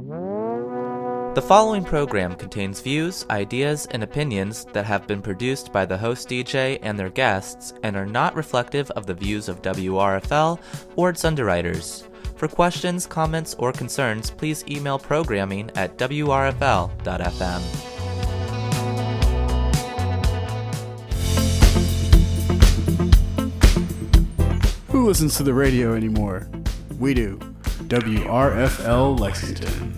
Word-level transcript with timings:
The 0.00 1.44
following 1.46 1.84
program 1.84 2.34
contains 2.34 2.80
views, 2.80 3.26
ideas, 3.28 3.86
and 3.90 4.02
opinions 4.02 4.64
that 4.72 4.86
have 4.86 5.06
been 5.06 5.20
produced 5.20 5.72
by 5.72 5.84
the 5.84 5.98
host 5.98 6.28
DJ 6.28 6.78
and 6.80 6.98
their 6.98 7.10
guests 7.10 7.74
and 7.82 7.96
are 7.96 8.06
not 8.06 8.34
reflective 8.34 8.90
of 8.92 9.04
the 9.04 9.12
views 9.12 9.48
of 9.48 9.60
WRFL 9.60 10.58
or 10.96 11.10
its 11.10 11.24
underwriters. 11.24 12.08
For 12.36 12.48
questions, 12.48 13.06
comments, 13.06 13.54
or 13.58 13.72
concerns, 13.72 14.30
please 14.30 14.64
email 14.70 14.98
programming 14.98 15.70
at 15.74 15.98
wrfl.fm. 15.98 17.60
Who 24.88 25.06
listens 25.06 25.36
to 25.36 25.42
the 25.42 25.52
radio 25.52 25.94
anymore? 25.94 26.48
We 26.98 27.12
do. 27.12 27.38
WRFL 27.90 29.18
Lexington. 29.18 29.92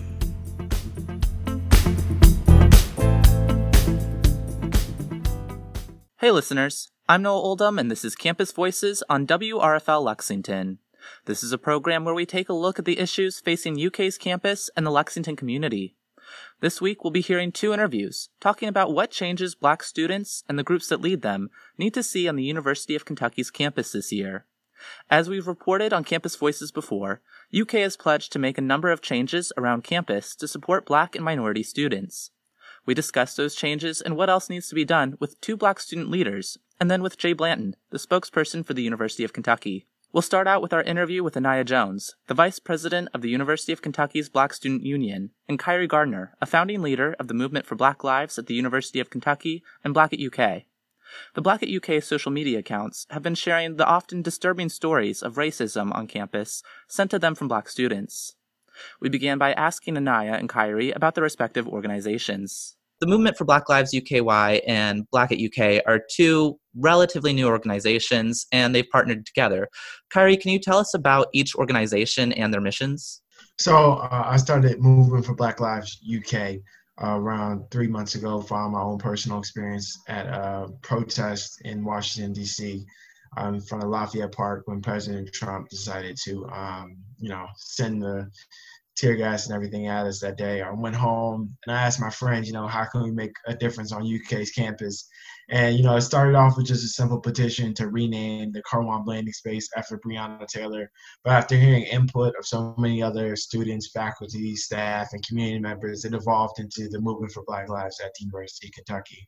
Hey 6.17 6.31
listeners, 6.31 6.89
I'm 7.07 7.21
Noah 7.21 7.39
Oldham 7.39 7.77
and 7.77 7.91
this 7.91 8.03
is 8.03 8.15
Campus 8.15 8.51
Voices 8.51 9.03
on 9.09 9.27
WRFL 9.27 10.03
Lexington. 10.03 10.79
This 11.25 11.43
is 11.43 11.51
a 11.51 11.59
program 11.59 12.03
where 12.03 12.15
we 12.15 12.25
take 12.25 12.49
a 12.49 12.53
look 12.53 12.79
at 12.79 12.85
the 12.85 12.97
issues 12.97 13.39
facing 13.39 13.79
UK's 13.79 14.17
campus 14.17 14.71
and 14.75 14.87
the 14.87 14.91
Lexington 14.91 15.35
community. 15.35 15.95
This 16.61 16.81
week 16.81 17.03
we'll 17.03 17.11
be 17.11 17.21
hearing 17.21 17.51
two 17.51 17.73
interviews 17.73 18.29
talking 18.39 18.69
about 18.69 18.91
what 18.91 19.11
changes 19.11 19.53
black 19.53 19.83
students 19.83 20.43
and 20.49 20.57
the 20.57 20.63
groups 20.63 20.87
that 20.87 21.01
lead 21.01 21.21
them 21.21 21.51
need 21.77 21.93
to 21.93 22.01
see 22.01 22.27
on 22.27 22.37
the 22.37 22.43
University 22.43 22.95
of 22.95 23.05
Kentucky's 23.05 23.51
campus 23.51 23.91
this 23.91 24.11
year. 24.11 24.47
As 25.09 25.29
we've 25.29 25.47
reported 25.47 25.93
on 25.93 26.03
Campus 26.03 26.35
Voices 26.35 26.71
before, 26.71 27.21
UK 27.55 27.73
has 27.73 27.97
pledged 27.97 28.31
to 28.31 28.39
make 28.39 28.57
a 28.57 28.61
number 28.61 28.89
of 28.89 29.01
changes 29.01 29.53
around 29.57 29.83
campus 29.83 30.35
to 30.35 30.47
support 30.47 30.87
black 30.87 31.15
and 31.15 31.23
minority 31.23 31.61
students. 31.61 32.31
We 32.85 32.95
discussed 32.95 33.37
those 33.37 33.53
changes 33.53 34.01
and 34.01 34.15
what 34.15 34.29
else 34.29 34.49
needs 34.49 34.67
to 34.69 34.75
be 34.75 34.85
done 34.85 35.17
with 35.19 35.39
two 35.39 35.55
black 35.55 35.79
student 35.79 36.09
leaders, 36.09 36.57
and 36.79 36.89
then 36.89 37.03
with 37.03 37.17
Jay 37.17 37.33
Blanton, 37.33 37.75
the 37.91 37.99
spokesperson 37.99 38.65
for 38.65 38.73
the 38.73 38.81
University 38.81 39.23
of 39.23 39.33
Kentucky. 39.33 39.85
We'll 40.11 40.23
start 40.23 40.47
out 40.47 40.61
with 40.61 40.73
our 40.73 40.81
interview 40.83 41.23
with 41.23 41.37
Anaya 41.37 41.63
Jones, 41.63 42.15
the 42.27 42.33
vice 42.33 42.59
president 42.59 43.09
of 43.13 43.21
the 43.21 43.29
University 43.29 43.71
of 43.71 43.81
Kentucky's 43.81 44.29
Black 44.29 44.53
Student 44.53 44.83
Union, 44.83 45.29
and 45.47 45.59
Kyrie 45.59 45.87
Gardner, 45.87 46.35
a 46.41 46.45
founding 46.45 46.81
leader 46.81 47.15
of 47.19 47.27
the 47.27 47.33
movement 47.33 47.65
for 47.65 47.75
Black 47.75 48.03
Lives 48.03 48.37
at 48.37 48.47
the 48.47 48.53
University 48.55 48.99
of 48.99 49.09
Kentucky 49.09 49.63
and 49.83 49.93
Black 49.93 50.11
at 50.11 50.19
UK. 50.19 50.63
The 51.35 51.41
Black 51.41 51.63
at 51.63 51.69
UK 51.69 52.01
social 52.01 52.31
media 52.31 52.59
accounts 52.59 53.05
have 53.09 53.23
been 53.23 53.35
sharing 53.35 53.75
the 53.75 53.85
often 53.85 54.21
disturbing 54.21 54.69
stories 54.69 55.21
of 55.21 55.35
racism 55.35 55.93
on 55.95 56.07
campus 56.07 56.63
sent 56.87 57.11
to 57.11 57.19
them 57.19 57.35
from 57.35 57.47
black 57.47 57.69
students. 57.69 58.35
We 58.99 59.09
began 59.09 59.37
by 59.37 59.53
asking 59.53 59.97
Anaya 59.97 60.33
and 60.33 60.49
Kyrie 60.49 60.91
about 60.91 61.15
their 61.15 61.23
respective 61.23 61.67
organizations. 61.67 62.75
The 62.99 63.07
Movement 63.07 63.37
for 63.37 63.45
Black 63.45 63.67
Lives 63.67 63.93
UKY 63.93 64.61
and 64.65 65.09
Black 65.11 65.31
at 65.31 65.39
UK 65.39 65.81
are 65.85 65.99
two 66.15 66.57
relatively 66.75 67.33
new 67.33 67.47
organizations 67.47 68.45
and 68.51 68.73
they've 68.73 68.89
partnered 68.89 69.25
together. 69.25 69.67
Kyrie, 70.09 70.37
can 70.37 70.51
you 70.51 70.59
tell 70.59 70.77
us 70.77 70.93
about 70.93 71.27
each 71.33 71.53
organization 71.55 72.31
and 72.33 72.53
their 72.53 72.61
missions? 72.61 73.21
So 73.57 73.93
uh, 73.95 74.23
I 74.25 74.37
started 74.37 74.79
Movement 74.79 75.25
for 75.25 75.35
Black 75.35 75.59
Lives 75.59 75.99
UK 76.07 76.59
around 76.99 77.69
three 77.71 77.87
months 77.87 78.15
ago 78.15 78.41
following 78.41 78.73
my 78.73 78.81
own 78.81 78.97
personal 78.97 79.39
experience 79.39 79.99
at 80.07 80.27
a 80.27 80.67
protest 80.81 81.61
in 81.65 81.83
Washington, 81.83 82.33
D.C. 82.33 82.85
Um, 83.35 83.55
in 83.55 83.61
front 83.61 83.83
of 83.83 83.89
Lafayette 83.89 84.31
Park 84.31 84.63
when 84.65 84.81
President 84.81 85.31
Trump 85.33 85.69
decided 85.69 86.17
to, 86.23 86.45
um, 86.49 86.97
you 87.17 87.29
know, 87.29 87.47
send 87.55 88.01
the 88.01 88.29
tear 88.95 89.15
gas 89.15 89.47
and 89.47 89.55
everything 89.55 89.87
at 89.87 90.05
us 90.05 90.19
that 90.19 90.37
day. 90.37 90.61
I 90.61 90.71
went 90.71 90.95
home 90.95 91.55
and 91.65 91.75
I 91.75 91.81
asked 91.81 91.99
my 91.99 92.11
friends, 92.11 92.47
you 92.47 92.53
know, 92.53 92.67
how 92.67 92.85
can 92.85 93.01
we 93.01 93.11
make 93.11 93.33
a 93.47 93.55
difference 93.55 93.91
on 93.91 94.07
UK's 94.07 94.51
campus? 94.51 95.07
And, 95.49 95.75
you 95.77 95.83
know, 95.83 95.95
it 95.95 96.01
started 96.01 96.35
off 96.35 96.57
with 96.57 96.67
just 96.67 96.83
a 96.83 96.87
simple 96.87 97.19
petition 97.19 97.73
to 97.75 97.89
rename 97.89 98.51
the 98.51 98.61
Kirwan 98.63 99.03
Blanding 99.03 99.33
Space 99.33 99.69
after 99.75 99.99
Breonna 99.99 100.47
Taylor. 100.47 100.89
But 101.23 101.33
after 101.33 101.55
hearing 101.55 101.83
input 101.83 102.33
of 102.37 102.45
so 102.45 102.75
many 102.77 103.01
other 103.01 103.35
students, 103.35 103.91
faculty, 103.91 104.55
staff, 104.55 105.09
and 105.11 105.25
community 105.25 105.59
members, 105.59 106.05
it 106.05 106.13
evolved 106.13 106.59
into 106.59 106.87
the 106.89 106.99
Movement 106.99 107.33
for 107.33 107.43
Black 107.45 107.69
Lives 107.69 107.99
at 108.03 108.11
the 108.13 108.25
University 108.25 108.67
of 108.67 108.73
Kentucky. 108.73 109.27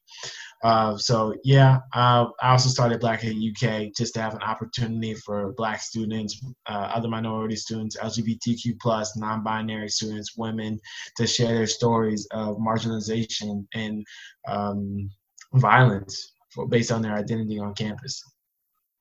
Uh, 0.63 0.97
so, 0.97 1.35
yeah, 1.43 1.79
uh, 1.93 2.25
I 2.41 2.51
also 2.51 2.69
started 2.69 2.99
Black 2.99 3.23
at 3.25 3.33
UK 3.33 3.93
just 3.95 4.13
to 4.15 4.21
have 4.21 4.33
an 4.33 4.41
opportunity 4.41 5.13
for 5.15 5.53
Black 5.53 5.81
students, 5.81 6.41
uh, 6.67 6.91
other 6.93 7.09
minority 7.09 7.55
students, 7.55 7.97
LGBTQ, 7.97 8.79
plus, 8.81 9.17
non 9.17 9.43
binary 9.43 9.89
students, 9.89 10.37
women 10.37 10.79
to 11.17 11.27
share 11.27 11.53
their 11.53 11.67
stories 11.67 12.27
of 12.31 12.57
marginalization 12.57 13.65
and 13.73 14.05
um, 14.47 15.09
violence 15.53 16.33
for, 16.49 16.67
based 16.67 16.91
on 16.91 17.01
their 17.01 17.13
identity 17.13 17.59
on 17.59 17.73
campus. 17.73 18.23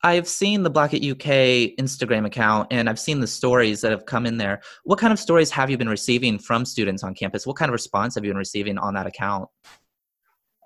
I've 0.03 0.29
seen 0.29 0.63
the 0.63 0.71
Black 0.71 0.93
at 0.93 1.03
UK 1.03 1.73
Instagram 1.81 2.27
account 2.27 2.69
and 2.71 2.91
I've 2.91 3.01
seen 3.01 3.21
the 3.21 3.27
stories 3.27 3.81
that 3.81 3.91
have 3.91 4.05
come 4.05 4.27
in 4.27 4.37
there. 4.37 4.61
What 4.85 4.99
kind 4.99 5.15
of 5.15 5.19
stories 5.19 5.51
have 5.51 5.71
you 5.71 5.79
been 5.79 5.89
receiving 5.89 6.39
from 6.39 6.67
students 6.67 7.03
on 7.03 7.15
campus? 7.15 7.47
What 7.47 7.57
kind 7.57 7.71
of 7.71 7.73
response 7.73 8.15
have 8.15 8.25
you 8.25 8.31
been 8.31 8.37
receiving 8.37 8.77
on 8.77 8.93
that 8.95 9.07
account? 9.07 9.49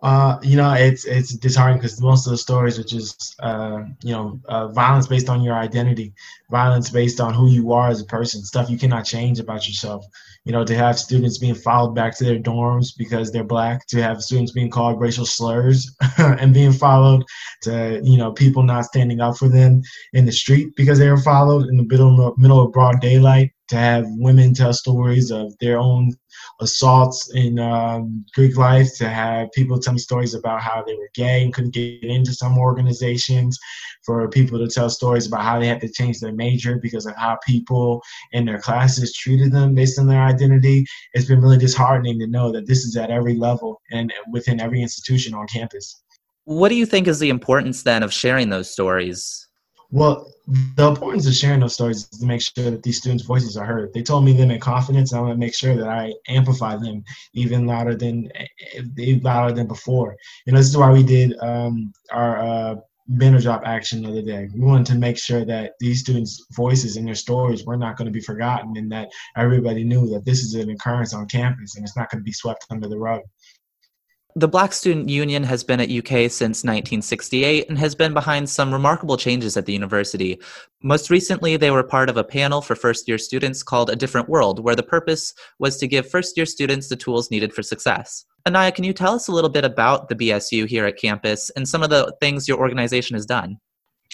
Uh, 0.00 0.38
you 0.42 0.56
know, 0.56 0.72
it's 0.74 1.04
it's 1.06 1.34
disheartening 1.34 1.78
because 1.78 2.00
most 2.00 2.24
of 2.26 2.30
the 2.30 2.38
stories 2.38 2.78
are 2.78 2.84
just, 2.84 3.34
uh, 3.40 3.82
you 4.04 4.12
know, 4.12 4.38
uh, 4.48 4.68
violence 4.68 5.08
based 5.08 5.28
on 5.28 5.42
your 5.42 5.56
identity, 5.56 6.12
violence 6.50 6.88
based 6.88 7.20
on 7.20 7.34
who 7.34 7.48
you 7.48 7.72
are 7.72 7.88
as 7.88 8.00
a 8.00 8.04
person, 8.04 8.40
stuff 8.42 8.70
you 8.70 8.78
cannot 8.78 9.04
change 9.04 9.40
about 9.40 9.66
yourself. 9.66 10.06
You 10.44 10.52
know, 10.52 10.64
to 10.64 10.74
have 10.76 11.00
students 11.00 11.38
being 11.38 11.56
followed 11.56 11.96
back 11.96 12.16
to 12.18 12.24
their 12.24 12.38
dorms 12.38 12.96
because 12.96 13.32
they're 13.32 13.42
black, 13.42 13.86
to 13.88 14.00
have 14.00 14.22
students 14.22 14.52
being 14.52 14.70
called 14.70 15.00
racial 15.00 15.26
slurs 15.26 15.92
and 16.18 16.54
being 16.54 16.72
followed, 16.72 17.24
to 17.62 18.00
you 18.04 18.18
know, 18.18 18.30
people 18.30 18.62
not 18.62 18.84
standing 18.84 19.20
up 19.20 19.36
for 19.36 19.48
them 19.48 19.82
in 20.12 20.24
the 20.24 20.32
street 20.32 20.76
because 20.76 21.00
they 21.00 21.10
were 21.10 21.20
followed 21.20 21.66
in 21.66 21.76
the 21.76 21.82
middle 21.82 22.34
middle 22.38 22.60
of 22.60 22.72
broad 22.72 23.00
daylight 23.00 23.50
to 23.68 23.76
have 23.76 24.04
women 24.08 24.54
tell 24.54 24.72
stories 24.72 25.30
of 25.30 25.56
their 25.58 25.78
own 25.78 26.12
assaults 26.60 27.30
in 27.34 27.58
um, 27.58 28.24
Greek 28.34 28.56
life, 28.56 28.88
to 28.96 29.08
have 29.08 29.52
people 29.52 29.78
tell 29.78 29.92
me 29.92 29.98
stories 29.98 30.34
about 30.34 30.60
how 30.60 30.82
they 30.82 30.94
were 30.94 31.10
gay 31.14 31.42
and 31.42 31.52
couldn't 31.52 31.74
get 31.74 32.02
into 32.02 32.32
some 32.32 32.58
organizations, 32.58 33.58
for 34.04 34.28
people 34.28 34.58
to 34.58 34.68
tell 34.68 34.88
stories 34.88 35.26
about 35.26 35.42
how 35.42 35.58
they 35.58 35.66
had 35.66 35.80
to 35.80 35.88
change 35.88 36.20
their 36.20 36.32
major 36.32 36.78
because 36.78 37.06
of 37.06 37.14
how 37.16 37.38
people 37.46 38.02
in 38.32 38.46
their 38.46 38.58
classes 38.58 39.12
treated 39.14 39.52
them 39.52 39.74
based 39.74 39.98
on 39.98 40.06
their 40.06 40.22
identity. 40.22 40.86
It's 41.14 41.26
been 41.26 41.42
really 41.42 41.58
disheartening 41.58 42.18
to 42.20 42.26
know 42.26 42.50
that 42.52 42.66
this 42.66 42.84
is 42.84 42.96
at 42.96 43.10
every 43.10 43.36
level 43.36 43.80
and 43.92 44.12
within 44.30 44.60
every 44.60 44.82
institution 44.82 45.34
on 45.34 45.46
campus. 45.46 46.02
What 46.44 46.70
do 46.70 46.76
you 46.76 46.86
think 46.86 47.06
is 47.06 47.18
the 47.18 47.28
importance 47.28 47.82
then 47.82 48.02
of 48.02 48.12
sharing 48.12 48.48
those 48.48 48.70
stories? 48.70 49.47
Well, 49.90 50.30
the 50.76 50.88
importance 50.88 51.26
of 51.26 51.34
sharing 51.34 51.60
those 51.60 51.74
stories 51.74 52.08
is 52.12 52.20
to 52.20 52.26
make 52.26 52.42
sure 52.42 52.70
that 52.70 52.82
these 52.82 52.98
students' 52.98 53.24
voices 53.24 53.56
are 53.56 53.64
heard. 53.64 53.92
They 53.92 54.02
told 54.02 54.24
me 54.24 54.32
them 54.32 54.50
in 54.50 54.60
confidence, 54.60 55.12
and 55.12 55.18
I 55.18 55.22
want 55.22 55.34
to 55.34 55.38
make 55.38 55.54
sure 55.54 55.76
that 55.76 55.88
I 55.88 56.14
amplify 56.28 56.76
them 56.76 57.04
even 57.32 57.66
louder 57.66 57.94
than 57.94 58.30
louder 59.22 59.54
than 59.54 59.66
before. 59.66 60.16
You 60.46 60.52
know, 60.52 60.58
this 60.58 60.68
is 60.68 60.76
why 60.76 60.92
we 60.92 61.02
did 61.02 61.38
um, 61.40 61.92
our 62.12 62.38
uh, 62.38 62.76
banner 63.08 63.40
drop 63.40 63.62
action 63.64 64.02
the 64.02 64.10
other 64.10 64.22
day. 64.22 64.48
We 64.54 64.60
wanted 64.60 64.86
to 64.86 64.94
make 64.98 65.16
sure 65.16 65.44
that 65.46 65.72
these 65.80 66.00
students' 66.00 66.46
voices 66.52 66.96
and 66.96 67.06
their 67.06 67.14
stories 67.14 67.64
were 67.64 67.76
not 67.76 67.96
going 67.96 68.06
to 68.06 68.12
be 68.12 68.20
forgotten, 68.20 68.76
and 68.76 68.92
that 68.92 69.08
everybody 69.36 69.84
knew 69.84 70.06
that 70.10 70.24
this 70.24 70.40
is 70.40 70.54
an 70.54 70.70
occurrence 70.70 71.14
on 71.14 71.26
campus, 71.28 71.76
and 71.76 71.84
it's 71.84 71.96
not 71.96 72.10
going 72.10 72.20
to 72.20 72.24
be 72.24 72.32
swept 72.32 72.66
under 72.70 72.88
the 72.88 72.98
rug. 72.98 73.22
The 74.38 74.46
Black 74.46 74.72
Student 74.72 75.08
Union 75.08 75.42
has 75.42 75.64
been 75.64 75.80
at 75.80 75.90
UK 75.90 76.30
since 76.30 76.62
1968 76.62 77.68
and 77.68 77.76
has 77.76 77.96
been 77.96 78.14
behind 78.14 78.48
some 78.48 78.72
remarkable 78.72 79.16
changes 79.16 79.56
at 79.56 79.66
the 79.66 79.72
university. 79.72 80.38
Most 80.80 81.10
recently, 81.10 81.56
they 81.56 81.72
were 81.72 81.82
part 81.82 82.08
of 82.08 82.16
a 82.16 82.22
panel 82.22 82.62
for 82.62 82.76
first 82.76 83.08
year 83.08 83.18
students 83.18 83.64
called 83.64 83.90
A 83.90 83.96
Different 83.96 84.28
World, 84.28 84.60
where 84.60 84.76
the 84.76 84.82
purpose 84.84 85.34
was 85.58 85.76
to 85.78 85.88
give 85.88 86.08
first 86.08 86.36
year 86.36 86.46
students 86.46 86.86
the 86.86 86.94
tools 86.94 87.32
needed 87.32 87.52
for 87.52 87.64
success. 87.64 88.26
Anaya, 88.46 88.70
can 88.70 88.84
you 88.84 88.92
tell 88.92 89.16
us 89.16 89.26
a 89.26 89.32
little 89.32 89.50
bit 89.50 89.64
about 89.64 90.08
the 90.08 90.14
BSU 90.14 90.68
here 90.68 90.86
at 90.86 90.98
campus 90.98 91.50
and 91.56 91.68
some 91.68 91.82
of 91.82 91.90
the 91.90 92.14
things 92.20 92.46
your 92.46 92.58
organization 92.58 93.16
has 93.16 93.26
done? 93.26 93.58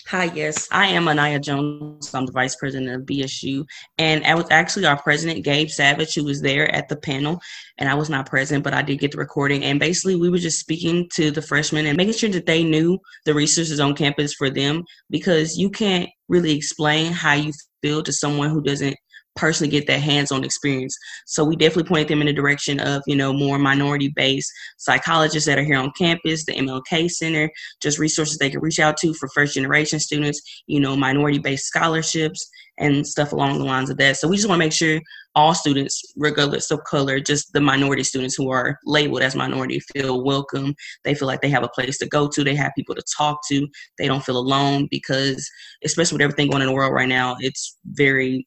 Hi, 0.08 0.24
yes, 0.34 0.68
I 0.70 0.88
am 0.88 1.08
Anaya 1.08 1.40
Jones. 1.40 2.12
I'm 2.14 2.26
the 2.26 2.32
vice 2.32 2.56
president 2.56 2.94
of 2.94 3.06
BSU. 3.06 3.64
And 3.96 4.24
I 4.26 4.34
was 4.34 4.46
actually 4.50 4.84
our 4.84 5.00
president, 5.00 5.44
Gabe 5.44 5.70
Savage, 5.70 6.14
who 6.14 6.24
was 6.24 6.42
there 6.42 6.70
at 6.74 6.88
the 6.88 6.96
panel. 6.96 7.40
And 7.78 7.88
I 7.88 7.94
was 7.94 8.10
not 8.10 8.28
present, 8.28 8.64
but 8.64 8.74
I 8.74 8.82
did 8.82 8.98
get 8.98 9.12
the 9.12 9.18
recording. 9.18 9.64
And 9.64 9.80
basically, 9.80 10.16
we 10.16 10.28
were 10.28 10.38
just 10.38 10.60
speaking 10.60 11.08
to 11.14 11.30
the 11.30 11.40
freshmen 11.40 11.86
and 11.86 11.96
making 11.96 12.14
sure 12.14 12.28
that 12.30 12.44
they 12.44 12.62
knew 12.62 12.98
the 13.24 13.34
resources 13.34 13.80
on 13.80 13.94
campus 13.94 14.34
for 14.34 14.50
them 14.50 14.84
because 15.10 15.56
you 15.56 15.70
can't 15.70 16.10
really 16.28 16.54
explain 16.54 17.12
how 17.12 17.32
you 17.32 17.52
feel 17.80 18.02
to 18.02 18.12
someone 18.12 18.50
who 18.50 18.62
doesn't 18.62 18.96
personally 19.36 19.70
get 19.70 19.86
that 19.86 20.00
hands-on 20.00 20.44
experience. 20.44 20.96
So 21.26 21.44
we 21.44 21.56
definitely 21.56 21.88
pointed 21.88 22.08
them 22.08 22.20
in 22.20 22.26
the 22.26 22.32
direction 22.32 22.80
of, 22.80 23.02
you 23.06 23.16
know, 23.16 23.32
more 23.32 23.58
minority-based 23.58 24.50
psychologists 24.78 25.46
that 25.46 25.58
are 25.58 25.64
here 25.64 25.78
on 25.78 25.92
campus, 25.98 26.44
the 26.44 26.52
MLK 26.52 27.10
Center, 27.10 27.50
just 27.82 27.98
resources 27.98 28.38
they 28.38 28.50
can 28.50 28.60
reach 28.60 28.80
out 28.80 28.96
to 28.98 29.14
for 29.14 29.28
first 29.28 29.54
generation 29.54 29.98
students, 29.98 30.40
you 30.66 30.80
know, 30.80 30.96
minority-based 30.96 31.64
scholarships 31.64 32.48
and 32.78 33.06
stuff 33.06 33.32
along 33.32 33.58
the 33.58 33.64
lines 33.64 33.90
of 33.90 33.96
that. 33.98 34.16
So 34.16 34.28
we 34.28 34.36
just 34.36 34.48
want 34.48 34.60
to 34.60 34.64
make 34.64 34.72
sure 34.72 35.00
all 35.36 35.54
students, 35.54 36.12
regardless 36.16 36.70
of 36.70 36.82
color, 36.84 37.20
just 37.20 37.52
the 37.52 37.60
minority 37.60 38.04
students 38.04 38.34
who 38.34 38.50
are 38.50 38.78
labeled 38.84 39.22
as 39.22 39.34
minority 39.34 39.80
feel 39.80 40.24
welcome. 40.24 40.74
They 41.04 41.14
feel 41.14 41.26
like 41.26 41.40
they 41.40 41.50
have 41.50 41.64
a 41.64 41.68
place 41.68 41.98
to 41.98 42.06
go 42.06 42.28
to. 42.28 42.44
They 42.44 42.54
have 42.54 42.72
people 42.76 42.94
to 42.94 43.02
talk 43.16 43.40
to. 43.48 43.66
They 43.98 44.06
don't 44.06 44.24
feel 44.24 44.36
alone 44.36 44.88
because, 44.90 45.48
especially 45.84 46.16
with 46.16 46.22
everything 46.22 46.50
going 46.50 46.62
in 46.62 46.68
the 46.68 46.74
world 46.74 46.92
right 46.92 47.08
now, 47.08 47.36
it's 47.40 47.78
very 47.84 48.46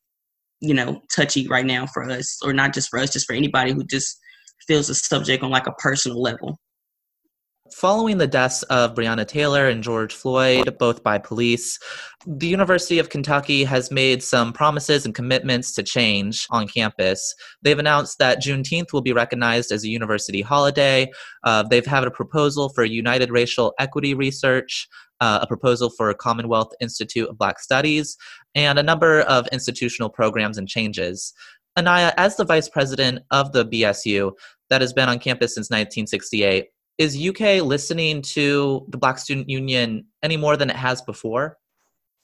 you 0.60 0.74
know, 0.74 1.02
touchy 1.14 1.48
right 1.48 1.66
now 1.66 1.86
for 1.86 2.10
us, 2.10 2.40
or 2.44 2.54
not 2.54 2.74
just 2.74 2.90
for 2.90 3.00
us, 3.00 3.12
just 3.12 3.26
for 3.26 3.34
anybody 3.34 3.74
who 3.74 3.84
just 3.84 4.18
feels 4.68 4.88
the 4.88 4.96
subject 4.96 5.44
on 5.44 5.50
like 5.50 5.68
a 5.68 5.74
personal 5.74 6.22
level. 6.22 6.60
Following 7.74 8.18
the 8.18 8.28
deaths 8.28 8.64
of 8.64 8.96
Breonna 8.96 9.28
Taylor 9.28 9.68
and 9.68 9.84
George 9.84 10.14
Floyd, 10.16 10.78
both 10.80 11.04
by 11.04 11.18
police, 11.18 11.78
the 12.26 12.48
University 12.48 12.98
of 12.98 13.10
Kentucky 13.10 13.64
has 13.66 13.92
made 13.92 14.24
some 14.24 14.54
promises 14.54 15.06
and 15.06 15.14
commitments 15.14 15.74
to 15.76 15.84
change 15.84 16.48
on 16.50 16.68
campus. 16.68 17.36
They've 17.62 17.78
announced 17.78 18.20
that 18.20 18.42
Juneteenth 18.42 18.94
will 18.94 19.02
be 19.02 19.14
recognized 19.14 19.72
as 19.72 19.84
a 19.84 19.90
university 19.90 20.42
holiday. 20.42 21.12
Uh, 21.44 21.64
they've 21.64 21.86
had 21.86 22.06
a 22.06 22.12
proposal 22.12 22.70
for 22.70 22.86
United 22.86 23.32
Racial 23.32 23.74
Equity 23.80 24.14
Research, 24.14 24.88
uh, 25.20 25.40
a 25.42 25.48
proposal 25.48 25.90
for 25.90 26.10
a 26.10 26.16
Commonwealth 26.16 26.72
Institute 26.80 27.28
of 27.28 27.38
Black 27.38 27.60
Studies, 27.60 28.18
and 28.58 28.80
a 28.80 28.84
number 28.84 29.22
of 29.22 29.48
institutional 29.52 30.10
programs 30.10 30.58
and 30.58 30.68
changes. 30.68 31.34
Anaya, 31.78 32.14
as 32.18 32.36
the 32.36 32.46
vice 32.46 32.68
president 32.68 33.20
of 33.32 33.52
the 33.52 33.66
BSU 33.66 34.32
that 34.70 34.82
has 34.82 34.94
been 34.94 35.10
on 35.10 35.20
campus 35.20 35.56
since 35.56 35.70
1968, 35.70 36.66
is 36.98 37.16
UK 37.16 37.62
listening 37.62 38.24
to 38.24 38.86
the 38.90 38.98
Black 38.98 39.20
Student 39.20 39.50
Union 39.50 40.06
any 40.24 40.38
more 40.38 40.58
than 40.58 40.70
it 40.70 40.76
has 40.76 41.02
before? 41.04 41.58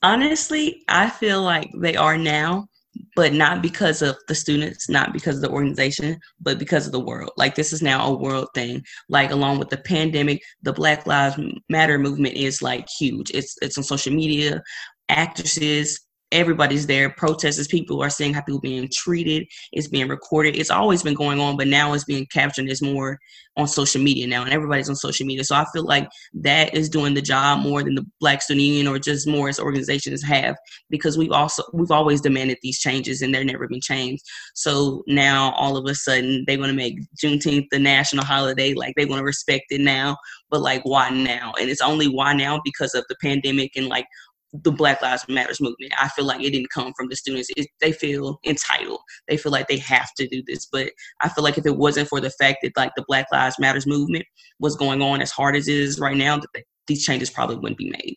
Honestly, 0.02 0.84
I 0.90 1.10
feel 1.10 1.44
like 1.44 1.70
they 1.76 1.96
are 1.96 2.18
now 2.18 2.68
but 3.16 3.34
not 3.34 3.62
because 3.62 4.02
of 4.02 4.16
the 4.28 4.36
students, 4.36 4.90
not 4.90 5.14
because 5.14 5.38
of 5.38 5.42
the 5.42 5.50
organization, 5.50 6.20
but 6.40 6.60
because 6.60 6.86
of 6.86 6.92
the 6.92 7.00
world. 7.00 7.32
Like 7.38 7.56
this 7.56 7.74
is 7.74 7.82
now 7.82 8.06
a 8.06 8.18
world 8.18 8.50
thing. 8.54 8.84
Like 9.10 9.32
along 9.32 9.60
with 9.60 9.70
the 9.70 9.78
pandemic, 9.78 10.42
the 10.62 10.74
Black 10.74 11.06
Lives 11.06 11.40
Matter 11.70 11.98
movement 11.98 12.36
is 12.36 12.62
like 12.62 12.88
huge. 13.00 13.32
It's 13.32 13.56
it's 13.62 13.78
on 13.78 13.84
social 13.84 14.14
media. 14.14 14.62
Actresses, 15.10 16.00
everybody's 16.34 16.88
there. 16.88 17.10
Protesters, 17.12 17.68
people 17.68 18.04
are 18.04 18.10
seeing 18.10 18.34
how 18.34 18.42
people 18.42 18.60
being 18.60 18.90
treated. 18.92 19.48
It's 19.72 19.88
being 19.88 20.10
recorded. 20.10 20.58
It's 20.58 20.72
always 20.72 21.04
been 21.04 21.14
going 21.14 21.40
on, 21.40 21.56
but 21.56 21.68
now 21.68 21.94
it's 21.94 22.04
being 22.04 22.26
captured. 22.26 22.70
It's 22.70 22.82
more 22.82 23.18
on 23.56 23.68
social 23.68 24.02
media 24.02 24.26
now, 24.26 24.44
and 24.44 24.52
everybody's 24.52 24.90
on 24.90 24.96
social 24.96 25.28
media. 25.28 25.44
So 25.44 25.56
I 25.56 25.66
feel 25.72 25.86
like 25.86 26.10
that 26.34 26.74
is 26.74 26.90
doing 26.90 27.14
the 27.14 27.22
job 27.22 27.60
more 27.60 27.84
than 27.84 27.94
the 27.94 28.06
Black 28.20 28.42
Student 28.42 28.66
Union 28.66 28.88
or 28.88 28.98
just 28.98 29.28
more 29.28 29.48
as 29.48 29.60
organizations 29.60 30.24
have, 30.24 30.56
because 30.90 31.18
we've 31.18 31.32
also 31.32 31.64
we've 31.72 31.92
always 31.92 32.20
demanded 32.20 32.58
these 32.64 32.80
changes, 32.80 33.22
and 33.22 33.34
they're 33.34 33.44
never 33.44 33.68
been 33.68 33.82
changed. 33.82 34.24
So 34.56 35.04
now 35.08 35.52
all 35.52 35.78
of 35.78 35.86
a 35.86 35.94
sudden 35.94 36.44
they 36.48 36.58
want 36.58 36.72
to 36.72 36.76
make 36.76 36.98
Juneteenth 37.24 37.68
the 37.70 37.80
national 37.80 38.26
holiday, 38.26 38.74
like 38.74 38.96
they 38.96 39.06
want 39.06 39.20
to 39.20 39.26
respect 39.26 39.66
it 39.70 39.82
now. 39.82 40.18
But 40.50 40.62
like, 40.62 40.82
why 40.84 41.10
now? 41.10 41.54
And 41.60 41.70
it's 41.70 41.82
only 41.82 42.08
why 42.08 42.34
now 42.34 42.60
because 42.64 42.94
of 42.96 43.06
the 43.08 43.16
pandemic 43.22 43.72
and 43.76 43.88
like 43.88 44.06
the 44.54 44.72
Black 44.72 45.02
Lives 45.02 45.26
Matters 45.28 45.60
movement. 45.60 45.94
I 45.98 46.10
feel 46.10 46.26
like 46.26 46.42
it 46.42 46.52
didn't 46.52 46.70
come 46.70 46.94
from 46.96 47.10
the 47.10 47.16
students. 47.16 47.50
It, 47.58 47.68
they 47.82 47.92
feel 47.92 48.40
entitled. 48.46 49.00
They 49.28 49.36
feel 49.38 49.52
like 49.52 49.68
they 49.68 49.78
have 49.80 50.14
to 50.18 50.28
do 50.28 50.44
this. 50.46 50.68
But 50.72 50.92
I 51.22 51.30
feel 51.30 51.44
like 51.44 51.58
if 51.58 51.66
it 51.66 51.78
wasn't 51.78 52.08
for 52.08 52.22
the 52.22 52.30
fact 52.30 52.60
that 52.62 52.78
like 52.78 52.92
the 52.96 53.06
Black 53.08 53.26
Lives 53.32 53.58
Matters 53.60 53.88
movement 53.88 54.26
was 54.60 54.76
going 54.76 55.02
on 55.02 55.22
as 55.22 55.32
hard 55.32 55.56
as 55.56 55.68
it 55.68 55.76
is 55.76 56.00
right 56.00 56.16
now, 56.16 56.38
that 56.38 56.64
these 56.88 57.04
changes 57.04 57.30
probably 57.30 57.56
wouldn't 57.56 57.78
be 57.78 57.90
made. 57.90 58.16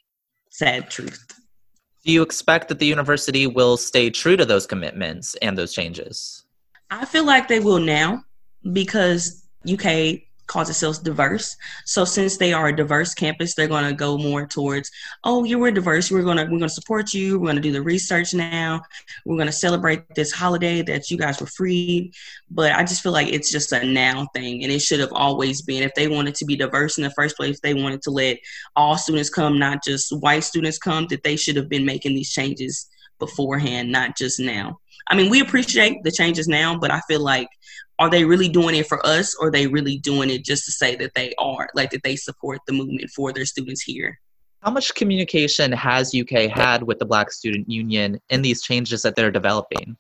Sad 0.51 0.91
truth. 0.91 1.25
Do 2.05 2.13
you 2.13 2.23
expect 2.23 2.69
that 2.69 2.79
the 2.79 2.87
university 2.87 3.47
will 3.47 3.77
stay 3.77 4.11
true 4.11 4.37
to 4.37 4.45
those 4.45 4.67
commitments 4.67 5.35
and 5.37 5.57
those 5.57 5.73
changes? 5.73 6.45
I 6.91 7.05
feel 7.05 7.25
like 7.25 7.49
they 7.49 7.61
will 7.61 7.81
now 7.81 8.25
because 8.73 9.45
UK 9.71 10.21
calls 10.47 10.71
itself 10.71 11.03
diverse. 11.03 11.57
So 11.85 12.05
since 12.05 12.37
they 12.37 12.53
are 12.53 12.69
a 12.69 12.77
diverse 12.77 13.15
campus, 13.15 13.55
they're 13.55 13.67
going 13.67 13.85
to 13.85 13.93
go 13.93 14.17
more 14.17 14.47
towards, 14.47 14.91
oh, 15.25 15.45
you 15.45 15.59
were 15.59 15.71
diverse. 15.71 16.11
We're 16.11 16.23
going 16.23 16.37
to 16.37 16.45
we're 16.45 16.59
going 16.59 16.63
to 16.63 16.69
support 16.69 17.13
you. 17.13 17.39
We're 17.39 17.47
going 17.47 17.57
to 17.57 17.63
do 17.63 17.73
the 17.73 17.83
research 17.83 18.35
now. 18.35 18.83
We're 19.25 19.37
going 19.37 19.47
to 19.47 19.53
celebrate 19.53 20.15
this 20.15 20.33
holiday 20.33 20.83
that 20.83 21.11
you 21.11 21.19
guys 21.19 21.41
were 21.41 21.47
freed. 21.47 22.13
But 22.51 22.73
I 22.73 22.85
just 22.85 23.03
feel 23.03 23.13
like 23.13 23.29
it's 23.29 23.51
just 23.51 23.73
a 23.73 23.85
now 23.85 24.29
thing, 24.35 24.63
and 24.63 24.73
it 24.73 24.81
should 24.81 25.01
have 25.01 25.13
always 25.13 25.63
been. 25.63 25.83
If 25.83 25.95
they 25.95 26.09
wanted 26.09 26.35
to 26.37 26.45
be 26.45 26.57
diverse 26.57 26.99
in 26.99 27.05
the 27.05 27.11
first 27.11 27.37
place, 27.37 27.61
they 27.61 27.75
wanted 27.75 28.03
to 28.03 28.11
let 28.11 28.39
all 28.75 28.97
students 28.97 29.31
come, 29.31 29.59
not 29.59 29.85
just 29.85 30.17
white 30.21 30.45
students 30.45 30.79
come. 30.79 31.07
That 31.09 31.23
they 31.23 31.37
should 31.37 31.57
have 31.57 31.69
been 31.69 31.85
making 31.85 32.15
these 32.15 32.31
changes 32.31 32.89
beforehand, 33.19 33.91
not 33.91 34.17
just 34.17 34.39
now. 34.39 34.79
I 35.09 35.17
mean, 35.17 35.31
we 35.31 35.41
appreciate 35.41 36.03
the 36.03 36.11
changes 36.11 36.49
now, 36.49 36.79
but 36.79 36.91
I 36.91 37.01
feel 37.09 37.21
like 37.21 37.49
are 37.99 38.11
they 38.11 38.25
really 38.25 38.49
doing 38.49 38.75
it 38.75 38.87
for 38.87 39.05
us 39.07 39.35
or 39.37 39.49
are 39.49 39.51
they 39.51 39.67
really 39.67 39.99
doing 39.99 40.31
it 40.31 40.45
just 40.45 40.65
to 40.67 40.73
say 40.73 40.97
that 40.97 41.15
they 41.15 41.35
are 41.39 41.69
like 41.75 41.91
that 41.91 42.03
they 42.03 42.17
support 42.17 42.61
the 42.67 42.73
movement 42.73 43.11
for 43.11 43.33
their 43.33 43.47
students 43.47 43.83
here? 43.83 44.19
How 44.61 44.71
much 44.71 44.95
communication 44.95 45.73
has 45.73 46.15
uk 46.15 46.31
had 46.31 46.83
with 46.83 46.99
the 46.99 47.07
black 47.07 47.31
student 47.31 47.71
union 47.71 48.21
in 48.31 48.43
these 48.43 48.63
changes 48.63 49.03
that 49.03 49.17
they're 49.17 49.31
developing? 49.31 49.97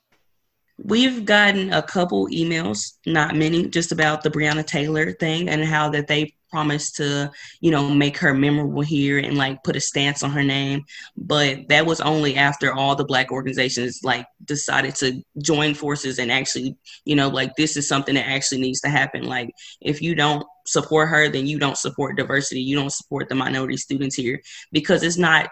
We've 0.79 1.25
gotten 1.25 1.73
a 1.73 1.83
couple 1.83 2.29
emails 2.29 2.95
not 3.07 3.35
many 3.35 3.69
just 3.69 3.93
about 3.93 4.23
the 4.23 4.31
breonna 4.31 4.67
taylor 4.67 5.13
thing 5.13 5.49
and 5.49 5.65
how 5.65 5.89
that 5.91 6.07
they 6.07 6.35
promised 6.51 6.97
to, 6.97 7.31
you 7.61 7.71
know, 7.71 7.89
make 7.89 8.17
her 8.19 8.35
memorable 8.35 8.83
here 8.83 9.19
and 9.19 9.37
like 9.37 9.63
put 9.65 9.77
a 9.77 9.81
stance 9.81 10.23
on 10.23 10.31
her 10.31 10.43
name. 10.43 10.85
But 11.17 11.69
that 11.69 11.87
was 11.87 12.01
only 12.01 12.37
after 12.37 12.73
all 12.73 12.95
the 12.95 13.05
black 13.05 13.33
organizations 13.33 14.01
like 14.03 14.27
decided 14.45 14.95
to 14.97 15.23
join 15.43 15.75
forces 15.75 16.19
and 16.19 16.31
actually, 16.31 16.77
you 17.05 17.17
know, 17.17 17.29
like 17.29 17.57
this 17.57 17.77
is 17.77 17.89
something 17.89 18.15
that 18.15 18.29
actually 18.29 18.61
needs 18.61 18.81
to 18.83 18.89
happen. 18.89 19.25
Like 19.25 19.51
if 19.81 20.01
you 20.01 20.15
don't 20.15 20.47
support 20.67 21.09
her, 21.09 21.29
then 21.29 21.47
you 21.47 21.59
don't 21.59 21.79
support 21.79 22.17
diversity. 22.17 22.61
You 22.61 22.77
don't 22.77 22.93
support 22.93 23.29
the 23.29 23.35
minority 23.35 23.77
students 23.77 24.17
here 24.17 24.41
because 24.73 25.03
it's 25.03 25.19
not 25.19 25.51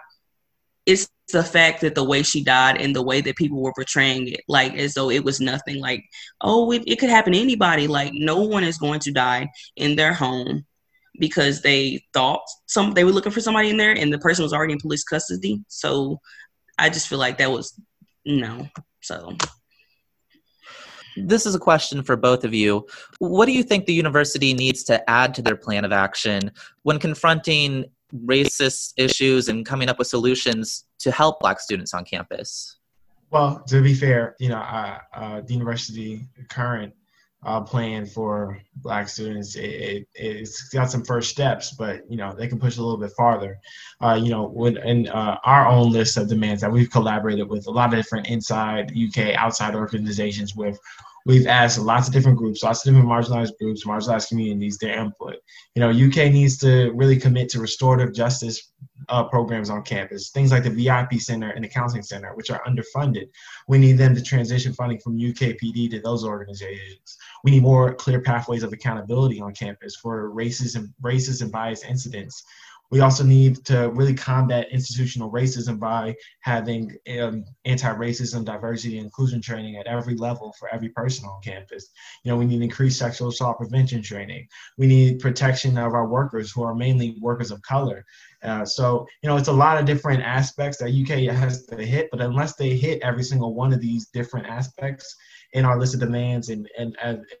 it's 0.85 1.09
the 1.33 1.43
fact 1.43 1.81
that 1.81 1.95
the 1.95 2.03
way 2.03 2.21
she 2.21 2.43
died 2.43 2.79
and 2.79 2.95
the 2.95 3.01
way 3.01 3.19
that 3.21 3.35
people 3.35 3.59
were 3.59 3.73
portraying 3.73 4.27
it, 4.27 4.41
like 4.47 4.75
as 4.75 4.93
though 4.93 5.09
it 5.09 5.23
was 5.23 5.39
nothing, 5.39 5.79
like, 5.79 6.03
oh, 6.41 6.71
it, 6.71 6.83
it 6.85 6.99
could 6.99 7.09
happen 7.09 7.33
to 7.33 7.39
anybody. 7.39 7.87
Like, 7.87 8.11
no 8.13 8.41
one 8.41 8.63
is 8.63 8.77
going 8.77 8.99
to 9.01 9.11
die 9.11 9.49
in 9.75 9.95
their 9.95 10.13
home 10.13 10.63
because 11.19 11.61
they 11.61 12.03
thought 12.13 12.41
some 12.67 12.93
they 12.93 13.03
were 13.03 13.11
looking 13.11 13.31
for 13.31 13.41
somebody 13.41 13.69
in 13.69 13.77
there 13.77 13.91
and 13.91 14.11
the 14.11 14.19
person 14.19 14.43
was 14.43 14.53
already 14.53 14.73
in 14.73 14.79
police 14.79 15.03
custody. 15.03 15.63
So 15.67 16.19
I 16.77 16.89
just 16.89 17.07
feel 17.07 17.19
like 17.19 17.37
that 17.37 17.51
was 17.51 17.79
no. 18.25 18.67
So 19.01 19.35
this 21.17 21.45
is 21.45 21.55
a 21.55 21.59
question 21.59 22.03
for 22.03 22.15
both 22.15 22.43
of 22.43 22.53
you. 22.53 22.85
What 23.19 23.45
do 23.45 23.53
you 23.53 23.63
think 23.63 23.85
the 23.85 23.93
university 23.93 24.53
needs 24.53 24.83
to 24.85 25.09
add 25.09 25.33
to 25.35 25.41
their 25.41 25.55
plan 25.55 25.85
of 25.85 25.91
action 25.91 26.51
when 26.83 26.99
confronting 26.99 27.85
racist 28.25 28.93
issues 28.97 29.47
and 29.47 29.65
coming 29.65 29.89
up 29.89 29.97
with 29.97 30.07
solutions 30.07 30.85
to 30.99 31.11
help 31.11 31.39
Black 31.39 31.59
students 31.59 31.93
on 31.93 32.05
campus? 32.05 32.77
Well, 33.31 33.63
to 33.67 33.81
be 33.81 33.93
fair, 33.93 34.35
you 34.39 34.49
know, 34.49 34.57
uh, 34.57 34.99
uh, 35.13 35.41
the 35.41 35.53
university 35.53 36.27
current 36.49 36.93
uh, 37.45 37.61
plan 37.61 38.05
for 38.05 38.59
black 38.77 39.07
students 39.07 39.55
it, 39.55 40.07
it, 40.15 40.39
has 40.39 40.61
got 40.73 40.89
some 40.89 41.03
first 41.03 41.29
steps 41.29 41.75
but 41.77 42.01
you 42.09 42.17
know 42.17 42.33
they 42.33 42.47
can 42.47 42.59
push 42.59 42.77
a 42.77 42.81
little 42.81 42.97
bit 42.97 43.11
farther 43.15 43.59
uh, 44.01 44.19
you 44.21 44.29
know 44.29 44.47
when 44.47 44.77
in 44.77 45.07
uh, 45.09 45.37
our 45.43 45.67
own 45.67 45.91
list 45.91 46.17
of 46.17 46.27
demands 46.27 46.61
that 46.61 46.71
we've 46.71 46.89
collaborated 46.89 47.47
with 47.47 47.67
a 47.67 47.71
lot 47.71 47.93
of 47.93 47.99
different 47.99 48.27
inside 48.27 48.91
uk 48.97 49.17
outside 49.35 49.75
organizations 49.75 50.55
with 50.55 50.79
we've 51.25 51.47
asked 51.47 51.79
lots 51.79 52.07
of 52.07 52.13
different 52.13 52.37
groups, 52.37 52.63
lots 52.63 52.85
of 52.85 52.93
different 52.93 53.09
marginalized 53.09 53.57
groups, 53.59 53.85
marginalized 53.85 54.29
communities, 54.29 54.77
their 54.77 54.97
input. 54.99 55.35
You 55.73 55.81
know, 55.81 55.89
UK 55.89 56.31
needs 56.31 56.57
to 56.59 56.91
really 56.93 57.17
commit 57.17 57.49
to 57.49 57.59
restorative 57.59 58.13
justice 58.13 58.71
uh, 59.09 59.23
programs 59.23 59.69
on 59.69 59.83
campus, 59.83 60.29
things 60.29 60.51
like 60.51 60.63
the 60.63 60.69
VIP 60.69 61.13
Center 61.15 61.49
and 61.49 61.63
the 61.63 61.67
Counseling 61.67 62.03
Center, 62.03 62.33
which 62.35 62.49
are 62.49 62.61
underfunded. 62.67 63.29
We 63.67 63.77
need 63.77 63.97
them 63.97 64.15
to 64.15 64.21
transition 64.21 64.73
funding 64.73 64.99
from 64.99 65.17
UKPD 65.17 65.89
to 65.91 65.99
those 66.01 66.23
organizations. 66.23 67.17
We 67.43 67.51
need 67.51 67.63
more 67.63 67.93
clear 67.93 68.21
pathways 68.21 68.63
of 68.63 68.73
accountability 68.73 69.41
on 69.41 69.53
campus 69.53 69.95
for 69.95 70.31
racist 70.31 70.75
and 70.75 70.89
racist 71.01 71.41
and 71.41 71.51
biased 71.51 71.85
incidents 71.85 72.43
We 72.91 73.01
also 73.01 73.23
need 73.23 73.65
to 73.65 73.89
really 73.89 74.13
combat 74.13 74.67
institutional 74.71 75.31
racism 75.31 75.79
by 75.79 76.15
having 76.41 76.95
um, 77.19 77.45
anti-racism, 77.65 78.45
diversity, 78.45 78.97
and 78.97 79.05
inclusion 79.05 79.41
training 79.41 79.77
at 79.77 79.87
every 79.87 80.15
level 80.15 80.53
for 80.59 80.73
every 80.73 80.89
person 80.89 81.27
on 81.27 81.41
campus. 81.41 81.89
You 82.23 82.31
know, 82.31 82.37
we 82.37 82.45
need 82.45 82.61
increased 82.61 82.99
sexual 82.99 83.29
assault 83.29 83.57
prevention 83.57 84.01
training. 84.01 84.47
We 84.77 84.87
need 84.87 85.19
protection 85.19 85.77
of 85.77 85.93
our 85.93 86.07
workers 86.07 86.51
who 86.51 86.63
are 86.63 86.75
mainly 86.75 87.17
workers 87.19 87.51
of 87.51 87.61
color. 87.63 88.05
Uh, 88.43 88.63
so, 88.63 89.07
you 89.23 89.29
know, 89.29 89.37
it's 89.37 89.47
a 89.47 89.53
lot 89.53 89.77
of 89.77 89.85
different 89.85 90.21
aspects 90.21 90.77
that 90.77 90.93
UK 90.93 91.33
has 91.35 91.65
to 91.65 91.83
hit, 91.83 92.09
but 92.11 92.21
unless 92.21 92.55
they 92.55 92.75
hit 92.75 93.01
every 93.01 93.23
single 93.23 93.55
one 93.55 93.73
of 93.73 93.81
these 93.81 94.07
different 94.07 94.45
aspects, 94.45 95.15
in 95.55 95.63
our 95.63 95.79
list 95.79 95.93
of 95.93 96.01
demands 96.01 96.49
and 96.49 96.69
and 96.77 96.95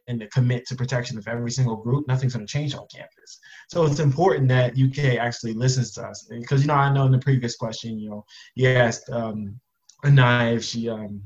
and, 0.07 0.27
commit 0.31 0.65
to 0.65 0.75
protection 0.75 1.17
of 1.17 1.27
every 1.27 1.51
single 1.51 1.75
group, 1.75 2.07
nothing's 2.07 2.33
going 2.33 2.47
to 2.47 2.51
change 2.51 2.73
on 2.73 2.87
campus. 2.93 3.39
So 3.69 3.85
it's 3.85 3.99
important 3.99 4.47
that 4.49 4.79
UK 4.79 5.19
actually 5.19 5.53
listens 5.53 5.91
to 5.93 6.03
us 6.03 6.27
because 6.29 6.61
you 6.61 6.67
know 6.67 6.75
I 6.75 6.91
know 6.91 7.05
in 7.05 7.11
the 7.11 7.19
previous 7.19 7.55
question, 7.55 7.99
you 7.99 8.09
know, 8.09 8.25
you 8.55 8.69
asked 8.69 9.09
um, 9.09 9.59
Anaya 10.05 10.55
if 10.55 10.63
she 10.63 10.89
um, 10.89 11.21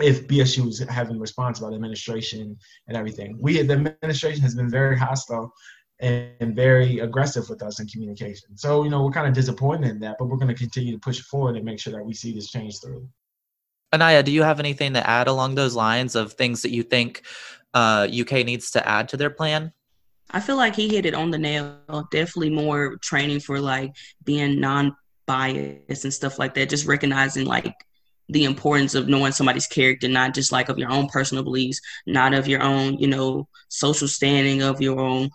if 0.00 0.26
BSU 0.26 0.64
was 0.64 0.78
having 0.78 1.18
response 1.18 1.58
about 1.58 1.74
administration 1.74 2.56
and 2.86 2.96
everything. 2.96 3.36
We 3.38 3.60
the 3.62 3.74
administration 3.74 4.42
has 4.42 4.54
been 4.54 4.70
very 4.70 4.98
hostile 4.98 5.52
and 6.00 6.54
very 6.54 7.00
aggressive 7.00 7.48
with 7.50 7.62
us 7.62 7.80
in 7.80 7.86
communication. 7.88 8.56
So, 8.56 8.84
you 8.84 8.90
know, 8.90 9.02
we're 9.04 9.10
kind 9.10 9.26
of 9.26 9.34
disappointed 9.34 9.90
in 9.90 9.98
that, 10.00 10.16
but 10.18 10.26
we're 10.26 10.36
going 10.36 10.54
to 10.54 10.54
continue 10.54 10.92
to 10.92 11.00
push 11.00 11.20
forward 11.22 11.56
and 11.56 11.64
make 11.64 11.80
sure 11.80 11.92
that 11.92 12.04
we 12.04 12.14
see 12.14 12.32
this 12.32 12.50
change 12.50 12.80
through. 12.80 13.08
Anaya, 13.92 14.22
do 14.22 14.30
you 14.30 14.42
have 14.42 14.60
anything 14.60 14.94
to 14.94 15.08
add 15.08 15.28
along 15.28 15.54
those 15.54 15.74
lines 15.74 16.14
of 16.14 16.34
things 16.34 16.62
that 16.62 16.70
you 16.70 16.82
think 16.82 17.22
uh, 17.74 18.06
UK 18.10 18.44
needs 18.44 18.72
to 18.72 18.86
add 18.86 19.08
to 19.10 19.16
their 19.16 19.30
plan? 19.30 19.72
I 20.30 20.40
feel 20.40 20.56
like 20.56 20.76
he 20.76 20.88
hit 20.88 21.06
it 21.06 21.14
on 21.14 21.30
the 21.30 21.38
nail. 21.38 21.78
Definitely 22.10 22.50
more 22.50 22.96
training 22.96 23.40
for 23.40 23.60
like 23.60 23.94
being 24.24 24.60
non-biased 24.60 26.04
and 26.04 26.12
stuff 26.12 26.38
like 26.38 26.54
that. 26.54 26.68
Just 26.68 26.86
recognizing 26.86 27.46
like 27.46 27.74
the 28.28 28.44
importance 28.44 28.94
of 28.94 29.08
knowing 29.08 29.32
somebody's 29.32 29.66
character, 29.66 30.06
not 30.06 30.34
just 30.34 30.52
like 30.52 30.68
of 30.68 30.78
your 30.78 30.90
own 30.90 31.08
personal 31.08 31.42
beliefs, 31.42 31.80
not 32.06 32.34
of 32.34 32.46
your 32.46 32.62
own, 32.62 32.98
you 32.98 33.06
know, 33.06 33.48
social 33.68 34.06
standing, 34.06 34.62
of 34.62 34.82
your 34.82 35.00
own 35.00 35.30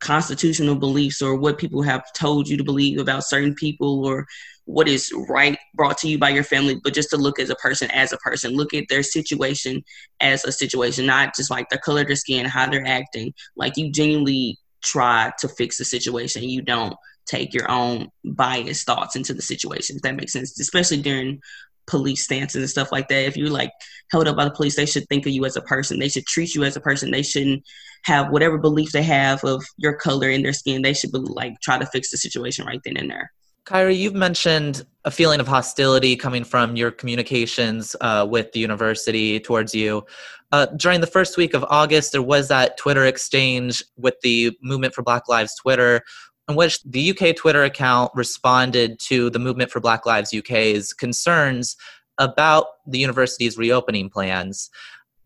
constitutional 0.00 0.74
beliefs 0.74 1.22
or 1.22 1.36
what 1.36 1.58
people 1.58 1.82
have 1.82 2.12
told 2.12 2.48
you 2.48 2.56
to 2.56 2.64
believe 2.64 2.98
about 2.98 3.24
certain 3.24 3.54
people 3.54 4.04
or 4.04 4.26
what 4.70 4.88
is 4.88 5.12
right 5.28 5.58
brought 5.74 5.98
to 5.98 6.08
you 6.08 6.18
by 6.18 6.30
your 6.30 6.44
family, 6.44 6.80
but 6.82 6.94
just 6.94 7.10
to 7.10 7.16
look 7.16 7.38
as 7.38 7.50
a 7.50 7.56
person 7.56 7.90
as 7.90 8.12
a 8.12 8.18
person, 8.18 8.52
look 8.52 8.72
at 8.72 8.84
their 8.88 9.02
situation 9.02 9.82
as 10.20 10.44
a 10.44 10.52
situation, 10.52 11.06
not 11.06 11.34
just 11.34 11.50
like 11.50 11.68
the 11.70 11.78
color 11.78 12.02
of 12.02 12.06
their 12.06 12.16
skin, 12.16 12.46
how 12.46 12.68
they're 12.68 12.86
acting. 12.86 13.34
Like 13.56 13.76
you 13.76 13.90
genuinely 13.90 14.58
try 14.82 15.32
to 15.40 15.48
fix 15.48 15.76
the 15.76 15.84
situation. 15.84 16.44
You 16.44 16.62
don't 16.62 16.94
take 17.26 17.52
your 17.52 17.70
own 17.70 18.08
biased 18.24 18.86
thoughts 18.86 19.16
into 19.16 19.34
the 19.34 19.42
situation, 19.42 19.96
if 19.96 20.02
that 20.02 20.16
makes 20.16 20.32
sense, 20.32 20.58
especially 20.58 21.02
during 21.02 21.40
police 21.86 22.22
stances 22.22 22.62
and 22.62 22.70
stuff 22.70 22.92
like 22.92 23.08
that. 23.08 23.26
If 23.26 23.36
you're 23.36 23.50
like 23.50 23.72
held 24.12 24.28
up 24.28 24.36
by 24.36 24.44
the 24.44 24.52
police, 24.52 24.76
they 24.76 24.86
should 24.86 25.08
think 25.08 25.26
of 25.26 25.32
you 25.32 25.44
as 25.44 25.56
a 25.56 25.62
person. 25.62 25.98
They 25.98 26.08
should 26.08 26.26
treat 26.26 26.54
you 26.54 26.62
as 26.64 26.76
a 26.76 26.80
person. 26.80 27.10
They 27.10 27.22
shouldn't 27.22 27.64
have 28.04 28.30
whatever 28.30 28.56
belief 28.56 28.92
they 28.92 29.02
have 29.02 29.42
of 29.44 29.64
your 29.76 29.94
color 29.94 30.30
in 30.30 30.42
their 30.42 30.52
skin. 30.52 30.82
They 30.82 30.94
should 30.94 31.12
be, 31.12 31.18
like 31.18 31.60
try 31.60 31.78
to 31.78 31.86
fix 31.86 32.10
the 32.10 32.16
situation 32.16 32.66
right 32.66 32.80
then 32.84 32.96
and 32.96 33.10
there. 33.10 33.32
Kyrie, 33.64 33.94
you've 33.94 34.14
mentioned 34.14 34.84
a 35.04 35.10
feeling 35.10 35.40
of 35.40 35.48
hostility 35.48 36.16
coming 36.16 36.44
from 36.44 36.76
your 36.76 36.90
communications 36.90 37.94
uh, 38.00 38.26
with 38.28 38.52
the 38.52 38.60
university 38.60 39.40
towards 39.40 39.74
you. 39.74 40.04
Uh, 40.52 40.66
during 40.76 41.00
the 41.00 41.06
first 41.06 41.36
week 41.36 41.54
of 41.54 41.64
August, 41.68 42.12
there 42.12 42.22
was 42.22 42.48
that 42.48 42.76
Twitter 42.76 43.04
exchange 43.04 43.84
with 43.96 44.14
the 44.22 44.56
Movement 44.62 44.94
for 44.94 45.02
Black 45.02 45.28
Lives 45.28 45.54
Twitter, 45.54 46.02
in 46.48 46.56
which 46.56 46.82
the 46.82 47.10
UK 47.10 47.36
Twitter 47.36 47.62
account 47.62 48.10
responded 48.14 48.98
to 48.98 49.30
the 49.30 49.38
Movement 49.38 49.70
for 49.70 49.80
Black 49.80 50.04
Lives 50.04 50.34
UK's 50.34 50.92
concerns 50.92 51.76
about 52.18 52.66
the 52.86 52.98
university's 52.98 53.56
reopening 53.56 54.10
plans. 54.10 54.68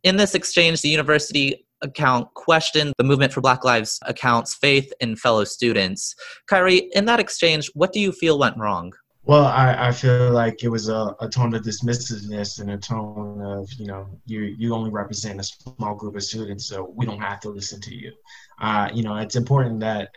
In 0.03 0.17
this 0.17 0.35
exchange, 0.35 0.83
the 0.83 0.91
university 0.91 1.64
account 1.85 2.33
questioned 2.35 2.93
the 2.99 3.05
Movement 3.05 3.33
for 3.33 3.41
Black 3.41 3.65
Lives 3.65 4.01
account's 4.03 4.55
faith 4.55 4.93
in 5.01 5.15
fellow 5.15 5.45
students. 5.45 6.17
Kyrie, 6.49 6.91
in 6.95 7.05
that 7.05 7.21
exchange, 7.21 7.71
what 7.75 7.93
do 7.93 8.01
you 8.01 8.11
feel 8.11 8.39
went 8.39 8.59
wrong? 8.59 8.93
Well, 9.27 9.47
I, 9.47 9.89
I 9.89 9.93
feel 9.93 10.33
like 10.33 10.65
it 10.65 10.69
was 10.69 10.89
a, 10.91 11.17
a 11.21 11.29
tone 11.29 11.55
of 11.55 11.63
dismissiveness 11.63 12.61
and 12.61 12.71
a 12.73 12.77
tone 12.77 13.41
of, 13.41 13.73
you 13.79 13.87
know, 13.87 14.07
you 14.27 14.41
you 14.59 14.75
only 14.75 14.91
represent 14.91 15.41
a 15.41 15.45
small 15.45 15.95
group 15.95 16.17
of 16.17 16.23
students, 16.23 16.67
so 16.67 16.93
we 16.95 17.07
don't 17.07 17.23
have 17.23 17.41
to 17.41 17.49
listen 17.49 17.81
to 17.83 17.95
you. 17.95 18.13
Uh, 18.61 18.91
you 18.93 19.03
know, 19.03 19.17
it's 19.17 19.37
important 19.37 19.81
that 19.81 20.11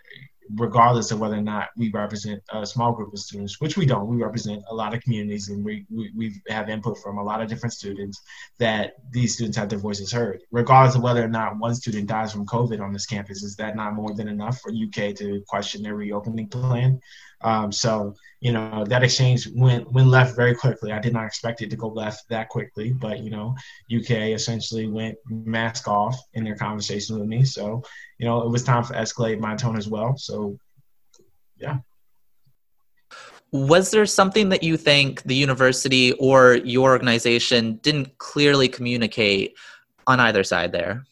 regardless 0.55 1.11
of 1.11 1.19
whether 1.19 1.35
or 1.35 1.41
not 1.41 1.69
we 1.77 1.89
represent 1.91 2.41
a 2.51 2.65
small 2.65 2.93
group 2.93 3.13
of 3.13 3.19
students, 3.19 3.59
which 3.59 3.77
we 3.77 3.85
don't. 3.85 4.07
We 4.07 4.17
represent 4.17 4.63
a 4.69 4.75
lot 4.75 4.93
of 4.93 5.01
communities 5.01 5.49
and 5.49 5.63
we, 5.63 5.85
we, 5.89 6.11
we 6.15 6.41
have 6.49 6.69
input 6.69 6.97
from 6.99 7.17
a 7.17 7.23
lot 7.23 7.41
of 7.41 7.47
different 7.47 7.73
students 7.73 8.21
that 8.57 8.95
these 9.11 9.33
students 9.33 9.57
have 9.57 9.69
their 9.69 9.79
voices 9.79 10.11
heard. 10.11 10.41
Regardless 10.51 10.95
of 10.95 11.01
whether 11.01 11.23
or 11.23 11.29
not 11.29 11.57
one 11.57 11.75
student 11.75 12.07
dies 12.07 12.31
from 12.31 12.45
COVID 12.45 12.81
on 12.81 12.93
this 12.93 13.05
campus, 13.05 13.43
is 13.43 13.55
that 13.57 13.75
not 13.75 13.93
more 13.93 14.13
than 14.13 14.27
enough 14.27 14.59
for 14.59 14.71
UK 14.71 15.15
to 15.15 15.43
question 15.47 15.83
their 15.83 15.95
reopening 15.95 16.47
plan? 16.47 16.99
Um, 17.41 17.71
so, 17.71 18.15
you 18.39 18.51
know, 18.51 18.83
that 18.85 19.03
exchange 19.03 19.47
went 19.53 19.91
went 19.91 20.07
left 20.07 20.35
very 20.35 20.55
quickly. 20.55 20.91
I 20.91 20.99
did 20.99 21.13
not 21.13 21.25
expect 21.25 21.61
it 21.61 21.69
to 21.69 21.75
go 21.75 21.87
left 21.87 22.27
that 22.29 22.49
quickly, 22.49 22.93
but 22.93 23.19
you 23.19 23.29
know, 23.29 23.55
UK 23.95 24.33
essentially 24.33 24.87
went 24.87 25.17
mask 25.29 25.87
off 25.87 26.19
in 26.33 26.43
their 26.43 26.55
conversation 26.55 27.19
with 27.19 27.27
me. 27.27 27.43
So, 27.43 27.83
you 28.17 28.25
know, 28.25 28.41
it 28.41 28.49
was 28.49 28.63
time 28.63 28.83
to 28.85 28.93
escalate 28.93 29.39
my 29.39 29.55
tone 29.55 29.77
as 29.77 29.87
well. 29.87 30.17
So, 30.17 30.57
yeah. 31.57 31.77
Was 33.51 33.91
there 33.91 34.05
something 34.05 34.49
that 34.49 34.63
you 34.63 34.75
think 34.75 35.23
the 35.23 35.35
university 35.35 36.11
or 36.13 36.55
your 36.55 36.91
organization 36.91 37.75
didn't 37.77 38.17
clearly 38.17 38.67
communicate 38.67 39.55
on 40.05 40.19
either 40.19 40.43
side 40.43 40.71
there? 40.71 41.05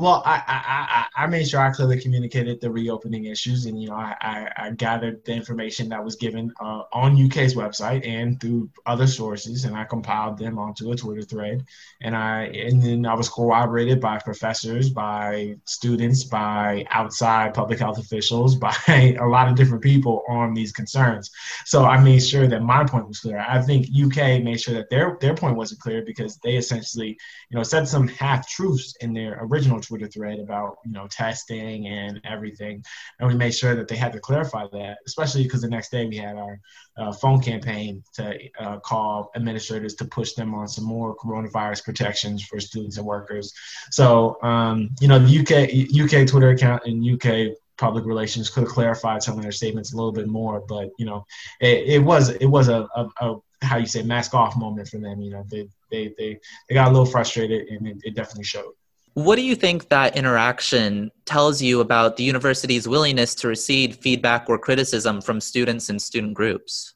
Well, 0.00 0.22
I, 0.24 0.42
I, 0.46 1.24
I, 1.24 1.26
made 1.26 1.48
sure 1.48 1.60
I 1.60 1.70
clearly 1.70 2.00
communicated 2.00 2.60
the 2.60 2.70
reopening 2.70 3.24
issues, 3.24 3.66
and 3.66 3.80
you 3.80 3.88
know, 3.88 3.96
I, 3.96 4.14
I, 4.20 4.48
I 4.56 4.70
gathered 4.70 5.24
the 5.24 5.32
information 5.32 5.88
that 5.88 6.04
was 6.04 6.14
given 6.14 6.52
uh, 6.60 6.82
on 6.92 7.20
UK's 7.20 7.56
website 7.56 8.06
and 8.06 8.40
through 8.40 8.70
other 8.86 9.08
sources, 9.08 9.64
and 9.64 9.76
I 9.76 9.84
compiled 9.84 10.38
them 10.38 10.56
onto 10.56 10.92
a 10.92 10.96
Twitter 10.96 11.22
thread, 11.22 11.64
and 12.00 12.16
I 12.16 12.44
and 12.44 12.80
then 12.80 13.06
I 13.06 13.14
was 13.14 13.28
corroborated 13.28 14.00
by 14.00 14.18
professors, 14.18 14.88
by 14.90 15.56
students, 15.64 16.22
by 16.22 16.86
outside 16.90 17.54
public 17.54 17.80
health 17.80 17.98
officials, 17.98 18.54
by 18.68 19.16
a 19.20 19.26
lot 19.26 19.48
of 19.48 19.56
different 19.56 19.82
people 19.82 20.22
on 20.28 20.54
these 20.54 20.70
concerns. 20.70 21.28
So 21.64 21.84
I 21.84 22.00
made 22.00 22.24
sure 22.24 22.46
that 22.46 22.62
my 22.62 22.84
point 22.84 23.08
was 23.08 23.18
clear. 23.18 23.38
I 23.38 23.60
think 23.62 23.86
UK 23.86 24.44
made 24.44 24.60
sure 24.60 24.74
that 24.74 24.90
their 24.90 25.18
their 25.20 25.34
point 25.34 25.56
wasn't 25.56 25.80
clear 25.80 26.02
because 26.04 26.38
they 26.44 26.56
essentially, 26.56 27.18
you 27.50 27.56
know, 27.56 27.64
said 27.64 27.88
some 27.88 28.06
half 28.06 28.48
truths 28.48 28.94
in 29.00 29.12
their 29.12 29.38
original 29.42 29.80
Twitter 29.88 30.06
thread 30.06 30.38
about 30.38 30.78
you 30.84 30.92
know 30.92 31.06
testing 31.08 31.86
and 31.88 32.20
everything, 32.24 32.84
and 33.18 33.28
we 33.28 33.34
made 33.34 33.54
sure 33.54 33.74
that 33.74 33.88
they 33.88 33.96
had 33.96 34.12
to 34.12 34.20
clarify 34.20 34.66
that, 34.72 34.98
especially 35.06 35.42
because 35.44 35.62
the 35.62 35.68
next 35.68 35.90
day 35.90 36.06
we 36.06 36.16
had 36.16 36.36
our 36.36 36.60
uh, 36.96 37.12
phone 37.12 37.40
campaign 37.40 38.02
to 38.14 38.38
uh, 38.60 38.78
call 38.80 39.30
administrators 39.34 39.94
to 39.94 40.04
push 40.04 40.32
them 40.32 40.54
on 40.54 40.68
some 40.68 40.84
more 40.84 41.16
coronavirus 41.16 41.84
protections 41.84 42.44
for 42.44 42.60
students 42.60 42.98
and 42.98 43.06
workers. 43.06 43.54
So 43.90 44.40
um, 44.42 44.90
you 45.00 45.08
know 45.08 45.18
the 45.18 45.40
UK 45.40 46.22
UK 46.22 46.28
Twitter 46.28 46.50
account 46.50 46.82
and 46.84 47.04
UK 47.04 47.56
public 47.78 48.04
relations 48.04 48.50
could 48.50 48.64
have 48.64 48.72
clarified 48.72 49.22
some 49.22 49.36
of 49.36 49.42
their 49.42 49.52
statements 49.52 49.92
a 49.92 49.96
little 49.96 50.12
bit 50.12 50.26
more, 50.26 50.60
but 50.68 50.90
you 50.98 51.06
know, 51.06 51.24
it, 51.60 51.88
it 51.88 51.98
was 52.00 52.30
it 52.30 52.46
was 52.46 52.68
a, 52.68 52.86
a, 52.94 53.08
a, 53.20 53.36
how 53.62 53.76
you 53.76 53.86
say 53.86 54.02
mask 54.02 54.34
off 54.34 54.56
moment 54.56 54.88
for 54.88 54.98
them. 54.98 55.20
You 55.22 55.30
know, 55.30 55.44
they 55.48 55.68
they 55.90 56.12
they, 56.18 56.38
they 56.68 56.74
got 56.74 56.88
a 56.88 56.90
little 56.90 57.06
frustrated, 57.06 57.68
and 57.68 57.86
it, 57.86 57.96
it 58.04 58.14
definitely 58.14 58.44
showed. 58.44 58.72
What 59.18 59.34
do 59.34 59.42
you 59.42 59.56
think 59.56 59.88
that 59.88 60.16
interaction 60.16 61.10
tells 61.24 61.60
you 61.60 61.80
about 61.80 62.16
the 62.16 62.22
university's 62.22 62.86
willingness 62.86 63.34
to 63.34 63.48
receive 63.48 63.96
feedback 63.96 64.48
or 64.48 64.60
criticism 64.60 65.20
from 65.20 65.40
students 65.40 65.88
and 65.88 66.00
student 66.00 66.34
groups? 66.34 66.94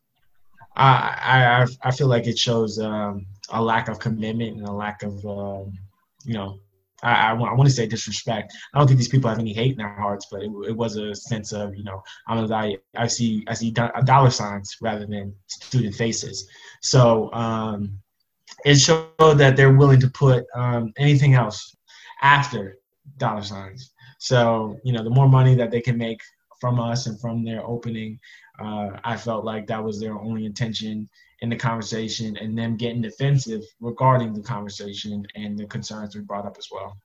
I 0.77 1.67
I, 1.83 1.89
I 1.89 1.91
feel 1.91 2.07
like 2.07 2.29
it 2.29 2.39
shows 2.39 2.79
um, 2.79 3.27
a 3.51 3.61
lack 3.61 3.89
of 3.89 3.99
commitment 3.99 4.59
and 4.59 4.69
a 4.69 4.73
lack 4.73 5.03
of 5.03 5.15
um, 5.27 5.77
you 6.25 6.35
know 6.35 6.61
I, 7.03 7.31
I, 7.31 7.33
want, 7.33 7.51
I 7.51 7.55
want 7.57 7.69
to 7.69 7.75
say 7.75 7.89
disrespect. 7.89 8.55
I 8.73 8.79
don't 8.79 8.87
think 8.87 8.99
these 8.99 9.09
people 9.09 9.29
have 9.29 9.41
any 9.41 9.53
hate 9.53 9.73
in 9.73 9.79
their 9.79 9.93
hearts, 9.93 10.29
but 10.31 10.45
it, 10.45 10.53
it 10.69 10.77
was 10.77 10.95
a 10.95 11.17
sense 11.17 11.53
of 11.53 11.75
you 11.75 11.83
know 11.83 12.05
I'm 12.29 12.39
a, 12.39 12.79
I 12.97 13.07
see 13.09 13.45
I 13.49 13.55
see 13.55 13.73
dollar 13.73 14.31
signs 14.31 14.77
rather 14.81 15.07
than 15.07 15.35
student 15.49 15.97
faces. 15.97 16.49
So 16.83 17.33
um, 17.33 17.99
it 18.65 18.77
showed 18.77 19.39
that 19.39 19.57
they're 19.57 19.77
willing 19.77 19.99
to 19.99 20.09
put 20.09 20.47
um, 20.55 20.93
anything 20.97 21.35
else 21.35 21.75
after 22.23 22.79
dollar 23.19 23.43
signs. 23.43 23.93
So, 24.19 24.79
you 24.85 24.93
know, 24.93 25.03
the 25.03 25.11
more 25.11 25.29
money 25.29 25.55
that 25.57 25.71
they 25.71 25.81
can 25.81 25.99
make 25.99 26.21
from 26.61 26.79
us 26.79 27.07
and 27.07 27.21
from 27.21 27.45
their 27.45 27.67
opening, 27.67 28.19
uh, 28.61 28.91
I 29.05 29.17
felt 29.17 29.45
like 29.45 29.67
that 29.67 29.83
was 29.83 30.01
their 30.01 30.17
only 30.17 30.47
intention 30.47 31.09
in 31.41 31.51
the 31.51 31.57
conversation 31.57 32.37
and 32.37 32.57
them 32.57 32.77
getting 32.77 33.03
defensive 33.03 33.63
regarding 33.81 34.33
the 34.33 34.43
conversation 34.43 35.27
and 35.35 35.59
the 35.59 35.67
concerns 35.67 36.15
we 36.15 36.23
brought 36.23 36.47
up 36.47 36.57
as 36.57 36.69
well. 36.71 36.97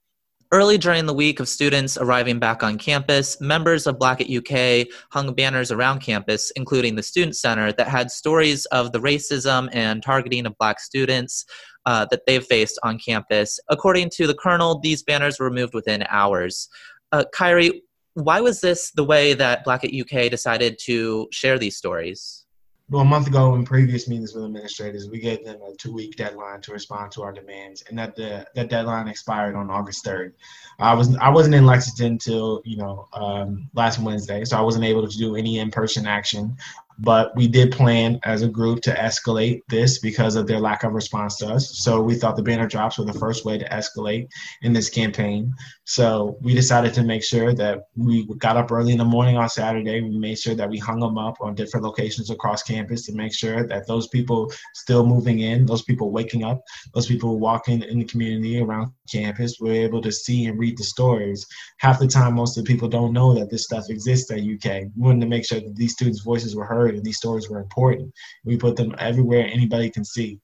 Early 0.53 0.77
during 0.77 1.05
the 1.05 1.13
week 1.13 1.41
of 1.41 1.49
students 1.49 1.97
arriving 1.97 2.39
back 2.39 2.63
on 2.63 2.77
campus, 2.77 3.41
members 3.41 3.85
of 3.85 3.99
Black 3.99 4.21
at 4.21 4.29
UK 4.29 4.87
hung 5.11 5.33
banners 5.33 5.71
around 5.71 5.99
campus, 5.99 6.51
including 6.55 6.95
the 6.95 7.03
Student 7.03 7.35
Center, 7.35 7.73
that 7.73 7.89
had 7.89 8.09
stories 8.09 8.65
of 8.67 8.93
the 8.93 8.99
racism 8.99 9.67
and 9.73 10.01
targeting 10.01 10.45
of 10.45 10.57
Black 10.57 10.79
students 10.79 11.43
uh, 11.87 12.05
that 12.11 12.25
they've 12.27 12.45
faced 12.45 12.77
on 12.83 12.99
campus. 12.99 13.59
According 13.69 14.09
to 14.11 14.27
the 14.27 14.35
Kernel, 14.35 14.79
these 14.79 15.03
banners 15.03 15.39
were 15.39 15.47
removed 15.47 15.73
within 15.73 16.03
hours. 16.09 16.67
Uh, 17.13 17.23
Kyrie, 17.33 17.81
why 18.13 18.41
was 18.41 18.59
this 18.59 18.91
the 18.91 19.05
way 19.05 19.33
that 19.33 19.63
Black 19.63 19.85
at 19.85 19.93
UK 19.93 20.29
decided 20.29 20.77
to 20.83 21.29
share 21.31 21.57
these 21.57 21.77
stories? 21.77 22.45
well, 22.89 23.01
a 23.01 23.05
month 23.05 23.27
ago 23.27 23.53
in 23.55 23.65
previous 23.65 24.07
meetings 24.07 24.33
with 24.33 24.45
administrators, 24.45 25.09
we 25.09 25.19
gave 25.19 25.43
them 25.43 25.61
a 25.61 25.75
two-week 25.75 26.15
deadline 26.15 26.61
to 26.61 26.71
respond 26.71 27.11
to 27.11 27.21
our 27.21 27.33
demands, 27.33 27.83
and 27.89 27.99
that 27.99 28.15
the 28.15 28.47
that 28.55 28.69
deadline 28.69 29.09
expired 29.09 29.55
on 29.55 29.69
August 29.69 30.05
third. 30.05 30.35
I 30.79 30.93
was 30.93 31.15
I 31.17 31.29
wasn't 31.29 31.55
in 31.55 31.65
Lexington 31.65 32.13
until 32.13 32.61
you 32.63 32.77
know 32.77 33.09
um, 33.11 33.69
last 33.73 33.99
Wednesday, 33.99 34.45
so 34.45 34.57
I 34.57 34.61
wasn't 34.61 34.85
able 34.85 35.05
to 35.05 35.17
do 35.17 35.35
any 35.35 35.59
in-person 35.59 36.07
action. 36.07 36.55
But 36.99 37.35
we 37.35 37.47
did 37.47 37.71
plan 37.71 38.19
as 38.23 38.41
a 38.41 38.47
group 38.47 38.81
to 38.81 38.93
escalate 38.93 39.61
this 39.69 39.99
because 39.99 40.35
of 40.35 40.47
their 40.47 40.59
lack 40.59 40.83
of 40.83 40.93
response 40.93 41.37
to 41.37 41.47
us. 41.47 41.77
So 41.79 42.01
we 42.01 42.15
thought 42.15 42.35
the 42.35 42.43
banner 42.43 42.67
drops 42.67 42.97
were 42.97 43.05
the 43.05 43.13
first 43.13 43.45
way 43.45 43.57
to 43.57 43.69
escalate 43.69 44.27
in 44.61 44.73
this 44.73 44.89
campaign. 44.89 45.53
So 45.85 46.37
we 46.41 46.53
decided 46.53 46.93
to 46.95 47.03
make 47.03 47.23
sure 47.23 47.53
that 47.53 47.83
we 47.95 48.25
got 48.37 48.57
up 48.57 48.71
early 48.71 48.91
in 48.91 48.97
the 48.97 49.05
morning 49.05 49.37
on 49.37 49.49
Saturday. 49.49 50.01
We 50.01 50.17
made 50.17 50.39
sure 50.39 50.55
that 50.55 50.69
we 50.69 50.79
hung 50.79 50.99
them 50.99 51.17
up 51.17 51.37
on 51.39 51.55
different 51.55 51.85
locations 51.85 52.29
across 52.29 52.63
campus 52.63 53.05
to 53.05 53.13
make 53.13 53.33
sure 53.33 53.67
that 53.67 53.87
those 53.87 54.07
people 54.07 54.51
still 54.73 55.05
moving 55.05 55.39
in, 55.39 55.65
those 55.65 55.83
people 55.83 56.11
waking 56.11 56.43
up, 56.43 56.61
those 56.93 57.07
people 57.07 57.39
walking 57.39 57.83
in 57.83 57.99
the 57.99 58.05
community 58.05 58.59
around 58.59 58.91
campus 59.11 59.59
were 59.59 59.71
able 59.71 60.01
to 60.01 60.11
see 60.11 60.45
and 60.45 60.59
read 60.59 60.77
the 60.77 60.83
stories. 60.83 61.45
Half 61.77 61.99
the 61.99 62.07
time, 62.07 62.35
most 62.35 62.57
of 62.57 62.65
the 62.65 62.67
people 62.67 62.87
don't 62.87 63.13
know 63.13 63.33
that 63.33 63.49
this 63.49 63.63
stuff 63.65 63.89
exists 63.89 64.31
at 64.31 64.39
UK. 64.39 64.83
We 64.95 65.07
wanted 65.07 65.21
to 65.21 65.27
make 65.27 65.45
sure 65.45 65.59
that 65.59 65.75
these 65.75 65.93
students' 65.93 66.21
voices 66.21 66.55
were 66.55 66.65
heard 66.65 66.86
and 66.95 67.03
these 67.03 67.17
stories 67.17 67.49
were 67.49 67.59
important. 67.59 68.13
We 68.43 68.57
put 68.57 68.75
them 68.75 68.95
everywhere 68.99 69.49
anybody 69.51 69.89
can 69.89 70.05
see. 70.05 70.39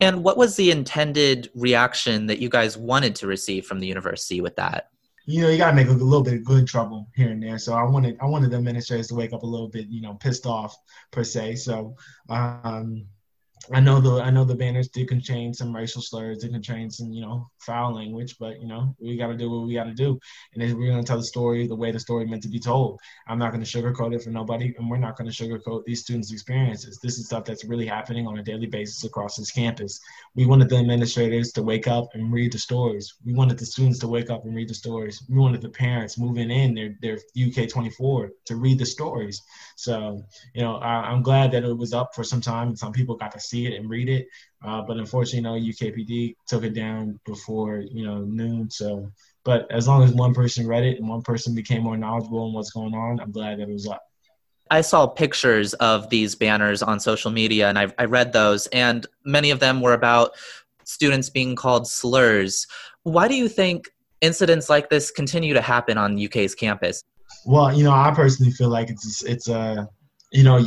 And 0.00 0.22
what 0.22 0.36
was 0.36 0.56
the 0.56 0.70
intended 0.70 1.50
reaction 1.54 2.26
that 2.26 2.38
you 2.38 2.48
guys 2.48 2.76
wanted 2.76 3.16
to 3.16 3.26
receive 3.26 3.66
from 3.66 3.80
the 3.80 3.86
university 3.86 4.40
with 4.40 4.56
that? 4.56 4.90
You 5.26 5.42
know, 5.42 5.48
you 5.50 5.58
gotta 5.58 5.76
make 5.76 5.88
a 5.88 5.92
little 5.92 6.22
bit 6.22 6.34
of 6.34 6.44
good 6.44 6.66
trouble 6.66 7.08
here 7.14 7.30
and 7.30 7.42
there. 7.42 7.58
So 7.58 7.74
I 7.74 7.82
wanted, 7.82 8.16
I 8.20 8.26
wanted 8.26 8.50
the 8.50 8.56
administrators 8.56 9.08
to 9.08 9.14
wake 9.14 9.32
up 9.32 9.42
a 9.42 9.46
little 9.46 9.68
bit, 9.68 9.86
you 9.88 10.00
know, 10.00 10.14
pissed 10.14 10.46
off 10.46 10.76
per 11.10 11.24
se. 11.24 11.56
So 11.56 11.96
um, 12.30 13.04
I 13.72 13.80
know 13.80 14.00
the 14.00 14.22
I 14.22 14.30
know 14.30 14.44
the 14.44 14.54
banners 14.54 14.88
did 14.88 15.08
contain 15.08 15.52
some 15.52 15.74
racial 15.74 16.00
slurs, 16.00 16.38
did 16.38 16.52
contain 16.52 16.90
some 16.90 17.12
you 17.12 17.20
know 17.20 17.50
foul 17.58 17.94
language, 17.94 18.36
but 18.38 18.60
you 18.60 18.66
know 18.66 18.94
we 19.00 19.16
got 19.16 19.28
to 19.28 19.36
do 19.36 19.50
what 19.50 19.66
we 19.66 19.74
got 19.74 19.84
to 19.84 19.94
do, 19.94 20.18
and 20.54 20.78
we're 20.78 20.90
gonna 20.90 21.02
tell 21.02 21.18
the 21.18 21.24
story 21.24 21.66
the 21.66 21.76
way 21.76 21.90
the 21.90 22.00
story 22.00 22.26
meant 22.26 22.42
to 22.42 22.48
be 22.48 22.58
told. 22.58 22.98
I'm 23.26 23.38
not 23.38 23.52
gonna 23.52 23.64
sugarcoat 23.64 24.14
it 24.14 24.22
for 24.22 24.30
nobody, 24.30 24.74
and 24.78 24.88
we're 24.88 24.96
not 24.96 25.16
gonna 25.16 25.30
sugarcoat 25.30 25.84
these 25.84 26.02
students' 26.02 26.32
experiences. 26.32 26.98
This 27.02 27.18
is 27.18 27.26
stuff 27.26 27.44
that's 27.44 27.64
really 27.64 27.86
happening 27.86 28.26
on 28.26 28.38
a 28.38 28.42
daily 28.42 28.66
basis 28.66 29.04
across 29.04 29.36
this 29.36 29.50
campus. 29.50 30.00
We 30.34 30.46
wanted 30.46 30.68
the 30.68 30.76
administrators 30.76 31.52
to 31.52 31.62
wake 31.62 31.88
up 31.88 32.08
and 32.14 32.32
read 32.32 32.52
the 32.52 32.58
stories. 32.58 33.14
We 33.24 33.34
wanted 33.34 33.58
the 33.58 33.66
students 33.66 33.98
to 34.00 34.08
wake 34.08 34.30
up 34.30 34.44
and 34.44 34.54
read 34.54 34.68
the 34.68 34.74
stories. 34.74 35.22
We 35.28 35.36
wanted 35.36 35.60
the 35.60 35.68
parents 35.68 36.18
moving 36.18 36.50
in 36.50 36.74
their 36.74 36.94
their 37.02 37.18
UK 37.36 37.68
24 37.68 38.30
to 38.46 38.56
read 38.56 38.78
the 38.78 38.86
stories. 38.86 39.42
So 39.76 40.22
you 40.54 40.62
know 40.62 40.76
I, 40.76 41.10
I'm 41.10 41.22
glad 41.22 41.52
that 41.52 41.64
it 41.64 41.76
was 41.76 41.92
up 41.92 42.14
for 42.14 42.24
some 42.24 42.40
time, 42.40 42.68
and 42.68 42.78
some 42.78 42.92
people 42.92 43.16
got 43.16 43.32
to 43.32 43.40
see 43.48 43.66
it 43.66 43.78
and 43.78 43.88
read 43.88 44.08
it. 44.08 44.28
Uh, 44.64 44.82
but 44.82 44.96
unfortunately, 44.96 45.60
you 45.60 45.72
know, 45.72 45.74
UKPD 45.74 46.36
took 46.46 46.64
it 46.64 46.74
down 46.74 47.18
before 47.24 47.78
you 47.78 48.04
know 48.04 48.18
noon. 48.18 48.70
So, 48.70 49.10
but 49.44 49.70
as 49.70 49.88
long 49.88 50.02
as 50.02 50.12
one 50.12 50.34
person 50.34 50.66
read 50.66 50.84
it 50.84 50.98
and 50.98 51.08
one 51.08 51.22
person 51.22 51.54
became 51.54 51.82
more 51.82 51.96
knowledgeable 51.96 52.44
on 52.44 52.52
what's 52.52 52.70
going 52.70 52.94
on, 52.94 53.20
I'm 53.20 53.32
glad 53.32 53.58
that 53.58 53.68
it 53.68 53.72
was 53.72 53.86
up. 53.86 54.02
I 54.70 54.82
saw 54.82 55.06
pictures 55.06 55.72
of 55.74 56.10
these 56.10 56.34
banners 56.34 56.82
on 56.82 57.00
social 57.00 57.30
media, 57.30 57.68
and 57.68 57.78
I, 57.78 57.92
I 57.98 58.04
read 58.04 58.32
those, 58.32 58.66
and 58.68 59.06
many 59.24 59.50
of 59.50 59.60
them 59.60 59.80
were 59.80 59.94
about 59.94 60.32
students 60.84 61.30
being 61.30 61.56
called 61.56 61.86
slurs. 61.86 62.66
Why 63.02 63.28
do 63.28 63.34
you 63.34 63.48
think 63.48 63.88
incidents 64.20 64.68
like 64.68 64.90
this 64.90 65.10
continue 65.10 65.54
to 65.54 65.60
happen 65.60 65.96
on 65.98 66.22
UK's 66.22 66.54
campus? 66.54 67.04
Well, 67.46 67.72
you 67.76 67.84
know, 67.84 67.92
I 67.92 68.12
personally 68.14 68.52
feel 68.52 68.68
like 68.68 68.90
it's 68.90 69.24
it's 69.24 69.48
a 69.48 69.58
uh, 69.58 69.86
you 70.32 70.42
know 70.42 70.58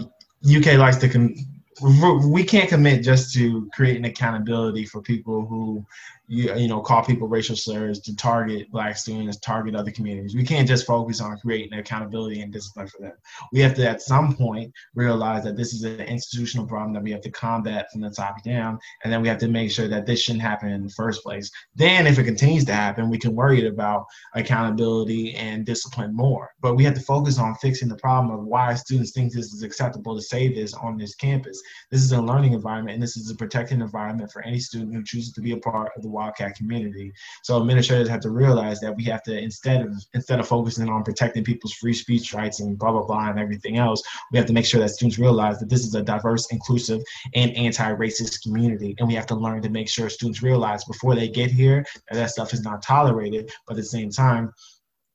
UK 0.46 0.78
likes 0.78 0.98
to 0.98 1.10
con- 1.10 1.36
we 1.82 2.44
can't 2.44 2.70
commit 2.70 3.04
just 3.04 3.34
to 3.34 3.70
creating 3.74 4.06
accountability 4.06 4.86
for 4.86 5.02
people 5.02 5.46
who 5.46 5.86
you, 6.32 6.56
you 6.56 6.68
know 6.70 6.80
call 6.80 7.04
people 7.04 7.28
racial 7.28 7.58
slurs 7.58 8.00
to 8.00 8.16
target 8.16 8.72
black 8.72 8.96
students 8.96 9.38
target 9.40 9.76
other 9.76 9.92
communities. 9.92 10.34
We 10.34 10.46
can't 10.46 10.68
just 10.68 10.88
focus 10.88 11.20
on 11.20 11.38
creating 11.40 11.78
accountability 11.78 12.40
and 12.40 12.54
discipline 12.54 12.88
for 12.88 13.02
them. 13.02 13.12
We 13.52 13.60
have 13.60 13.74
to 13.76 13.90
at 13.90 14.02
some 14.02 14.34
point 14.34 14.74
realize 14.96 15.44
that 15.44 15.58
this 15.58 15.74
is 15.74 15.84
an 15.84 16.00
institutional 16.00 16.66
problem 16.66 16.94
that 16.94 17.04
we 17.04 17.12
have 17.12 17.22
to 17.22 17.30
combat 17.32 17.92
from 17.92 18.00
the 18.00 18.10
top 18.10 18.42
down 18.44 18.80
and 19.04 19.12
then 19.12 19.22
we 19.22 19.28
have 19.28 19.40
to 19.40 19.50
make 19.50 19.72
sure 19.72 19.90
that 19.90 20.06
this 20.06 20.22
shouldn't 20.22 20.42
happen 20.42 20.70
in 20.70 20.84
the 20.84 20.90
first 20.92 21.22
place. 21.22 21.52
Then 21.76 22.08
if 22.08 22.18
it 22.18 22.24
continues 22.24 22.64
to 22.66 22.74
happen 22.74 23.10
we 23.10 23.18
can 23.18 23.36
worry 23.36 23.68
about 23.68 24.06
accountability 24.34 25.36
and 25.36 25.66
discipline 25.66 26.16
more. 26.16 26.52
But 26.62 26.76
we 26.76 26.86
have 26.86 26.94
to 26.94 27.02
focus 27.02 27.40
on 27.40 27.56
fixing 27.56 27.90
the 27.90 27.98
problem 27.98 28.34
of 28.34 28.46
why 28.46 28.74
students 28.76 29.12
think 29.12 29.34
this 29.34 29.52
is 29.52 29.64
acceptable 29.64 30.16
to 30.16 30.22
say 30.22 30.48
this 30.48 30.74
on 30.76 30.98
this 30.98 31.14
campus. 31.14 31.62
This 31.90 32.02
is 32.02 32.14
a 32.14 32.22
learning 32.22 32.54
environment 32.54 32.94
and 32.94 33.04
this 33.04 33.18
is 33.18 33.30
a 33.30 33.36
protected 33.36 33.82
environment 33.82 34.32
for 34.32 34.42
any 34.44 34.60
student 34.60 34.96
who 34.96 35.04
chooses 35.04 35.34
to 35.34 35.42
be 35.42 35.52
a 35.52 35.58
part 35.58 35.92
of 35.98 36.04
the 36.04 36.21
Wildcat 36.22 36.56
community. 36.56 37.12
So 37.44 37.60
administrators 37.60 38.08
have 38.10 38.20
to 38.22 38.30
realize 38.30 38.80
that 38.82 38.96
we 38.96 39.04
have 39.06 39.24
to 39.24 39.38
instead 39.38 39.82
of 39.82 39.92
instead 40.14 40.40
of 40.40 40.48
focusing 40.48 40.88
on 40.88 41.04
protecting 41.04 41.44
people's 41.44 41.74
free 41.74 41.94
speech 41.94 42.34
rights 42.34 42.60
and 42.60 42.78
blah 42.78 42.92
blah 42.92 43.06
blah 43.06 43.30
and 43.30 43.40
everything 43.40 43.78
else, 43.78 44.04
we 44.32 44.38
have 44.38 44.48
to 44.48 44.54
make 44.54 44.66
sure 44.66 44.80
that 44.80 44.90
students 44.90 45.18
realize 45.18 45.60
that 45.60 45.70
this 45.70 45.84
is 45.84 45.96
a 45.96 46.04
diverse, 46.04 46.46
inclusive, 46.52 47.02
and 47.34 47.56
anti-racist 47.56 48.44
community, 48.44 48.96
and 49.00 49.08
we 49.08 49.16
have 49.16 49.26
to 49.28 49.36
learn 49.36 49.62
to 49.64 49.70
make 49.70 49.90
sure 49.90 50.10
students 50.10 50.44
realize 50.44 50.84
before 50.86 51.16
they 51.16 51.28
get 51.28 51.50
here 51.50 51.84
that 52.10 52.18
that 52.18 52.30
stuff 52.30 52.54
is 52.54 52.62
not 52.62 52.84
tolerated. 52.84 53.52
But 53.66 53.74
at 53.74 53.78
the 53.78 53.84
same 53.98 54.12
time, 54.12 54.54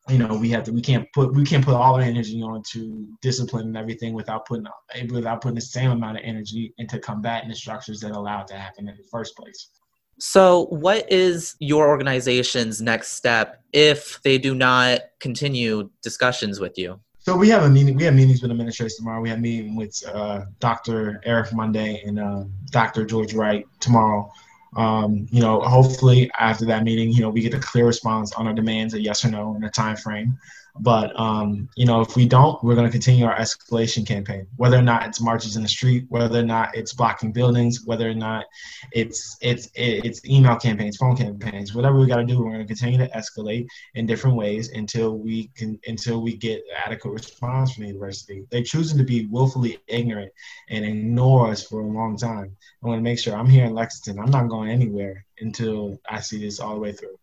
you 0.08 0.18
know 0.18 0.34
we 0.36 0.48
have 0.50 0.64
to 0.64 0.72
we 0.72 0.80
can't 0.80 1.06
put 1.12 1.34
we 1.34 1.44
can't 1.44 1.64
put 1.64 1.74
all 1.74 1.94
our 1.94 2.00
energy 2.00 2.40
onto 2.42 3.06
discipline 3.22 3.66
and 3.66 3.76
everything 3.76 4.12
without 4.14 4.46
putting 4.46 4.66
without 5.10 5.40
putting 5.40 5.54
the 5.54 5.60
same 5.60 5.90
amount 5.90 6.16
of 6.18 6.24
energy 6.24 6.72
into 6.78 6.98
combating 6.98 7.48
the 7.48 7.54
structures 7.54 8.00
that 8.00 8.12
allow 8.12 8.40
it 8.42 8.48
to 8.48 8.56
happen 8.56 8.88
in 8.88 8.96
the 8.96 9.08
first 9.10 9.36
place 9.36 9.70
so, 10.18 10.66
what 10.66 11.10
is 11.12 11.56
your 11.58 11.88
organization's 11.88 12.80
next 12.80 13.12
step 13.12 13.62
if 13.72 14.20
they 14.22 14.38
do 14.38 14.54
not 14.54 15.00
continue 15.20 15.90
discussions 16.02 16.58
with 16.58 16.78
you? 16.78 17.00
So 17.18 17.36
we 17.36 17.48
have 17.48 17.64
a 17.64 17.68
meeting. 17.68 17.96
We 17.96 18.04
have 18.04 18.14
meetings 18.14 18.40
with 18.40 18.50
administrators 18.50 18.94
tomorrow. 18.94 19.20
We 19.20 19.28
have 19.28 19.38
a 19.38 19.42
meeting 19.42 19.74
with 19.74 20.00
uh, 20.06 20.42
Dr. 20.60 21.20
Eric 21.24 21.52
Monday 21.52 22.02
and 22.06 22.20
uh, 22.20 22.44
Dr. 22.70 23.04
George 23.04 23.34
Wright 23.34 23.66
tomorrow. 23.80 24.30
Um, 24.76 25.26
you 25.30 25.40
know, 25.40 25.60
hopefully 25.60 26.30
after 26.38 26.64
that 26.66 26.84
meeting, 26.84 27.10
you 27.10 27.22
know, 27.22 27.30
we 27.30 27.40
get 27.40 27.52
a 27.52 27.58
clear 27.58 27.86
response 27.86 28.32
on 28.32 28.46
our 28.46 28.54
demands, 28.54 28.94
a 28.94 29.00
yes 29.00 29.24
or 29.24 29.30
no, 29.30 29.56
in 29.56 29.64
a 29.64 29.70
time 29.70 29.96
frame. 29.96 30.38
But 30.80 31.18
um, 31.18 31.68
you 31.76 31.86
know, 31.86 32.00
if 32.00 32.16
we 32.16 32.26
don't, 32.26 32.62
we're 32.62 32.74
going 32.74 32.86
to 32.86 32.92
continue 32.92 33.24
our 33.24 33.36
escalation 33.36 34.06
campaign. 34.06 34.46
Whether 34.56 34.76
or 34.76 34.82
not 34.82 35.06
it's 35.06 35.20
marches 35.20 35.56
in 35.56 35.62
the 35.62 35.68
street, 35.68 36.04
whether 36.08 36.38
or 36.38 36.44
not 36.44 36.76
it's 36.76 36.92
blocking 36.92 37.32
buildings, 37.32 37.84
whether 37.84 38.08
or 38.08 38.14
not 38.14 38.44
it's 38.92 39.36
it's 39.40 39.68
it's 39.74 40.24
email 40.26 40.56
campaigns, 40.56 40.96
phone 40.96 41.16
campaigns, 41.16 41.74
whatever 41.74 41.98
we 41.98 42.06
got 42.06 42.16
to 42.16 42.24
do, 42.24 42.38
we're 42.38 42.52
going 42.52 42.58
to 42.58 42.66
continue 42.66 42.98
to 42.98 43.08
escalate 43.10 43.66
in 43.94 44.06
different 44.06 44.36
ways 44.36 44.70
until 44.70 45.18
we 45.18 45.48
can 45.56 45.78
until 45.86 46.22
we 46.22 46.36
get 46.36 46.62
adequate 46.84 47.12
response 47.12 47.72
from 47.72 47.84
the 47.84 47.88
university. 47.88 48.44
They're 48.50 48.62
choosing 48.62 48.98
to 48.98 49.04
be 49.04 49.26
willfully 49.26 49.78
ignorant 49.86 50.32
and 50.68 50.84
ignore 50.84 51.48
us 51.48 51.66
for 51.66 51.80
a 51.80 51.86
long 51.86 52.16
time. 52.16 52.56
I 52.82 52.86
want 52.86 52.98
to 52.98 53.02
make 53.02 53.18
sure 53.18 53.34
I'm 53.34 53.48
here 53.48 53.64
in 53.64 53.74
Lexington. 53.74 54.22
I'm 54.22 54.30
not 54.30 54.48
going 54.48 54.70
anywhere 54.70 55.24
until 55.40 55.98
I 56.08 56.20
see 56.20 56.38
this 56.38 56.60
all 56.60 56.74
the 56.74 56.80
way 56.80 56.92
through. 56.92 57.16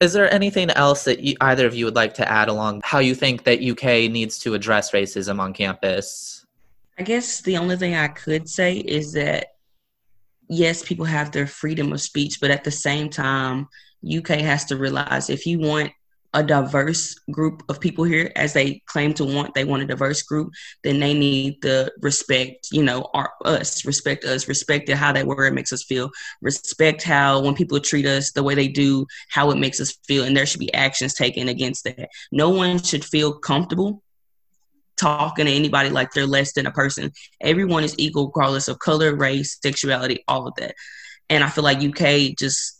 Is 0.00 0.14
there 0.14 0.32
anything 0.32 0.70
else 0.70 1.04
that 1.04 1.20
you, 1.20 1.36
either 1.42 1.66
of 1.66 1.74
you 1.74 1.84
would 1.84 1.94
like 1.94 2.14
to 2.14 2.28
add 2.28 2.48
along 2.48 2.80
how 2.84 3.00
you 3.00 3.14
think 3.14 3.44
that 3.44 3.62
UK 3.62 4.10
needs 4.10 4.38
to 4.40 4.54
address 4.54 4.92
racism 4.92 5.38
on 5.40 5.52
campus? 5.52 6.46
I 6.98 7.02
guess 7.02 7.42
the 7.42 7.58
only 7.58 7.76
thing 7.76 7.94
I 7.94 8.08
could 8.08 8.48
say 8.48 8.78
is 8.78 9.12
that 9.12 9.48
yes, 10.48 10.82
people 10.82 11.04
have 11.04 11.32
their 11.32 11.46
freedom 11.46 11.92
of 11.92 12.00
speech, 12.00 12.40
but 12.40 12.50
at 12.50 12.64
the 12.64 12.70
same 12.70 13.10
time, 13.10 13.68
UK 14.04 14.40
has 14.40 14.64
to 14.66 14.76
realize 14.76 15.28
if 15.28 15.46
you 15.46 15.60
want 15.60 15.92
a 16.32 16.42
diverse 16.42 17.18
group 17.30 17.62
of 17.68 17.80
people 17.80 18.04
here. 18.04 18.30
As 18.36 18.52
they 18.52 18.82
claim 18.86 19.14
to 19.14 19.24
want 19.24 19.54
they 19.54 19.64
want 19.64 19.82
a 19.82 19.86
diverse 19.86 20.22
group 20.22 20.52
then 20.84 21.00
they 21.00 21.14
need 21.14 21.60
the 21.62 21.92
respect 22.00 22.68
you 22.72 22.82
know 22.82 23.08
our 23.14 23.32
us 23.44 23.84
respect 23.84 24.24
us 24.24 24.48
respect 24.48 24.88
how 24.90 25.12
that 25.12 25.26
word 25.26 25.54
makes 25.54 25.72
us 25.72 25.84
feel 25.84 26.10
respect 26.40 27.02
how 27.02 27.40
when 27.40 27.54
people 27.54 27.80
treat 27.80 28.06
us 28.06 28.32
the 28.32 28.42
way 28.42 28.54
they 28.54 28.68
do 28.68 29.06
how 29.28 29.50
it 29.50 29.58
makes 29.58 29.80
us 29.80 29.96
feel 30.06 30.24
and 30.24 30.36
there 30.36 30.46
should 30.46 30.60
be 30.60 30.72
actions 30.74 31.14
taken 31.14 31.48
against 31.48 31.84
that. 31.84 32.08
No 32.32 32.50
one 32.50 32.82
should 32.82 33.04
feel 33.04 33.38
comfortable 33.38 34.02
talking 34.96 35.46
to 35.46 35.52
anybody 35.52 35.88
like 35.88 36.12
they're 36.12 36.26
less 36.26 36.52
than 36.52 36.66
a 36.66 36.70
person. 36.70 37.10
Everyone 37.40 37.84
is 37.84 37.94
equal 37.98 38.26
regardless 38.26 38.68
of 38.68 38.78
color 38.78 39.14
race 39.14 39.58
sexuality 39.62 40.22
all 40.28 40.46
of 40.46 40.54
that. 40.56 40.74
And 41.28 41.44
i 41.44 41.48
feel 41.48 41.64
like 41.64 41.78
uk 41.78 42.36
just 42.38 42.79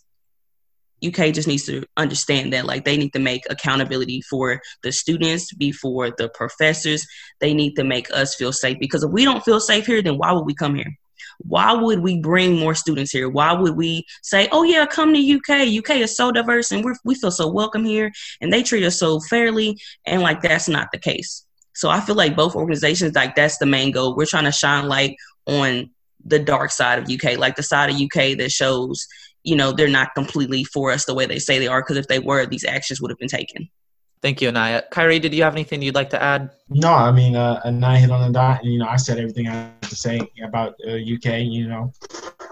UK 1.05 1.33
just 1.33 1.49
needs 1.49 1.65
to 1.67 1.85
understand 1.97 2.53
that 2.53 2.67
like 2.67 2.85
they 2.85 2.97
need 2.97 3.13
to 3.13 3.19
make 3.19 3.43
accountability 3.51 4.23
for 4.23 4.61
the 4.83 4.93
students, 4.93 5.53
before 5.55 6.11
the 6.11 6.29
professors. 6.31 7.07
They 7.41 7.55
need 7.55 7.75
to 7.75 7.85
make 7.85 8.13
us 8.13 8.35
feel 8.35 8.53
safe 8.53 8.79
because 8.81 9.03
if 9.03 9.11
we 9.11 9.25
don't 9.25 9.45
feel 9.45 9.61
safe 9.61 9.87
here, 9.87 10.03
then 10.03 10.19
why 10.19 10.33
would 10.33 10.47
we 10.47 10.55
come 10.55 10.75
here? 10.75 10.97
Why 11.39 11.73
would 11.73 12.01
we 12.01 12.21
bring 12.21 12.59
more 12.59 12.75
students 12.75 13.11
here? 13.11 13.29
Why 13.29 13.53
would 13.53 13.77
we 13.77 14.05
say, 14.23 14.49
"Oh 14.53 14.63
yeah, 14.63 14.85
come 14.87 15.15
to 15.15 15.19
UK. 15.19 15.67
UK 15.79 16.01
is 16.01 16.17
so 16.17 16.31
diverse 16.31 16.71
and 16.71 16.85
we 16.85 16.93
we 17.05 17.15
feel 17.15 17.31
so 17.31 17.49
welcome 17.49 17.85
here 17.85 18.13
and 18.41 18.53
they 18.53 18.63
treat 18.63 18.85
us 18.85 18.99
so 18.99 19.21
fairly." 19.21 19.79
And 20.05 20.23
like 20.23 20.43
that's 20.43 20.69
not 20.69 20.89
the 20.93 20.99
case. 20.99 21.45
So 21.75 21.89
I 21.89 22.01
feel 22.01 22.17
like 22.17 22.37
both 22.37 22.55
organizations 22.55 23.15
like 23.15 23.35
that's 23.35 23.59
the 23.59 23.67
main 23.67 23.91
goal. 23.91 24.17
We're 24.17 24.27
trying 24.27 24.45
to 24.45 24.53
shine 24.53 24.87
light 24.87 25.17
on 25.47 25.91
the 26.25 26.39
dark 26.39 26.71
side 26.71 26.99
of 26.99 27.11
UK, 27.11 27.39
like 27.39 27.57
the 27.57 27.63
side 27.63 27.91
of 27.91 27.97
UK 27.97 28.37
that 28.37 28.51
shows 28.51 29.07
you 29.45 29.57
know, 29.57 29.73
they're 29.73 29.89
not 29.89 30.15
completely 30.15 30.65
for 30.65 30.91
us 30.91 31.05
the 31.05 31.15
way 31.15 31.27
they 31.27 31.39
say 31.39 31.59
they 31.59 31.69
are. 31.69 31.83
Because 31.83 31.97
if 31.97 32.09
they 32.09 32.19
were, 32.19 32.47
these 32.47 32.65
actions 32.65 33.01
would 33.01 33.11
have 33.11 33.19
been 33.19 33.29
taken. 33.29 33.69
Thank 34.23 34.43
you, 34.43 34.49
Anaya. 34.49 34.83
Kyrie, 34.91 35.19
did 35.19 35.33
you 35.33 35.43
have 35.43 35.55
anything 35.55 35.81
you'd 35.81 35.95
like 35.95 36.11
to 36.11 36.23
add? 36.23 36.51
No, 36.69 36.93
I 36.93 37.11
mean, 37.11 37.37
uh, 37.37 37.61
Anaya 37.65 37.99
hit 37.99 38.11
on 38.11 38.27
the 38.27 38.39
dot. 38.39 38.63
And, 38.63 38.71
you 38.71 38.79
know, 38.79 38.87
I 38.87 38.97
said 38.97 39.19
everything 39.19 39.49
I 39.49 39.53
had 39.53 39.83
to 39.83 39.97
say 39.97 40.21
about 40.45 40.75
uh, 40.87 40.93
UK. 40.93 41.41
You 41.41 41.69
know, 41.69 41.93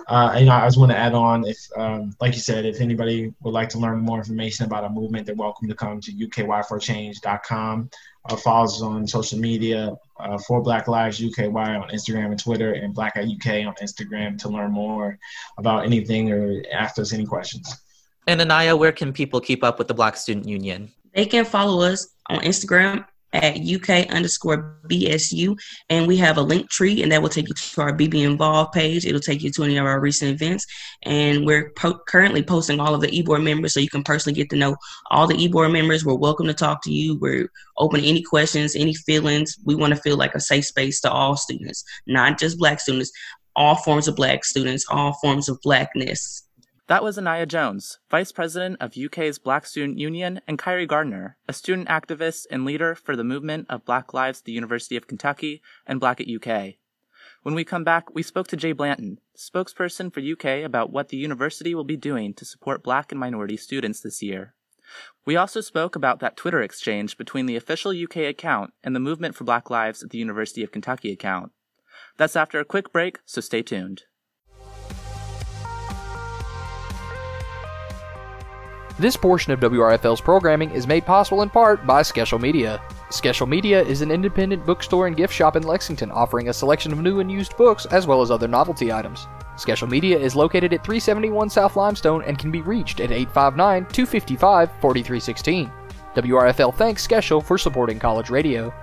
uh, 0.08 0.34
you 0.38 0.46
know, 0.46 0.52
I 0.52 0.66
just 0.66 0.78
want 0.78 0.92
to 0.92 0.96
add 0.96 1.12
on 1.12 1.46
if, 1.46 1.58
um, 1.76 2.16
like 2.20 2.32
you 2.32 2.40
said, 2.40 2.64
if 2.64 2.80
anybody 2.80 3.34
would 3.42 3.52
like 3.52 3.68
to 3.70 3.78
learn 3.78 3.98
more 3.98 4.16
information 4.16 4.64
about 4.64 4.84
our 4.84 4.90
movement, 4.90 5.26
they're 5.26 5.34
welcome 5.34 5.68
to 5.68 5.74
come 5.74 6.00
to 6.00 6.12
ukY4Change.com. 6.12 7.90
Uh, 8.28 8.36
follow 8.36 8.64
us 8.64 8.82
on 8.82 9.06
social 9.06 9.38
media 9.38 9.96
uh, 10.20 10.38
for 10.38 10.62
Black 10.62 10.86
Lives 10.86 11.18
UKY 11.18 11.48
on 11.54 11.88
Instagram 11.88 12.26
and 12.26 12.38
Twitter, 12.38 12.74
and 12.74 12.94
Black 12.94 13.16
at 13.16 13.24
UK 13.24 13.66
on 13.66 13.74
Instagram 13.82 14.38
to 14.38 14.48
learn 14.48 14.70
more 14.70 15.18
about 15.56 15.84
anything 15.84 16.30
or 16.30 16.62
ask 16.72 16.98
us 16.98 17.12
any 17.12 17.24
questions. 17.24 17.74
And 18.26 18.40
Anaya, 18.40 18.76
where 18.76 18.92
can 18.92 19.12
people 19.12 19.40
keep 19.40 19.64
up 19.64 19.78
with 19.78 19.88
the 19.88 19.94
Black 19.94 20.16
Student 20.16 20.46
Union? 20.46 20.92
They 21.14 21.24
can 21.24 21.44
follow 21.46 21.82
us 21.82 22.08
on 22.28 22.40
Instagram 22.40 23.06
at 23.32 23.60
UK 23.60 24.10
underscore 24.10 24.78
BSU. 24.88 25.58
And 25.90 26.06
we 26.06 26.16
have 26.16 26.38
a 26.38 26.42
link 26.42 26.70
tree, 26.70 27.02
and 27.02 27.12
that 27.12 27.22
will 27.22 27.28
take 27.28 27.48
you 27.48 27.54
to 27.54 27.80
our 27.80 27.92
BBNvolved 27.92 28.72
page. 28.72 29.04
It'll 29.04 29.20
take 29.20 29.42
you 29.42 29.50
to 29.52 29.64
any 29.64 29.76
of 29.76 29.86
our 29.86 30.00
recent 30.00 30.30
events. 30.30 30.66
And 31.02 31.44
we're 31.44 31.70
po- 31.76 32.00
currently 32.06 32.42
posting 32.42 32.80
all 32.80 32.94
of 32.94 33.00
the 33.00 33.08
eBoard 33.08 33.42
members 33.42 33.74
so 33.74 33.80
you 33.80 33.90
can 33.90 34.02
personally 34.02 34.34
get 34.34 34.50
to 34.50 34.56
know 34.56 34.76
all 35.10 35.26
the 35.26 35.34
eBoard 35.34 35.72
members. 35.72 36.04
We're 36.04 36.14
welcome 36.14 36.46
to 36.46 36.54
talk 36.54 36.82
to 36.84 36.92
you. 36.92 37.18
We're 37.18 37.50
open 37.76 38.00
to 38.00 38.06
any 38.06 38.22
questions, 38.22 38.74
any 38.74 38.94
feelings. 38.94 39.56
We 39.64 39.74
want 39.74 39.94
to 39.94 40.00
feel 40.00 40.16
like 40.16 40.34
a 40.34 40.40
safe 40.40 40.66
space 40.66 41.00
to 41.02 41.10
all 41.10 41.36
students, 41.36 41.84
not 42.06 42.38
just 42.38 42.58
Black 42.58 42.80
students, 42.80 43.12
all 43.56 43.76
forms 43.76 44.08
of 44.08 44.16
Black 44.16 44.44
students, 44.44 44.86
all 44.88 45.12
forms 45.14 45.48
of 45.48 45.60
Blackness. 45.62 46.47
That 46.88 47.04
was 47.04 47.18
Anaya 47.18 47.44
Jones, 47.44 47.98
Vice 48.10 48.32
President 48.32 48.78
of 48.80 48.96
UK's 48.96 49.38
Black 49.38 49.66
Student 49.66 49.98
Union, 49.98 50.40
and 50.48 50.58
Kyrie 50.58 50.86
Gardner, 50.86 51.36
a 51.46 51.52
student 51.52 51.86
activist 51.86 52.46
and 52.50 52.64
leader 52.64 52.94
for 52.94 53.14
the 53.14 53.22
movement 53.22 53.66
of 53.68 53.84
Black 53.84 54.14
Lives 54.14 54.38
at 54.38 54.46
the 54.46 54.52
University 54.52 54.96
of 54.96 55.06
Kentucky 55.06 55.60
and 55.86 56.00
Black 56.00 56.18
at 56.18 56.28
UK. 56.28 56.76
When 57.42 57.54
we 57.54 57.62
come 57.62 57.84
back, 57.84 58.14
we 58.14 58.22
spoke 58.22 58.48
to 58.48 58.56
Jay 58.56 58.72
Blanton, 58.72 59.18
spokesperson 59.36 60.10
for 60.10 60.20
UK, 60.20 60.64
about 60.64 60.90
what 60.90 61.10
the 61.10 61.18
university 61.18 61.74
will 61.74 61.84
be 61.84 61.98
doing 61.98 62.32
to 62.32 62.46
support 62.46 62.82
black 62.82 63.12
and 63.12 63.20
minority 63.20 63.58
students 63.58 64.00
this 64.00 64.22
year. 64.22 64.54
We 65.26 65.36
also 65.36 65.60
spoke 65.60 65.94
about 65.94 66.20
that 66.20 66.38
Twitter 66.38 66.62
exchange 66.62 67.18
between 67.18 67.44
the 67.44 67.56
official 67.56 67.92
UK 67.92 68.16
account 68.28 68.72
and 68.82 68.96
the 68.96 69.00
Movement 69.00 69.34
for 69.34 69.44
Black 69.44 69.68
Lives 69.68 70.02
at 70.02 70.08
the 70.08 70.16
University 70.16 70.62
of 70.62 70.72
Kentucky 70.72 71.12
account. 71.12 71.52
That's 72.16 72.34
after 72.34 72.58
a 72.58 72.64
quick 72.64 72.94
break, 72.94 73.18
so 73.26 73.42
stay 73.42 73.60
tuned. 73.60 74.04
This 78.98 79.16
portion 79.16 79.52
of 79.52 79.60
WRFL's 79.60 80.20
programming 80.20 80.72
is 80.72 80.88
made 80.88 81.06
possible 81.06 81.42
in 81.42 81.50
part 81.50 81.86
by 81.86 82.02
Sqecial 82.02 82.40
Media. 82.40 82.82
Sqecial 83.10 83.46
Media 83.46 83.80
is 83.80 84.02
an 84.02 84.10
independent 84.10 84.66
bookstore 84.66 85.06
and 85.06 85.16
gift 85.16 85.32
shop 85.32 85.54
in 85.54 85.62
Lexington 85.62 86.10
offering 86.10 86.48
a 86.48 86.52
selection 86.52 86.92
of 86.92 86.98
new 86.98 87.20
and 87.20 87.30
used 87.30 87.56
books 87.56 87.86
as 87.86 88.08
well 88.08 88.22
as 88.22 88.32
other 88.32 88.48
novelty 88.48 88.92
items. 88.92 89.28
Sqecial 89.56 89.88
Media 89.88 90.18
is 90.18 90.34
located 90.34 90.72
at 90.72 90.82
371 90.82 91.48
South 91.48 91.76
Limestone 91.76 92.24
and 92.24 92.40
can 92.40 92.50
be 92.50 92.60
reached 92.60 92.98
at 92.98 93.12
859 93.12 93.86
255 93.86 94.68
4316. 94.80 95.70
WRFL 96.16 96.74
thanks 96.74 97.06
Sqecial 97.06 97.40
for 97.40 97.56
supporting 97.56 98.00
college 98.00 98.30
radio. 98.30 98.74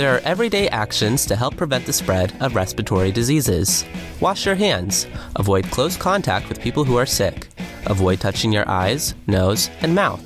There 0.00 0.16
are 0.16 0.24
everyday 0.24 0.66
actions 0.70 1.26
to 1.26 1.36
help 1.36 1.58
prevent 1.58 1.84
the 1.84 1.92
spread 1.92 2.32
of 2.40 2.54
respiratory 2.54 3.12
diseases. 3.12 3.84
Wash 4.18 4.46
your 4.46 4.54
hands. 4.54 5.06
Avoid 5.36 5.70
close 5.70 5.98
contact 5.98 6.48
with 6.48 6.58
people 6.58 6.84
who 6.84 6.96
are 6.96 7.04
sick. 7.04 7.48
Avoid 7.84 8.18
touching 8.18 8.50
your 8.50 8.66
eyes, 8.66 9.14
nose, 9.26 9.68
and 9.82 9.94
mouth. 9.94 10.24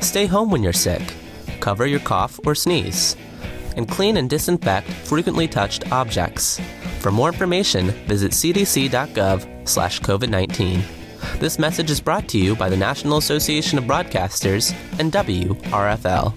Stay 0.00 0.26
home 0.26 0.50
when 0.50 0.62
you're 0.62 0.74
sick. 0.74 1.14
Cover 1.60 1.86
your 1.86 2.00
cough 2.00 2.38
or 2.44 2.54
sneeze. 2.54 3.16
And 3.76 3.88
clean 3.88 4.18
and 4.18 4.28
disinfect 4.28 4.90
frequently 4.90 5.48
touched 5.48 5.90
objects. 5.90 6.60
For 7.00 7.10
more 7.10 7.30
information, 7.30 7.92
visit 8.06 8.32
cdc.gov/covid19. 8.32 10.82
This 11.38 11.58
message 11.58 11.90
is 11.90 12.02
brought 12.02 12.28
to 12.28 12.36
you 12.36 12.54
by 12.54 12.68
the 12.68 12.76
National 12.76 13.16
Association 13.16 13.78
of 13.78 13.84
Broadcasters 13.84 14.74
and 14.98 15.10
WRFL. 15.10 16.34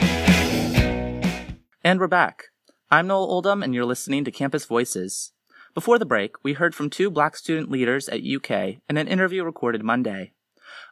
And 1.84 2.00
we're 2.00 2.08
back. 2.08 2.46
I'm 2.90 3.08
Noah 3.08 3.26
Oldham, 3.26 3.64
and 3.64 3.76
you're 3.76 3.84
listening 3.84 4.24
to 4.24 4.32
Campus 4.32 4.64
Voices. 4.64 5.34
Before 5.74 6.00
the 6.00 6.06
break, 6.06 6.42
we 6.42 6.54
heard 6.54 6.74
from 6.74 6.90
two 6.90 7.10
black 7.10 7.36
student 7.36 7.70
leaders 7.70 8.08
at 8.08 8.24
UK 8.24 8.78
in 8.88 8.96
an 8.96 9.10
interview 9.10 9.44
recorded 9.44 9.84
Monday. 9.84 10.32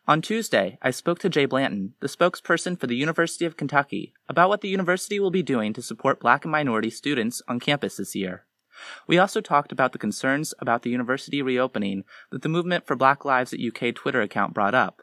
On 0.06 0.22
Tuesday, 0.22 0.78
I 0.82 0.92
spoke 0.92 1.20
to 1.20 1.30
Jay 1.30 1.46
Blanton, 1.46 1.94
the 2.02 2.10
spokesperson 2.10 2.78
for 2.78 2.88
the 2.88 2.98
University 2.98 3.46
of 3.46 3.56
Kentucky, 3.56 4.14
about 4.28 4.50
what 4.50 4.60
the 4.60 4.68
university 4.68 5.22
will 5.22 5.32
be 5.32 5.42
doing 5.42 5.72
to 5.72 5.82
support 5.82 6.20
black 6.20 6.44
and 6.44 6.52
minority 6.52 6.90
students 6.90 7.42
on 7.48 7.62
campus 7.62 7.96
this 7.96 8.14
year. 8.14 8.44
We 9.08 9.18
also 9.18 9.40
talked 9.40 9.72
about 9.72 9.94
the 9.94 9.98
concerns 9.98 10.54
about 10.60 10.82
the 10.82 10.90
university 10.90 11.42
reopening 11.42 12.04
that 12.30 12.42
the 12.42 12.50
Movement 12.50 12.86
for 12.86 12.98
Black 12.98 13.24
Lives 13.24 13.54
at 13.54 13.62
UK 13.62 13.96
Twitter 13.96 14.20
account 14.20 14.54
brought 14.54 14.76
up. 14.76 15.02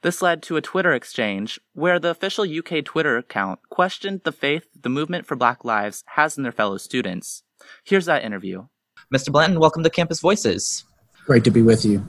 This 0.00 0.22
led 0.22 0.44
to 0.44 0.56
a 0.56 0.60
Twitter 0.60 0.92
exchange 0.92 1.58
where 1.72 1.98
the 1.98 2.10
official 2.10 2.44
UK 2.44 2.84
Twitter 2.84 3.16
account 3.16 3.58
questioned 3.68 4.20
the 4.22 4.30
faith 4.30 4.64
the 4.80 4.88
Movement 4.88 5.26
for 5.26 5.34
Black 5.34 5.64
Lives 5.64 6.04
has 6.14 6.36
in 6.36 6.44
their 6.44 6.52
fellow 6.52 6.76
students. 6.76 7.42
Here's 7.82 8.06
that 8.06 8.22
interview. 8.22 8.66
Mr. 9.12 9.32
Blanton, 9.32 9.58
welcome 9.58 9.82
to 9.82 9.90
Campus 9.90 10.20
Voices. 10.20 10.84
Great 11.26 11.42
to 11.42 11.50
be 11.50 11.62
with 11.62 11.84
you. 11.84 12.04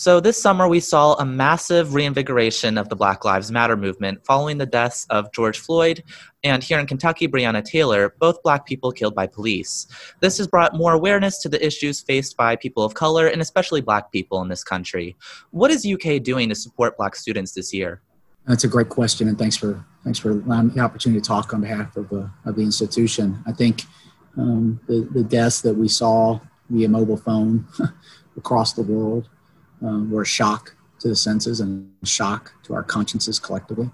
So, 0.00 0.18
this 0.18 0.40
summer 0.40 0.66
we 0.66 0.80
saw 0.80 1.12
a 1.16 1.26
massive 1.26 1.92
reinvigoration 1.92 2.78
of 2.78 2.88
the 2.88 2.96
Black 2.96 3.22
Lives 3.26 3.50
Matter 3.52 3.76
movement 3.76 4.24
following 4.24 4.56
the 4.56 4.64
deaths 4.64 5.06
of 5.10 5.30
George 5.30 5.58
Floyd 5.58 6.02
and 6.42 6.62
here 6.62 6.78
in 6.78 6.86
Kentucky, 6.86 7.28
Breonna 7.28 7.62
Taylor, 7.62 8.14
both 8.18 8.42
black 8.42 8.64
people 8.64 8.92
killed 8.92 9.14
by 9.14 9.26
police. 9.26 9.86
This 10.20 10.38
has 10.38 10.46
brought 10.46 10.74
more 10.74 10.94
awareness 10.94 11.42
to 11.42 11.50
the 11.50 11.62
issues 11.62 12.00
faced 12.00 12.34
by 12.38 12.56
people 12.56 12.82
of 12.82 12.94
color 12.94 13.26
and 13.26 13.42
especially 13.42 13.82
black 13.82 14.10
people 14.10 14.40
in 14.40 14.48
this 14.48 14.64
country. 14.64 15.18
What 15.50 15.70
is 15.70 15.84
UK 15.84 16.22
doing 16.22 16.48
to 16.48 16.54
support 16.54 16.96
black 16.96 17.14
students 17.14 17.52
this 17.52 17.74
year? 17.74 18.00
That's 18.46 18.64
a 18.64 18.68
great 18.68 18.88
question, 18.88 19.28
and 19.28 19.38
thanks 19.38 19.58
for 19.58 19.84
thanks 20.02 20.18
for 20.18 20.32
the 20.32 20.80
opportunity 20.80 21.20
to 21.20 21.28
talk 21.28 21.52
on 21.52 21.60
behalf 21.60 21.94
of 21.98 22.08
the, 22.08 22.30
of 22.46 22.56
the 22.56 22.62
institution. 22.62 23.42
I 23.46 23.52
think 23.52 23.82
um, 24.38 24.80
the, 24.86 25.06
the 25.12 25.24
deaths 25.24 25.60
that 25.60 25.74
we 25.74 25.88
saw 25.88 26.40
via 26.70 26.88
mobile 26.88 27.18
phone 27.18 27.66
across 28.38 28.72
the 28.72 28.82
world 28.82 29.28
um, 29.82 30.10
were 30.10 30.22
a 30.22 30.26
shock 30.26 30.76
to 31.00 31.08
the 31.08 31.16
senses 31.16 31.60
and 31.60 31.90
a 32.02 32.06
shock 32.06 32.52
to 32.64 32.74
our 32.74 32.82
consciences 32.82 33.38
collectively. 33.38 33.90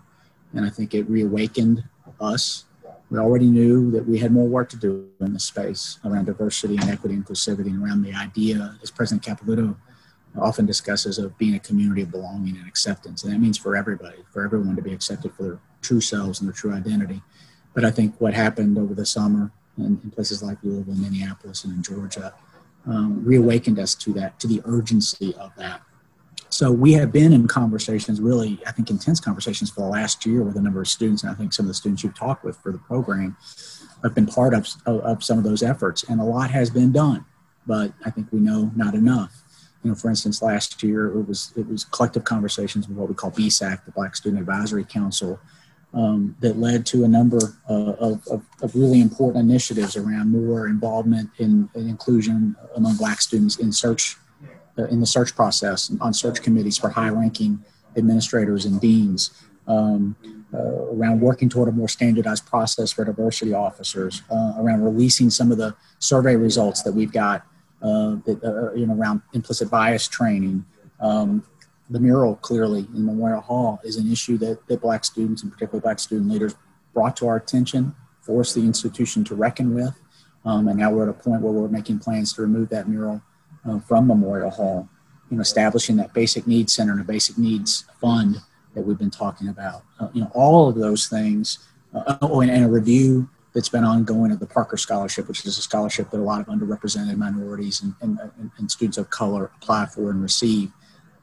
And 0.52 0.64
I 0.64 0.70
think 0.70 0.94
it 0.94 1.08
reawakened 1.08 1.84
us. 2.20 2.64
We 3.10 3.18
already 3.18 3.46
knew 3.46 3.90
that 3.92 4.06
we 4.06 4.18
had 4.18 4.32
more 4.32 4.48
work 4.48 4.68
to 4.70 4.76
do 4.76 5.08
in 5.20 5.32
this 5.32 5.44
space 5.44 5.98
around 6.04 6.24
diversity 6.24 6.76
and 6.76 6.90
equity 6.90 7.14
inclusivity 7.14 7.66
and 7.66 7.82
around 7.82 8.02
the 8.02 8.12
idea, 8.12 8.76
as 8.82 8.90
President 8.90 9.24
Capilouto 9.24 9.76
often 10.36 10.66
discusses, 10.66 11.18
of 11.18 11.38
being 11.38 11.54
a 11.54 11.60
community 11.60 12.02
of 12.02 12.10
belonging 12.10 12.56
and 12.56 12.66
acceptance. 12.66 13.22
And 13.22 13.32
that 13.32 13.38
means 13.38 13.56
for 13.56 13.76
everybody, 13.76 14.18
for 14.32 14.44
everyone 14.44 14.76
to 14.76 14.82
be 14.82 14.92
accepted 14.92 15.32
for 15.34 15.42
their 15.42 15.58
true 15.82 16.00
selves 16.00 16.40
and 16.40 16.48
their 16.48 16.54
true 16.54 16.74
identity. 16.74 17.22
But 17.74 17.84
I 17.84 17.90
think 17.90 18.20
what 18.20 18.34
happened 18.34 18.76
over 18.76 18.92
the 18.92 19.06
summer 19.06 19.52
in, 19.78 20.00
in 20.02 20.10
places 20.10 20.42
like 20.42 20.58
Louisville, 20.62 20.94
Minneapolis, 20.94 21.64
and 21.64 21.72
in 21.74 21.82
Georgia 21.82 22.34
um, 22.86 23.24
reawakened 23.24 23.78
us 23.78 23.94
to 23.96 24.12
that, 24.14 24.38
to 24.40 24.46
the 24.46 24.62
urgency 24.64 25.34
of 25.36 25.52
that. 25.56 25.82
So 26.48 26.70
we 26.70 26.92
have 26.94 27.12
been 27.12 27.32
in 27.32 27.48
conversations, 27.48 28.20
really, 28.20 28.58
I 28.66 28.72
think 28.72 28.88
intense 28.88 29.20
conversations 29.20 29.70
for 29.70 29.80
the 29.80 29.88
last 29.88 30.24
year 30.24 30.42
with 30.42 30.56
a 30.56 30.60
number 30.60 30.80
of 30.80 30.88
students, 30.88 31.22
and 31.22 31.30
I 31.30 31.34
think 31.34 31.52
some 31.52 31.66
of 31.66 31.68
the 31.68 31.74
students 31.74 32.04
you've 32.04 32.16
talked 32.16 32.44
with 32.44 32.56
for 32.58 32.72
the 32.72 32.78
program 32.78 33.36
have 34.02 34.14
been 34.14 34.26
part 34.26 34.54
of, 34.54 34.66
of, 34.86 35.24
some 35.24 35.38
of 35.38 35.44
those 35.44 35.62
efforts, 35.62 36.04
and 36.04 36.20
a 36.20 36.24
lot 36.24 36.50
has 36.50 36.70
been 36.70 36.92
done, 36.92 37.24
but 37.66 37.92
I 38.04 38.10
think 38.10 38.28
we 38.30 38.38
know 38.38 38.70
not 38.76 38.94
enough. 38.94 39.42
You 39.82 39.90
know, 39.90 39.96
for 39.96 40.08
instance, 40.08 40.40
last 40.40 40.82
year 40.82 41.08
it 41.08 41.28
was 41.28 41.52
it 41.56 41.68
was 41.68 41.84
collective 41.84 42.24
conversations 42.24 42.88
with 42.88 42.96
what 42.96 43.08
we 43.08 43.14
call 43.14 43.30
BSAC, 43.30 43.84
the 43.84 43.92
Black 43.92 44.16
Student 44.16 44.40
Advisory 44.40 44.84
Council, 44.84 45.38
um, 45.96 46.36
that 46.40 46.58
led 46.58 46.84
to 46.86 47.04
a 47.04 47.08
number 47.08 47.38
uh, 47.68 47.92
of, 47.98 48.26
of, 48.28 48.42
of, 48.60 48.74
really 48.74 49.00
important 49.00 49.42
initiatives 49.42 49.96
around 49.96 50.30
more 50.30 50.68
involvement 50.68 51.30
in, 51.38 51.70
in, 51.74 51.88
inclusion 51.88 52.54
among 52.76 52.96
Black 52.96 53.20
students 53.20 53.56
in 53.56 53.72
search 53.72 54.16
uh, 54.78 54.84
in 54.84 55.00
the 55.00 55.06
search 55.06 55.34
process 55.34 55.90
on 56.02 56.12
search 56.12 56.42
committees 56.42 56.76
for 56.76 56.90
high-ranking 56.90 57.64
administrators 57.96 58.66
and 58.66 58.78
deans. 58.78 59.30
Um, 59.66 60.14
uh, 60.54 60.92
around 60.92 61.20
working 61.20 61.48
toward 61.48 61.68
a 61.68 61.72
more 61.72 61.88
standardized 61.88 62.46
process 62.46 62.92
for 62.92 63.04
diversity 63.04 63.52
officers, 63.52 64.22
uh, 64.30 64.52
around 64.58 64.84
releasing 64.84 65.28
some 65.28 65.50
of 65.50 65.58
the 65.58 65.74
survey 65.98 66.36
results 66.36 66.82
that 66.82 66.92
we've 66.92 67.10
got 67.10 67.44
uh, 67.82 68.16
that, 68.24 68.40
uh, 68.44 68.72
you 68.74 68.86
know, 68.86 68.94
around 68.94 69.22
implicit 69.32 69.68
bias 69.70 70.06
training. 70.06 70.64
Um, 71.00 71.42
the 71.88 72.00
mural 72.00 72.36
clearly 72.36 72.86
in 72.94 73.04
Memorial 73.04 73.40
Hall 73.40 73.80
is 73.84 73.96
an 73.96 74.10
issue 74.10 74.38
that, 74.38 74.66
that 74.68 74.80
black 74.80 75.04
students 75.04 75.42
and 75.42 75.52
particularly 75.52 75.82
black 75.82 75.98
student 75.98 76.30
leaders 76.30 76.54
brought 76.92 77.16
to 77.18 77.28
our 77.28 77.36
attention, 77.36 77.94
forced 78.22 78.54
the 78.54 78.62
institution 78.62 79.22
to 79.24 79.34
reckon 79.34 79.74
with. 79.74 79.94
Um, 80.44 80.68
and 80.68 80.78
now 80.78 80.90
we're 80.90 81.04
at 81.04 81.08
a 81.08 81.12
point 81.12 81.42
where 81.42 81.52
we're 81.52 81.68
making 81.68 81.98
plans 81.98 82.32
to 82.34 82.42
remove 82.42 82.68
that 82.70 82.88
mural 82.88 83.22
uh, 83.68 83.78
from 83.80 84.06
Memorial 84.06 84.50
Hall, 84.50 84.88
you 85.30 85.36
know, 85.36 85.40
establishing 85.40 85.96
that 85.96 86.14
basic 86.14 86.46
needs 86.46 86.72
center 86.72 86.92
and 86.92 87.00
a 87.00 87.04
basic 87.04 87.36
needs 87.36 87.84
fund 88.00 88.36
that 88.74 88.82
we've 88.82 88.98
been 88.98 89.10
talking 89.10 89.48
about. 89.48 89.82
Uh, 89.98 90.08
you 90.12 90.20
know, 90.20 90.30
all 90.34 90.68
of 90.68 90.76
those 90.76 91.08
things. 91.08 91.58
Uh, 91.94 92.16
oh, 92.22 92.40
and, 92.40 92.50
and, 92.50 92.64
a 92.64 92.68
review 92.68 93.28
that's 93.54 93.68
been 93.68 93.84
ongoing 93.84 94.30
of 94.30 94.38
the 94.38 94.46
Parker 94.46 94.76
Scholarship, 94.76 95.28
which 95.28 95.44
is 95.46 95.56
a 95.56 95.62
scholarship 95.62 96.10
that 96.10 96.18
a 96.18 96.22
lot 96.22 96.40
of 96.40 96.46
underrepresented 96.46 97.16
minorities 97.16 97.82
and, 97.82 97.94
and, 98.02 98.50
and 98.58 98.70
students 98.70 98.98
of 98.98 99.08
color 99.08 99.50
apply 99.56 99.86
for 99.86 100.10
and 100.10 100.22
receive. 100.22 100.70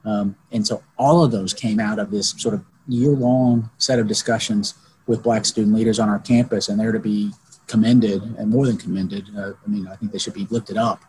Um, 0.04 0.36
and 0.52 0.66
so 0.66 0.82
all 0.98 1.24
of 1.24 1.30
those 1.30 1.54
came 1.54 1.80
out 1.80 1.98
of 1.98 2.10
this 2.10 2.34
sort 2.36 2.54
of 2.54 2.64
year-long 2.86 3.70
set 3.78 3.98
of 3.98 4.06
discussions 4.06 4.74
with 5.06 5.22
Black 5.22 5.44
student 5.44 5.74
leaders 5.74 5.98
on 5.98 6.08
our 6.08 6.18
campus, 6.18 6.68
and 6.68 6.78
they're 6.78 6.92
to 6.92 6.98
be 6.98 7.32
commended 7.66 8.22
and 8.38 8.50
more 8.50 8.66
than 8.66 8.76
commended. 8.76 9.28
Uh, 9.36 9.52
I 9.64 9.68
mean, 9.68 9.88
I 9.88 9.96
think 9.96 10.12
they 10.12 10.18
should 10.18 10.34
be 10.34 10.46
lifted 10.50 10.76
up 10.76 11.00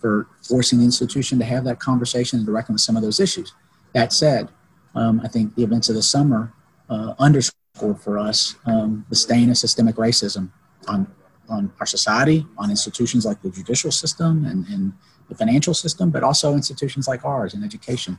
for 0.00 0.28
forcing 0.42 0.78
the 0.78 0.84
institution 0.84 1.38
to 1.38 1.44
have 1.44 1.64
that 1.64 1.80
conversation 1.80 2.38
and 2.38 2.46
to 2.46 2.52
reckon 2.52 2.74
with 2.74 2.82
some 2.82 2.96
of 2.96 3.02
those 3.02 3.20
issues. 3.20 3.52
That 3.94 4.12
said, 4.12 4.48
um, 4.94 5.20
I 5.24 5.28
think 5.28 5.54
the 5.54 5.62
events 5.62 5.88
of 5.88 5.94
the 5.94 6.02
summer 6.02 6.52
uh, 6.90 7.14
underscored 7.18 8.00
for 8.00 8.18
us 8.18 8.56
um, 8.66 9.04
the 9.08 9.16
stain 9.16 9.50
of 9.50 9.56
systemic 9.56 9.96
racism 9.96 10.50
on, 10.86 11.06
on 11.48 11.72
our 11.80 11.86
society, 11.86 12.46
on 12.58 12.70
institutions 12.70 13.24
like 13.24 13.40
the 13.42 13.50
judicial 13.50 13.90
system 13.90 14.44
and, 14.44 14.66
and 14.68 14.92
the 15.28 15.34
financial 15.34 15.74
system, 15.74 16.10
but 16.10 16.22
also 16.22 16.54
institutions 16.54 17.08
like 17.08 17.24
ours 17.24 17.54
in 17.54 17.64
education, 17.64 18.18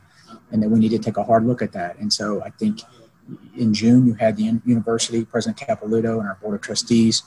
and 0.50 0.62
that 0.62 0.68
we 0.68 0.78
need 0.78 0.90
to 0.90 0.98
take 0.98 1.16
a 1.16 1.24
hard 1.24 1.46
look 1.46 1.62
at 1.62 1.72
that. 1.72 1.98
And 1.98 2.12
so 2.12 2.42
I 2.42 2.50
think 2.50 2.80
in 3.56 3.74
June, 3.74 4.06
you 4.06 4.14
had 4.14 4.36
the 4.36 4.60
university, 4.64 5.24
President 5.24 5.58
Capilouto, 5.58 6.18
and 6.18 6.28
our 6.28 6.38
board 6.40 6.54
of 6.54 6.60
trustees 6.60 7.22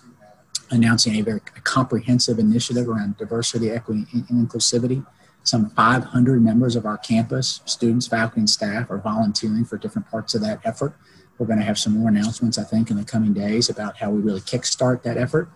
announcing 0.72 1.16
a 1.16 1.22
very 1.22 1.40
comprehensive 1.64 2.40
initiative 2.40 2.88
around 2.88 3.18
diversity, 3.18 3.72
equity, 3.72 4.06
and 4.14 4.28
inclusivity 4.48 5.06
some 5.44 5.70
500 5.72 6.44
members 6.44 6.76
of 6.76 6.86
our 6.86 6.98
campus, 6.98 7.62
students, 7.66 8.08
faculty, 8.08 8.42
and 8.42 8.50
staff, 8.50 8.92
are 8.92 8.98
volunteering 8.98 9.66
for 9.66 9.78
different 9.78 10.10
parts 10.10 10.36
of 10.36 10.42
that 10.42 10.60
effort. 10.64 10.94
We're 11.38 11.48
going 11.48 11.60
to 11.60 11.66
have 11.66 11.80
some 11.80 11.98
more 11.98 12.10
announcements, 12.10 12.58
I 12.58 12.64
think, 12.64 12.92
in 12.92 12.98
the 12.98 13.06
coming 13.06 13.34
days 13.34 13.70
about 13.70 13.98
how 13.98 14.12
we 14.12 14.22
really 14.22 14.42
kickstart 14.42 15.04
that 15.04 15.18
effort. 15.18 15.50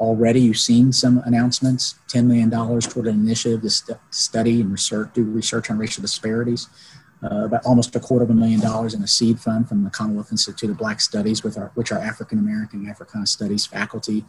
Already, 0.00 0.40
you've 0.40 0.58
seen 0.58 0.92
some 0.92 1.22
announcements 1.26 1.96
$10 2.08 2.24
million 2.24 2.50
toward 2.50 3.06
an 3.06 3.20
initiative 3.20 3.60
to 3.60 3.70
st- 3.70 3.98
study 4.10 4.62
and 4.62 4.72
research, 4.72 5.10
do 5.12 5.22
research 5.24 5.70
on 5.70 5.76
racial 5.76 6.00
disparities. 6.00 6.68
Uh, 7.22 7.44
about 7.44 7.60
almost 7.66 7.94
a 7.94 8.00
quarter 8.00 8.24
of 8.24 8.30
a 8.30 8.34
million 8.34 8.58
dollars 8.60 8.94
in 8.94 9.02
a 9.02 9.06
seed 9.06 9.38
fund 9.38 9.68
from 9.68 9.84
the 9.84 9.90
Commonwealth 9.90 10.32
Institute 10.32 10.70
of 10.70 10.78
Black 10.78 11.02
Studies, 11.02 11.44
with 11.44 11.58
our, 11.58 11.70
which 11.74 11.92
our 11.92 11.98
African 11.98 12.38
American 12.38 12.80
and 12.80 12.88
Africana 12.88 13.26
Studies 13.26 13.66
faculty 13.66 14.24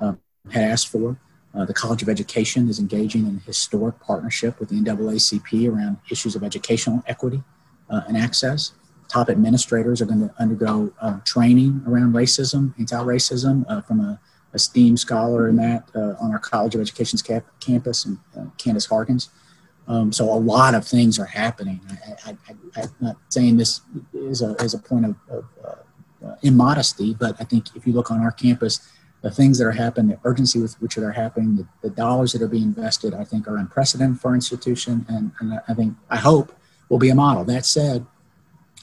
uh, 0.00 0.12
had 0.52 0.62
asked 0.62 0.86
for. 0.86 1.18
Uh, 1.52 1.64
the 1.64 1.74
College 1.74 2.02
of 2.02 2.08
Education 2.08 2.68
is 2.68 2.78
engaging 2.78 3.26
in 3.26 3.38
a 3.38 3.40
historic 3.40 3.98
partnership 3.98 4.60
with 4.60 4.68
the 4.68 4.76
NAACP 4.76 5.68
around 5.68 5.96
issues 6.08 6.36
of 6.36 6.44
educational 6.44 7.02
equity 7.08 7.42
uh, 7.90 8.02
and 8.06 8.16
access. 8.16 8.74
Top 9.08 9.28
administrators 9.28 10.00
are 10.00 10.06
going 10.06 10.20
to 10.20 10.32
undergo 10.38 10.92
uh, 11.00 11.18
training 11.24 11.82
around 11.84 12.12
racism, 12.12 12.78
anti-racism, 12.78 13.64
uh, 13.68 13.80
from 13.80 13.98
a, 14.00 14.20
a 14.56 14.58
STEAM 14.58 14.96
scholar 14.96 15.48
in 15.48 15.56
that 15.56 15.88
uh, 15.94 16.14
on 16.20 16.32
our 16.32 16.38
College 16.40 16.74
of 16.74 16.80
Education's 16.80 17.22
cap- 17.22 17.46
campus, 17.60 18.04
and 18.04 18.18
uh, 18.36 18.46
Candice 18.58 18.88
Hargons. 18.88 19.30
Um, 19.86 20.12
so 20.12 20.24
a 20.24 20.34
lot 20.34 20.74
of 20.74 20.84
things 20.84 21.18
are 21.20 21.26
happening. 21.26 21.80
I, 22.26 22.36
am 22.76 22.90
not 23.00 23.16
saying 23.28 23.56
this 23.56 23.82
is 24.12 24.42
a, 24.42 24.54
is 24.54 24.74
a 24.74 24.78
point 24.78 25.04
of, 25.04 25.16
of 25.30 25.44
immodesty, 26.42 27.14
but 27.14 27.36
I 27.38 27.44
think 27.44 27.76
if 27.76 27.86
you 27.86 27.92
look 27.92 28.10
on 28.10 28.20
our 28.20 28.32
campus, 28.32 28.80
the 29.22 29.30
things 29.30 29.58
that 29.58 29.64
are 29.64 29.72
happening, 29.72 30.08
the 30.08 30.18
urgency 30.24 30.60
with 30.60 30.80
which 30.80 30.96
they're 30.96 31.12
happening, 31.12 31.56
the, 31.56 31.66
the, 31.82 31.90
dollars 31.90 32.32
that 32.32 32.42
are 32.42 32.48
being 32.48 32.64
invested, 32.64 33.14
I 33.14 33.24
think 33.24 33.48
are 33.48 33.56
unprecedented 33.56 34.20
for 34.20 34.28
our 34.28 34.34
institution. 34.34 35.04
And, 35.08 35.32
and 35.40 35.60
I 35.68 35.74
think, 35.74 35.96
I 36.10 36.16
hope, 36.16 36.52
will 36.88 36.98
be 36.98 37.08
a 37.10 37.14
model. 37.14 37.44
That 37.44 37.66
said, 37.66 38.06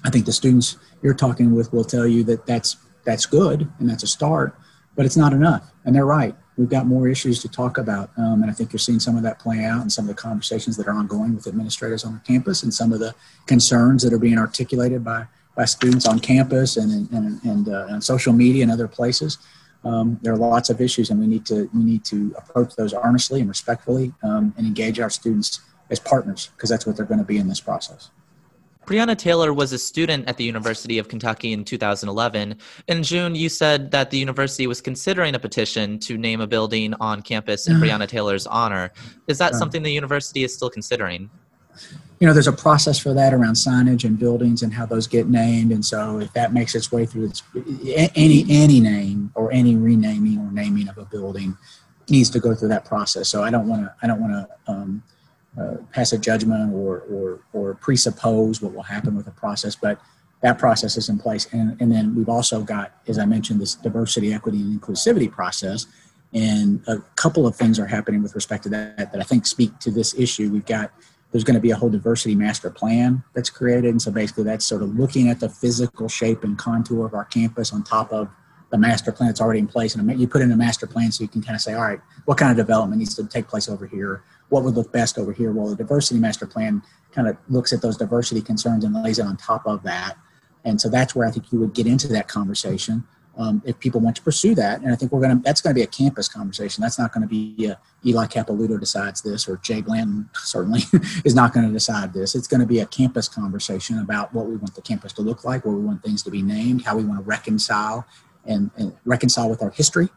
I 0.03 0.09
think 0.09 0.25
the 0.25 0.33
students 0.33 0.77
you're 1.01 1.13
talking 1.13 1.53
with 1.53 1.71
will 1.71 1.85
tell 1.85 2.07
you 2.07 2.23
that 2.25 2.45
that's, 2.45 2.77
that's 3.05 3.25
good 3.25 3.71
and 3.79 3.89
that's 3.89 4.03
a 4.03 4.07
start, 4.07 4.57
but 4.95 5.05
it's 5.05 5.17
not 5.17 5.33
enough. 5.33 5.71
And 5.85 5.95
they're 5.95 6.05
right. 6.05 6.35
We've 6.57 6.69
got 6.69 6.85
more 6.85 7.07
issues 7.07 7.41
to 7.41 7.49
talk 7.49 7.77
about. 7.77 8.11
Um, 8.17 8.43
and 8.43 8.51
I 8.51 8.53
think 8.53 8.71
you're 8.71 8.79
seeing 8.79 8.99
some 8.99 9.17
of 9.17 9.23
that 9.23 9.39
play 9.39 9.65
out 9.65 9.81
in 9.81 9.89
some 9.89 10.07
of 10.07 10.15
the 10.15 10.21
conversations 10.21 10.77
that 10.77 10.87
are 10.87 10.93
ongoing 10.93 11.35
with 11.35 11.47
administrators 11.47 12.03
on 12.03 12.21
campus 12.25 12.63
and 12.63 12.73
some 12.73 12.93
of 12.93 12.99
the 12.99 13.15
concerns 13.47 14.03
that 14.03 14.13
are 14.13 14.19
being 14.19 14.37
articulated 14.37 15.03
by, 15.03 15.25
by 15.55 15.65
students 15.65 16.07
on 16.07 16.19
campus 16.19 16.77
and, 16.77 17.09
and, 17.11 17.43
and, 17.43 17.69
uh, 17.69 17.87
on 17.89 18.01
social 18.01 18.33
media 18.33 18.61
and 18.61 18.71
other 18.71 18.87
places 18.87 19.39
um, 19.85 20.19
there 20.21 20.33
are 20.33 20.37
lots 20.37 20.69
of 20.69 20.79
issues, 20.79 21.09
and 21.09 21.19
we 21.19 21.27
need 21.27 21.45
to 21.47 21.69
we 21.73 21.83
need 21.83 22.05
to 22.05 22.33
approach 22.37 22.75
those 22.75 22.93
honestly 22.93 23.41
and 23.41 23.49
respectfully, 23.49 24.13
um, 24.23 24.53
and 24.57 24.65
engage 24.65 24.99
our 24.99 25.09
students 25.09 25.61
as 25.89 25.99
partners 25.99 26.51
because 26.55 26.69
that's 26.69 26.85
what 26.85 26.95
they're 26.95 27.05
going 27.05 27.19
to 27.19 27.25
be 27.25 27.37
in 27.37 27.47
this 27.47 27.59
process. 27.59 28.09
Breonna 28.85 29.17
Taylor 29.17 29.53
was 29.53 29.71
a 29.71 29.77
student 29.77 30.27
at 30.27 30.37
the 30.37 30.43
University 30.43 30.97
of 30.99 31.07
Kentucky 31.07 31.53
in 31.53 31.63
2011. 31.63 32.57
In 32.87 33.03
June, 33.03 33.33
you 33.33 33.49
said 33.49 33.91
that 33.91 34.09
the 34.11 34.17
university 34.17 34.67
was 34.67 34.81
considering 34.81 35.35
a 35.35 35.39
petition 35.39 35.99
to 35.99 36.17
name 36.17 36.41
a 36.41 36.47
building 36.47 36.93
on 36.95 37.21
campus 37.21 37.67
in 37.67 37.77
Breonna 37.77 38.07
Taylor's 38.07 38.45
honor. 38.47 38.91
Is 39.27 39.37
that 39.37 39.55
something 39.55 39.83
the 39.83 39.91
university 39.91 40.43
is 40.43 40.53
still 40.53 40.69
considering? 40.69 41.29
you 42.23 42.27
know, 42.27 42.33
there's 42.33 42.47
a 42.47 42.53
process 42.53 42.97
for 42.97 43.13
that 43.13 43.33
around 43.33 43.55
signage 43.55 44.05
and 44.05 44.17
buildings 44.17 44.61
and 44.61 44.73
how 44.73 44.85
those 44.85 45.07
get 45.07 45.27
named. 45.27 45.73
And 45.73 45.83
so 45.83 46.19
if 46.19 46.31
that 46.31 46.53
makes 46.53 46.73
its 46.73 46.89
way 46.89 47.05
through 47.05 47.25
its, 47.25 47.43
any, 48.15 48.45
any 48.49 48.79
name 48.79 49.29
or 49.35 49.51
any 49.51 49.75
renaming 49.75 50.39
or 50.39 50.49
naming 50.49 50.87
of 50.87 50.97
a 50.97 51.03
building 51.03 51.57
needs 52.09 52.29
to 52.29 52.39
go 52.39 52.55
through 52.55 52.69
that 52.69 52.85
process. 52.85 53.27
So 53.27 53.43
I 53.43 53.49
don't 53.49 53.67
want 53.67 53.81
to, 53.81 53.93
I 54.01 54.07
don't 54.07 54.21
want 54.21 54.33
to 54.33 54.71
um, 54.71 55.03
uh, 55.59 55.75
pass 55.91 56.13
a 56.13 56.17
judgment 56.17 56.73
or, 56.73 57.01
or, 57.01 57.39
or 57.53 57.75
presuppose 57.75 58.61
what 58.61 58.73
will 58.73 58.83
happen 58.83 59.15
with 59.15 59.25
the 59.25 59.31
process, 59.31 59.75
but 59.75 59.99
that 60.41 60.57
process 60.59 60.97
is 60.97 61.09
in 61.09 61.17
place. 61.17 61.47
And, 61.53 61.79
and 61.79 61.91
then 61.91 62.15
we've 62.15 62.29
also 62.29 62.61
got, 62.61 62.93
as 63.07 63.17
I 63.17 63.25
mentioned, 63.25 63.61
this 63.61 63.75
diversity, 63.75 64.33
equity, 64.33 64.61
and 64.61 64.81
inclusivity 64.81 65.31
process. 65.31 65.85
And 66.33 66.81
a 66.87 66.97
couple 67.15 67.47
of 67.47 67.55
things 67.55 67.79
are 67.79 67.85
happening 67.85 68.21
with 68.21 68.35
respect 68.35 68.63
to 68.63 68.69
that 68.69 69.11
that 69.11 69.19
I 69.19 69.23
think 69.23 69.45
speak 69.45 69.79
to 69.79 69.91
this 69.91 70.13
issue. 70.15 70.49
We've 70.51 70.65
got 70.65 70.91
there's 71.31 71.43
going 71.43 71.55
to 71.55 71.61
be 71.61 71.71
a 71.71 71.75
whole 71.75 71.89
diversity 71.89 72.35
master 72.35 72.69
plan 72.69 73.23
that's 73.33 73.49
created. 73.49 73.85
And 73.85 74.01
so 74.01 74.11
basically, 74.11 74.43
that's 74.43 74.65
sort 74.65 74.83
of 74.83 74.97
looking 74.97 75.29
at 75.29 75.39
the 75.39 75.49
physical 75.49 76.07
shape 76.07 76.43
and 76.43 76.57
contour 76.57 77.05
of 77.05 77.13
our 77.13 77.25
campus 77.25 77.73
on 77.73 77.83
top 77.83 78.11
of 78.11 78.29
the 78.69 78.77
master 78.77 79.11
plan 79.11 79.29
that's 79.29 79.41
already 79.41 79.59
in 79.59 79.67
place. 79.67 79.95
And 79.95 80.19
you 80.19 80.27
put 80.27 80.41
in 80.41 80.51
a 80.51 80.57
master 80.57 80.87
plan 80.87 81.11
so 81.11 81.23
you 81.23 81.27
can 81.27 81.41
kind 81.41 81.55
of 81.55 81.61
say, 81.61 81.73
all 81.73 81.81
right, 81.81 81.99
what 82.25 82.37
kind 82.37 82.51
of 82.51 82.57
development 82.57 82.99
needs 82.99 83.15
to 83.15 83.25
take 83.27 83.47
place 83.47 83.69
over 83.69 83.87
here? 83.87 84.23
What 84.53 84.63
would 84.65 84.75
look 84.75 84.91
best 84.91 85.17
over 85.17 85.33
here? 85.33 85.51
Well, 85.51 85.67
the 85.67 85.75
diversity 85.75 86.19
master 86.19 86.45
plan 86.45 86.83
kind 87.11 87.27
of 87.27 87.37
looks 87.49 87.73
at 87.73 87.81
those 87.81 87.97
diversity 87.97 88.39
concerns 88.39 88.83
and 88.83 88.93
lays 88.93 89.17
it 89.17 89.25
on 89.25 89.35
top 89.35 89.65
of 89.65 89.81
that. 89.81 90.15
And 90.63 90.79
so 90.79 90.89
that's 90.89 91.15
where 91.15 91.27
I 91.27 91.31
think 91.31 91.51
you 91.51 91.59
would 91.59 91.73
get 91.73 91.87
into 91.87 92.07
that 92.09 92.27
conversation 92.27 93.03
um, 93.35 93.63
if 93.65 93.79
people 93.79 93.99
want 93.99 94.15
to 94.17 94.21
pursue 94.21 94.53
that. 94.53 94.81
And 94.81 94.91
I 94.91 94.95
think 94.95 95.11
we're 95.11 95.21
going 95.21 95.37
to, 95.37 95.43
that's 95.43 95.59
going 95.59 95.73
to 95.73 95.79
be 95.79 95.81
a 95.81 95.87
campus 95.87 96.27
conversation. 96.27 96.83
That's 96.83 96.99
not 96.99 97.11
going 97.11 97.23
to 97.23 97.27
be 97.27 97.65
a, 97.65 97.79
Eli 98.05 98.27
Capilouto 98.27 98.79
decides 98.79 99.23
this 99.23 99.47
or 99.47 99.57
Jay 99.57 99.81
Blanton 99.81 100.29
certainly 100.35 100.81
is 101.25 101.33
not 101.33 101.51
going 101.51 101.65
to 101.65 101.73
decide 101.73 102.13
this. 102.13 102.35
It's 102.35 102.47
going 102.47 102.61
to 102.61 102.67
be 102.67 102.79
a 102.79 102.85
campus 102.85 103.27
conversation 103.27 103.97
about 103.97 104.35
what 104.35 104.45
we 104.45 104.55
want 104.57 104.75
the 104.75 104.83
campus 104.83 105.13
to 105.13 105.23
look 105.23 105.43
like, 105.43 105.65
where 105.65 105.73
we 105.73 105.83
want 105.83 106.03
things 106.03 106.21
to 106.23 106.29
be 106.29 106.43
named, 106.43 106.83
how 106.83 106.95
we 106.95 107.03
want 107.03 107.19
to 107.19 107.25
reconcile 107.25 108.05
and, 108.45 108.69
and 108.77 108.95
reconcile 109.03 109.49
with 109.49 109.63
our 109.63 109.71
history. 109.71 110.09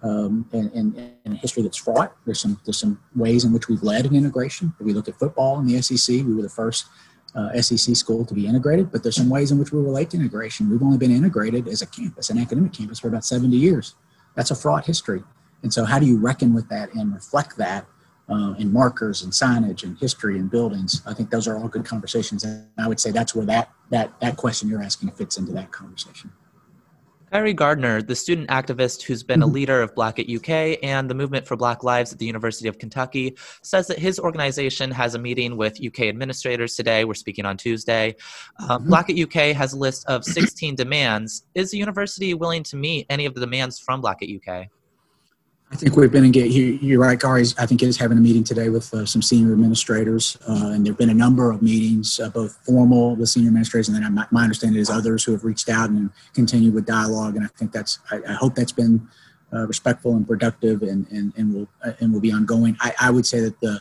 Um, 0.00 0.48
and, 0.52 0.72
and, 0.74 1.12
and 1.24 1.38
history 1.38 1.64
that's 1.64 1.76
fraught. 1.76 2.14
There's 2.24 2.38
some 2.40 2.60
there's 2.64 2.78
some 2.78 3.00
ways 3.16 3.44
in 3.44 3.52
which 3.52 3.66
we've 3.68 3.82
led 3.82 4.06
an 4.06 4.14
integration. 4.14 4.72
If 4.78 4.86
we 4.86 4.92
look 4.92 5.08
at 5.08 5.18
football 5.18 5.58
in 5.58 5.66
the 5.66 5.82
SEC, 5.82 6.24
we 6.24 6.34
were 6.34 6.42
the 6.42 6.48
first 6.48 6.86
uh, 7.34 7.60
SEC 7.60 7.94
school 7.96 8.24
to 8.24 8.34
be 8.34 8.46
integrated, 8.46 8.90
but 8.90 9.02
there's 9.02 9.16
some 9.16 9.28
ways 9.28 9.50
in 9.50 9.58
which 9.58 9.72
we 9.72 9.80
relate 9.80 10.10
to 10.10 10.16
integration. 10.16 10.70
We've 10.70 10.82
only 10.82 10.98
been 10.98 11.10
integrated 11.10 11.68
as 11.68 11.82
a 11.82 11.86
campus, 11.86 12.30
an 12.30 12.38
academic 12.38 12.72
campus, 12.72 13.00
for 13.00 13.08
about 13.08 13.24
70 13.24 13.56
years. 13.56 13.94
That's 14.34 14.50
a 14.50 14.54
fraught 14.54 14.86
history. 14.86 15.22
And 15.62 15.72
so, 15.72 15.84
how 15.84 15.98
do 15.98 16.06
you 16.06 16.18
reckon 16.18 16.54
with 16.54 16.68
that 16.68 16.92
and 16.94 17.12
reflect 17.12 17.56
that 17.58 17.86
uh, 18.28 18.54
in 18.58 18.72
markers 18.72 19.22
and 19.22 19.32
signage 19.32 19.82
and 19.82 19.98
history 19.98 20.38
and 20.38 20.50
buildings? 20.50 21.02
I 21.06 21.14
think 21.14 21.30
those 21.30 21.48
are 21.48 21.56
all 21.56 21.68
good 21.68 21.84
conversations. 21.84 22.44
And 22.44 22.66
I 22.78 22.88
would 22.88 23.00
say 23.00 23.10
that's 23.10 23.34
where 23.34 23.46
that, 23.46 23.70
that, 23.90 24.18
that 24.20 24.36
question 24.36 24.68
you're 24.68 24.82
asking 24.82 25.10
fits 25.12 25.38
into 25.38 25.52
that 25.52 25.72
conversation. 25.72 26.32
Kyrie 27.30 27.52
Gardner, 27.52 28.00
the 28.00 28.14
student 28.14 28.48
activist 28.48 29.02
who's 29.02 29.22
been 29.22 29.42
a 29.42 29.46
Mhm. 29.46 29.52
leader 29.52 29.82
of 29.82 29.94
Black 29.94 30.18
at 30.18 30.28
UK 30.28 30.78
and 30.82 31.10
the 31.10 31.14
movement 31.14 31.46
for 31.46 31.56
Black 31.56 31.84
Lives 31.84 32.10
at 32.10 32.18
the 32.18 32.24
University 32.24 32.68
of 32.68 32.78
Kentucky, 32.78 33.36
says 33.62 33.86
that 33.88 33.98
his 33.98 34.18
organization 34.18 34.90
has 34.90 35.14
a 35.14 35.18
meeting 35.18 35.58
with 35.58 35.78
UK 35.78 36.08
administrators 36.08 36.74
today. 36.74 37.04
We're 37.04 37.14
speaking 37.14 37.44
on 37.44 37.58
Tuesday. 37.58 38.16
Uh, 38.58 38.78
Mhm. 38.78 38.86
Black 38.86 39.10
at 39.10 39.16
UK 39.16 39.52
has 39.52 39.74
a 39.74 39.78
list 39.78 40.06
of 40.06 40.24
16 40.24 40.74
demands. 40.74 41.44
Is 41.54 41.70
the 41.70 41.76
university 41.78 42.32
willing 42.32 42.62
to 42.64 42.76
meet 42.76 43.04
any 43.10 43.26
of 43.26 43.34
the 43.34 43.40
demands 43.40 43.78
from 43.78 44.00
Black 44.00 44.22
at 44.22 44.28
UK? 44.28 44.70
I 45.70 45.76
think 45.76 45.96
we've 45.96 46.10
been 46.10 46.24
engaged. 46.24 46.54
You, 46.54 46.78
you're 46.80 47.00
right, 47.00 47.20
Kyrie. 47.20 47.44
I 47.58 47.66
think 47.66 47.82
is 47.82 47.98
having 47.98 48.16
a 48.16 48.20
meeting 48.20 48.42
today 48.42 48.70
with 48.70 48.92
uh, 48.94 49.04
some 49.04 49.20
senior 49.20 49.52
administrators, 49.52 50.38
uh, 50.48 50.70
and 50.72 50.84
there've 50.84 50.96
been 50.96 51.10
a 51.10 51.14
number 51.14 51.50
of 51.50 51.60
meetings, 51.60 52.18
uh, 52.18 52.30
both 52.30 52.58
formal 52.64 53.16
with 53.16 53.28
senior 53.28 53.48
administrators, 53.48 53.88
and 53.88 54.02
then 54.02 54.14
my, 54.14 54.26
my 54.30 54.42
understanding 54.42 54.80
is 54.80 54.88
others 54.88 55.24
who 55.24 55.32
have 55.32 55.44
reached 55.44 55.68
out 55.68 55.90
and 55.90 56.10
continue 56.34 56.70
with 56.70 56.86
dialogue. 56.86 57.36
And 57.36 57.44
I 57.44 57.48
think 57.48 57.72
that's, 57.72 57.98
I, 58.10 58.20
I 58.26 58.32
hope 58.32 58.54
that's 58.54 58.72
been 58.72 59.06
uh, 59.52 59.66
respectful 59.66 60.14
and 60.14 60.26
productive, 60.26 60.82
and 60.82 61.06
and 61.10 61.34
and 61.36 61.54
will 61.54 61.68
uh, 61.84 61.92
and 62.00 62.12
will 62.12 62.20
be 62.20 62.32
ongoing. 62.32 62.76
I, 62.80 62.94
I 63.00 63.10
would 63.10 63.26
say 63.26 63.40
that 63.40 63.60
the 63.60 63.80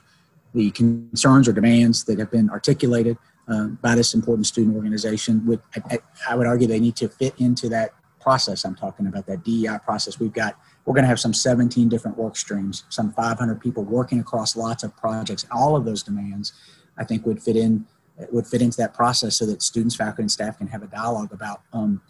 the 0.53 0.71
concerns 0.71 1.47
or 1.47 1.53
demands 1.53 2.03
that 2.05 2.19
have 2.19 2.31
been 2.31 2.49
articulated 2.49 3.17
uh, 3.47 3.67
by 3.67 3.95
this 3.95 4.13
important 4.13 4.45
student 4.47 4.75
organization 4.75 5.45
would, 5.45 5.61
I, 5.75 5.99
I 6.29 6.35
would 6.35 6.47
argue, 6.47 6.67
they 6.67 6.79
need 6.79 6.95
to 6.97 7.07
fit 7.07 7.33
into 7.37 7.69
that 7.69 7.93
process 8.19 8.65
I'm 8.65 8.75
talking 8.75 9.07
about, 9.07 9.25
that 9.27 9.43
DEI 9.43 9.77
process. 9.85 10.19
We've 10.19 10.33
got 10.33 10.59
we're 10.87 10.93
going 10.93 11.03
to 11.03 11.09
have 11.09 11.19
some 11.19 11.33
17 11.33 11.89
different 11.89 12.17
work 12.17 12.37
streams, 12.37 12.85
some 12.87 13.11
500 13.11 13.59
people 13.59 13.83
working 13.83 14.21
across 14.21 14.55
lots 14.55 14.83
of 14.83 14.95
projects. 14.95 15.45
All 15.51 15.75
of 15.75 15.83
those 15.83 16.01
demands, 16.01 16.53
I 16.97 17.03
think, 17.03 17.25
would 17.25 17.43
fit 17.43 17.57
in 17.57 17.85
would 18.31 18.47
fit 18.47 18.61
into 18.61 18.77
that 18.77 18.95
process 18.95 19.35
so 19.35 19.45
that 19.45 19.61
students, 19.61 19.95
faculty, 19.95 20.23
and 20.23 20.31
staff 20.31 20.57
can 20.57 20.65
have 20.67 20.81
a 20.81 20.87
dialogue 20.87 21.33
about 21.33 21.61
um, 21.73 22.01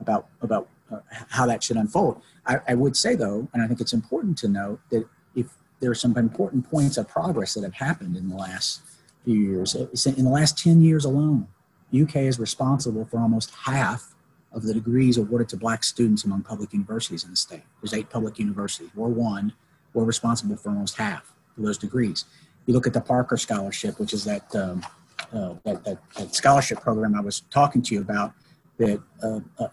about 0.00 0.26
about 0.42 0.68
uh, 0.90 0.98
how 1.10 1.46
that 1.46 1.62
should 1.62 1.76
unfold. 1.76 2.20
I, 2.46 2.58
I 2.66 2.74
would 2.74 2.96
say 2.96 3.14
though, 3.14 3.48
and 3.54 3.62
I 3.62 3.68
think 3.68 3.80
it's 3.80 3.92
important 3.92 4.36
to 4.38 4.48
note 4.48 4.80
that 4.90 5.06
if 5.36 5.46
there 5.78 5.92
are 5.92 5.94
some 5.94 6.16
important 6.18 6.68
points 6.68 6.96
of 6.96 7.06
progress 7.06 7.54
that 7.54 7.62
have 7.62 7.74
happened 7.74 8.16
in 8.16 8.28
the 8.28 8.36
last 8.36 8.80
few 9.24 9.40
years, 9.40 9.74
in 9.76 10.24
the 10.24 10.30
last 10.30 10.58
10 10.58 10.82
years 10.82 11.04
alone, 11.04 11.46
UK 11.94 12.16
is 12.16 12.40
responsible 12.40 13.04
for 13.04 13.20
almost 13.20 13.52
half 13.54 14.15
of 14.56 14.62
the 14.62 14.72
degrees 14.72 15.18
awarded 15.18 15.50
to 15.50 15.56
black 15.56 15.84
students 15.84 16.24
among 16.24 16.42
public 16.42 16.72
universities 16.72 17.24
in 17.24 17.30
the 17.30 17.36
state. 17.36 17.62
There's 17.80 17.92
eight 17.92 18.08
public 18.08 18.38
universities. 18.38 18.88
We're 18.94 19.08
one. 19.08 19.52
We're 19.92 20.04
responsible 20.04 20.56
for 20.56 20.70
almost 20.70 20.96
half 20.96 21.34
of 21.56 21.62
those 21.62 21.76
degrees. 21.76 22.24
You 22.64 22.72
look 22.72 22.86
at 22.86 22.94
the 22.94 23.02
Parker 23.02 23.36
Scholarship, 23.36 24.00
which 24.00 24.14
is 24.14 24.24
that, 24.24 24.52
um, 24.56 24.84
uh, 25.32 25.54
that, 25.64 25.84
that, 25.84 25.98
that, 26.16 26.34
scholarship 26.34 26.80
program 26.80 27.14
I 27.14 27.20
was 27.20 27.40
talking 27.50 27.82
to 27.82 27.94
you 27.94 28.00
about, 28.00 28.32
that 28.78 29.00
uh, 29.22 29.40
a, 29.58 29.70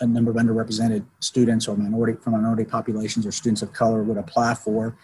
a, 0.00 0.06
number 0.06 0.30
of 0.30 0.36
underrepresented 0.36 1.04
students 1.20 1.66
or 1.66 1.76
minority 1.76 2.18
from 2.20 2.34
minority 2.34 2.64
populations 2.64 3.26
or 3.26 3.32
students 3.32 3.62
of 3.62 3.72
color 3.72 4.02
would 4.02 4.18
apply 4.18 4.54
for. 4.54 4.96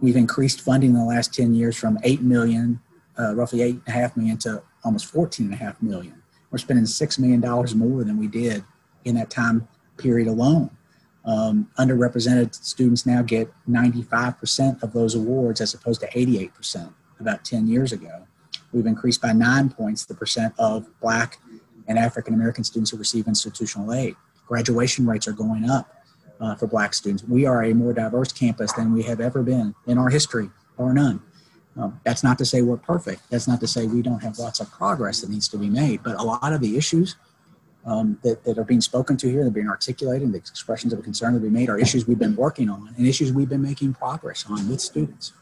We've 0.00 0.16
increased 0.16 0.60
funding 0.60 0.90
in 0.90 0.96
the 0.96 1.04
last 1.04 1.32
10 1.32 1.54
years 1.54 1.76
from 1.76 1.98
8 2.02 2.20
million, 2.22 2.80
uh, 3.18 3.34
roughly 3.34 3.62
eight 3.62 3.74
and 3.74 3.88
a 3.88 3.92
half 3.92 4.16
million 4.16 4.38
to 4.38 4.62
almost 4.84 5.06
14 5.06 5.46
and 5.46 5.54
a 5.54 5.58
half 5.58 5.80
million. 5.80 6.20
We're 6.50 6.58
spending 6.58 6.84
$6 6.84 7.18
million 7.18 7.40
more 7.78 8.04
than 8.04 8.18
we 8.18 8.26
did 8.26 8.64
in 9.04 9.14
that 9.16 9.30
time 9.30 9.68
period 9.96 10.28
alone. 10.28 10.70
Um, 11.24 11.70
underrepresented 11.78 12.54
students 12.54 13.06
now 13.06 13.22
get 13.22 13.48
95% 13.68 14.82
of 14.82 14.92
those 14.92 15.14
awards 15.14 15.60
as 15.60 15.72
opposed 15.72 16.00
to 16.00 16.08
88% 16.08 16.92
about 17.20 17.44
10 17.44 17.68
years 17.68 17.92
ago. 17.92 18.26
We've 18.72 18.86
increased 18.86 19.22
by 19.22 19.32
nine 19.32 19.70
points 19.70 20.04
the 20.04 20.14
percent 20.14 20.54
of 20.58 20.88
Black 21.00 21.38
and 21.86 21.98
African 21.98 22.34
American 22.34 22.64
students 22.64 22.90
who 22.90 22.96
receive 22.96 23.28
institutional 23.28 23.92
aid. 23.92 24.16
Graduation 24.46 25.06
rates 25.06 25.28
are 25.28 25.32
going 25.32 25.68
up 25.68 25.94
uh, 26.40 26.54
for 26.56 26.66
Black 26.66 26.94
students. 26.94 27.22
We 27.22 27.46
are 27.46 27.62
a 27.62 27.72
more 27.72 27.92
diverse 27.92 28.32
campus 28.32 28.72
than 28.72 28.92
we 28.92 29.02
have 29.04 29.20
ever 29.20 29.42
been 29.42 29.74
in 29.86 29.98
our 29.98 30.08
history, 30.08 30.50
or 30.76 30.92
none. 30.92 31.22
Um, 31.76 32.00
that's 32.04 32.22
not 32.22 32.36
to 32.38 32.44
say 32.44 32.62
we're 32.62 32.76
perfect. 32.76 33.30
That's 33.30 33.48
not 33.48 33.60
to 33.60 33.66
say 33.66 33.86
we 33.86 34.02
don't 34.02 34.22
have 34.22 34.38
lots 34.38 34.60
of 34.60 34.70
progress 34.70 35.20
that 35.20 35.30
needs 35.30 35.48
to 35.48 35.58
be 35.58 35.70
made. 35.70 36.02
But 36.02 36.20
a 36.20 36.22
lot 36.22 36.52
of 36.52 36.60
the 36.60 36.76
issues 36.76 37.16
um, 37.84 38.18
that, 38.22 38.44
that 38.44 38.58
are 38.58 38.64
being 38.64 38.80
spoken 38.80 39.16
to 39.18 39.30
here, 39.30 39.42
that 39.42 39.48
are 39.48 39.52
being 39.52 39.68
articulated, 39.68 40.22
and 40.22 40.34
the 40.34 40.38
expressions 40.38 40.92
of 40.92 41.02
concern 41.02 41.34
that 41.34 41.42
we 41.42 41.50
made 41.50 41.68
are 41.68 41.78
issues 41.78 42.06
we've 42.06 42.18
been 42.18 42.36
working 42.36 42.70
on 42.70 42.92
and 42.96 43.06
issues 43.06 43.32
we've 43.32 43.48
been 43.48 43.62
making 43.62 43.94
progress 43.94 44.44
on 44.48 44.68
with 44.68 44.80
students. 44.80 45.32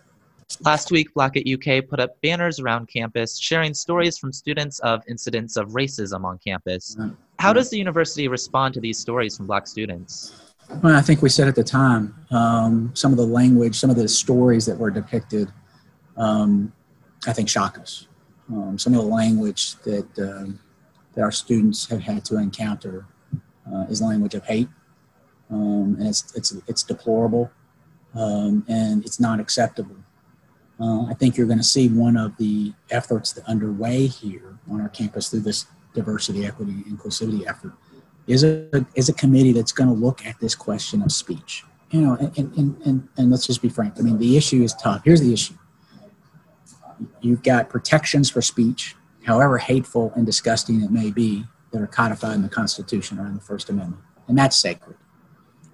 Last 0.62 0.90
week, 0.90 1.14
Black 1.14 1.36
at 1.36 1.44
UK 1.46 1.86
put 1.88 2.00
up 2.00 2.20
banners 2.22 2.58
around 2.58 2.86
campus 2.86 3.38
sharing 3.38 3.72
stories 3.72 4.18
from 4.18 4.32
students 4.32 4.80
of 4.80 5.02
incidents 5.08 5.56
of 5.56 5.68
racism 5.68 6.24
on 6.24 6.38
campus. 6.38 6.96
How 7.38 7.52
does 7.52 7.70
the 7.70 7.78
university 7.78 8.26
respond 8.26 8.74
to 8.74 8.80
these 8.80 8.98
stories 8.98 9.36
from 9.36 9.46
Black 9.46 9.66
students? 9.66 10.34
Well, 10.82 10.96
I 10.96 11.02
think 11.02 11.22
we 11.22 11.28
said 11.28 11.48
at 11.48 11.54
the 11.54 11.64
time, 11.64 12.14
um, 12.30 12.90
some 12.94 13.12
of 13.12 13.18
the 13.18 13.26
language, 13.26 13.76
some 13.76 13.90
of 13.90 13.96
the 13.96 14.08
stories 14.08 14.66
that 14.66 14.76
were 14.76 14.90
depicted, 14.90 15.52
um, 16.16 16.72
I 17.26 17.32
think 17.32 17.48
shock 17.48 17.78
us. 17.78 18.06
Um, 18.48 18.78
some 18.78 18.94
of 18.94 19.00
the 19.00 19.06
language 19.06 19.76
that 19.84 20.18
um, 20.18 20.58
that 21.14 21.22
our 21.22 21.32
students 21.32 21.88
have 21.90 22.00
had 22.00 22.24
to 22.26 22.38
encounter 22.38 23.06
uh, 23.72 23.86
is 23.88 24.00
language 24.00 24.34
of 24.34 24.44
hate, 24.44 24.68
um, 25.50 25.96
and 25.98 26.06
it's 26.08 26.34
it's 26.34 26.52
it's 26.66 26.82
deplorable, 26.82 27.50
um, 28.14 28.64
and 28.68 29.04
it's 29.04 29.20
not 29.20 29.40
acceptable. 29.40 29.96
Uh, 30.80 31.04
I 31.06 31.14
think 31.14 31.36
you're 31.36 31.46
going 31.46 31.58
to 31.58 31.64
see 31.64 31.88
one 31.88 32.16
of 32.16 32.36
the 32.38 32.72
efforts 32.90 33.32
that 33.34 33.44
underway 33.44 34.06
here 34.06 34.58
on 34.70 34.80
our 34.80 34.88
campus 34.88 35.28
through 35.28 35.40
this 35.40 35.66
diversity, 35.94 36.46
equity, 36.46 36.84
inclusivity 36.88 37.46
effort 37.46 37.74
is 38.26 38.44
a 38.44 38.86
is 38.94 39.08
a 39.08 39.12
committee 39.12 39.52
that's 39.52 39.72
going 39.72 39.88
to 39.88 39.94
look 39.94 40.24
at 40.24 40.38
this 40.40 40.54
question 40.54 41.02
of 41.02 41.12
speech. 41.12 41.64
You 41.90 42.00
know, 42.02 42.14
and 42.36 42.56
and, 42.56 42.82
and 42.86 43.08
and 43.16 43.30
let's 43.30 43.46
just 43.46 43.62
be 43.62 43.68
frank. 43.68 43.94
I 43.98 44.02
mean, 44.02 44.18
the 44.18 44.36
issue 44.36 44.62
is 44.62 44.74
tough. 44.74 45.02
Here's 45.04 45.20
the 45.20 45.32
issue. 45.32 45.54
You've 47.20 47.42
got 47.42 47.68
protections 47.68 48.30
for 48.30 48.42
speech 48.42 48.94
however 49.24 49.58
hateful 49.58 50.12
and 50.16 50.26
disgusting 50.26 50.82
it 50.82 50.90
may 50.90 51.10
be, 51.10 51.44
that 51.72 51.80
are 51.80 51.86
codified 51.86 52.34
in 52.34 52.42
the 52.42 52.48
Constitution 52.48 53.18
or 53.18 53.26
in 53.26 53.34
the 53.34 53.40
First 53.40 53.68
Amendment. 53.68 54.02
And 54.26 54.36
that's 54.36 54.56
sacred. 54.56 54.96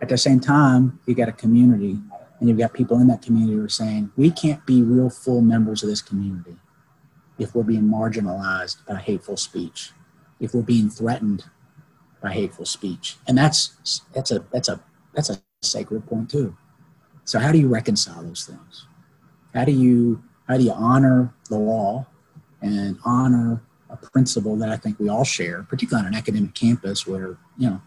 At 0.01 0.09
the 0.09 0.19
same 0.19 0.41
time, 0.41 1.01
you've 1.07 1.17
got 1.17 1.29
a 1.29 1.33
community, 1.33 1.99
and 2.39 2.49
you've 2.49 2.59
got 2.59 2.75
people 2.75 3.01
in 3.01 3.07
that 3.07 3.23
community 3.23 3.55
who 3.55 3.65
are 3.65 3.69
saying, 3.69 4.13
we 4.17 4.31
can't 4.31 4.65
be 4.67 4.83
real 4.83 5.09
full 5.09 5.41
members 5.41 5.83
of 5.83 5.89
this 5.89 6.03
community 6.03 6.57
if 7.39 7.55
we're 7.55 7.63
being 7.63 7.85
marginalized 7.85 8.85
by 8.87 8.97
hateful 8.97 9.37
speech, 9.37 9.93
if 10.41 10.55
we're 10.55 10.63
being 10.63 10.91
threatened 10.91 11.45
by 12.23 12.33
hateful 12.33 12.65
speech. 12.65 13.17
And 13.27 13.37
that's 13.37 14.03
that's 14.13 14.31
a 14.31 14.45
that's 14.53 14.69
a 14.69 14.81
that's 15.15 15.31
a 15.31 15.41
sacred 15.63 16.07
point 16.07 16.31
too. 16.31 16.57
So 17.25 17.39
how 17.39 17.53
do 17.53 17.59
you 17.59 17.69
reconcile 17.69 18.23
those 18.23 18.45
things? 18.45 18.87
How 19.55 19.65
do 19.65 19.73
you 19.73 20.23
how 20.49 20.57
do 20.57 20.63
you 20.63 20.73
honor 20.73 21.35
the 21.49 21.59
law 21.59 22.07
and 22.67 22.99
honor 23.05 23.63
a 23.89 23.97
principle 23.97 24.57
that 24.57 24.69
I 24.69 24.77
think 24.77 24.99
we 24.99 25.09
all 25.09 25.25
share, 25.25 25.63
particularly 25.63 26.07
on 26.07 26.13
an 26.13 26.19
academic 26.19 26.55
campus 26.55 27.07
where, 27.07 27.39
you 27.57 27.71
know, 27.71 27.83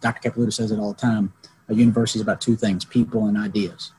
Dr. 0.00 0.30
Capilouto 0.30 0.52
says 0.52 0.72
it 0.72 0.78
all 0.78 0.92
the 0.92 1.00
time, 1.00 1.32
a 1.68 1.74
university 1.74 2.18
is 2.18 2.22
about 2.22 2.40
two 2.40 2.56
things, 2.56 2.84
people 2.84 3.26
and 3.26 3.38
ideas. 3.38 3.92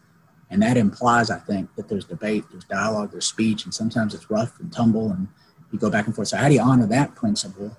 And 0.49 0.61
that 0.61 0.77
implies, 0.77 1.31
I 1.31 1.39
think, 1.39 1.73
that 1.75 1.87
there's 1.87 2.05
debate, 2.05 2.43
there's 2.51 2.65
dialogue, 2.65 3.11
there's 3.11 3.25
speech, 3.25 3.63
and 3.63 3.73
sometimes 3.73 4.13
it's 4.13 4.29
rough 4.29 4.59
and 4.59 4.71
tumble 4.71 5.11
and 5.11 5.27
you 5.71 5.79
go 5.79 5.89
back 5.89 6.05
and 6.05 6.15
forth. 6.15 6.27
So 6.27 6.37
how 6.37 6.49
do 6.49 6.53
you 6.53 6.61
honor 6.61 6.85
that 6.87 7.15
principle? 7.15 7.75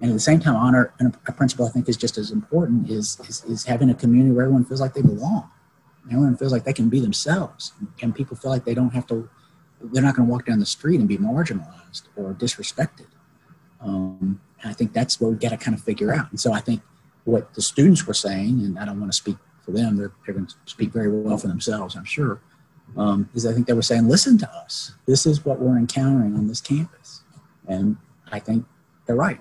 And 0.00 0.10
at 0.10 0.14
the 0.14 0.20
same 0.20 0.40
time, 0.40 0.56
honor 0.56 0.92
a 1.26 1.32
principle 1.32 1.66
I 1.66 1.68
think 1.68 1.88
is 1.88 1.96
just 1.96 2.18
as 2.18 2.32
important 2.32 2.90
is, 2.90 3.20
is, 3.28 3.44
is 3.44 3.64
having 3.64 3.90
a 3.90 3.94
community 3.94 4.34
where 4.34 4.44
everyone 4.44 4.64
feels 4.64 4.80
like 4.80 4.94
they 4.94 5.02
belong. 5.02 5.48
Everyone 6.06 6.36
feels 6.36 6.50
like 6.50 6.64
they 6.64 6.72
can 6.72 6.88
be 6.88 6.98
themselves 6.98 7.72
and 8.00 8.12
people 8.12 8.36
feel 8.36 8.50
like 8.50 8.64
they 8.64 8.74
don't 8.74 8.92
have 8.92 9.06
to 9.06 9.28
they're 9.84 10.02
not 10.02 10.14
going 10.16 10.26
to 10.26 10.32
walk 10.32 10.46
down 10.46 10.58
the 10.58 10.66
street 10.66 11.00
and 11.00 11.08
be 11.08 11.18
marginalized 11.18 12.02
or 12.16 12.34
disrespected. 12.34 13.06
Um, 13.80 14.40
and 14.62 14.70
I 14.70 14.74
think 14.74 14.92
that's 14.92 15.20
what 15.20 15.32
we 15.32 15.36
got 15.36 15.50
to 15.50 15.56
kind 15.56 15.76
of 15.76 15.82
figure 15.82 16.14
out. 16.14 16.30
And 16.30 16.38
so 16.38 16.52
I 16.52 16.60
think 16.60 16.82
what 17.24 17.54
the 17.54 17.62
students 17.62 18.06
were 18.06 18.14
saying, 18.14 18.60
and 18.60 18.78
I 18.78 18.84
don't 18.84 19.00
want 19.00 19.12
to 19.12 19.16
speak 19.16 19.36
for 19.64 19.72
them, 19.72 19.96
they're, 19.96 20.12
they're 20.24 20.34
going 20.34 20.46
to 20.46 20.54
speak 20.66 20.92
very 20.92 21.10
well 21.10 21.36
for 21.36 21.48
themselves, 21.48 21.96
I'm 21.96 22.04
sure, 22.04 22.40
um, 22.96 23.28
is 23.34 23.46
I 23.46 23.52
think 23.52 23.66
they 23.66 23.72
were 23.72 23.82
saying, 23.82 24.08
listen 24.08 24.38
to 24.38 24.50
us. 24.50 24.92
This 25.06 25.26
is 25.26 25.44
what 25.44 25.58
we're 25.58 25.78
encountering 25.78 26.34
on 26.36 26.46
this 26.46 26.60
campus. 26.60 27.22
And 27.66 27.96
I 28.30 28.38
think 28.38 28.66
they're 29.06 29.16
right. 29.16 29.40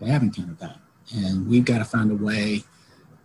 They 0.00 0.06
have 0.06 0.22
encountered 0.22 0.58
that. 0.58 0.78
And 1.14 1.48
we've 1.48 1.64
got 1.64 1.78
to 1.78 1.84
find 1.84 2.10
a 2.10 2.14
way 2.14 2.64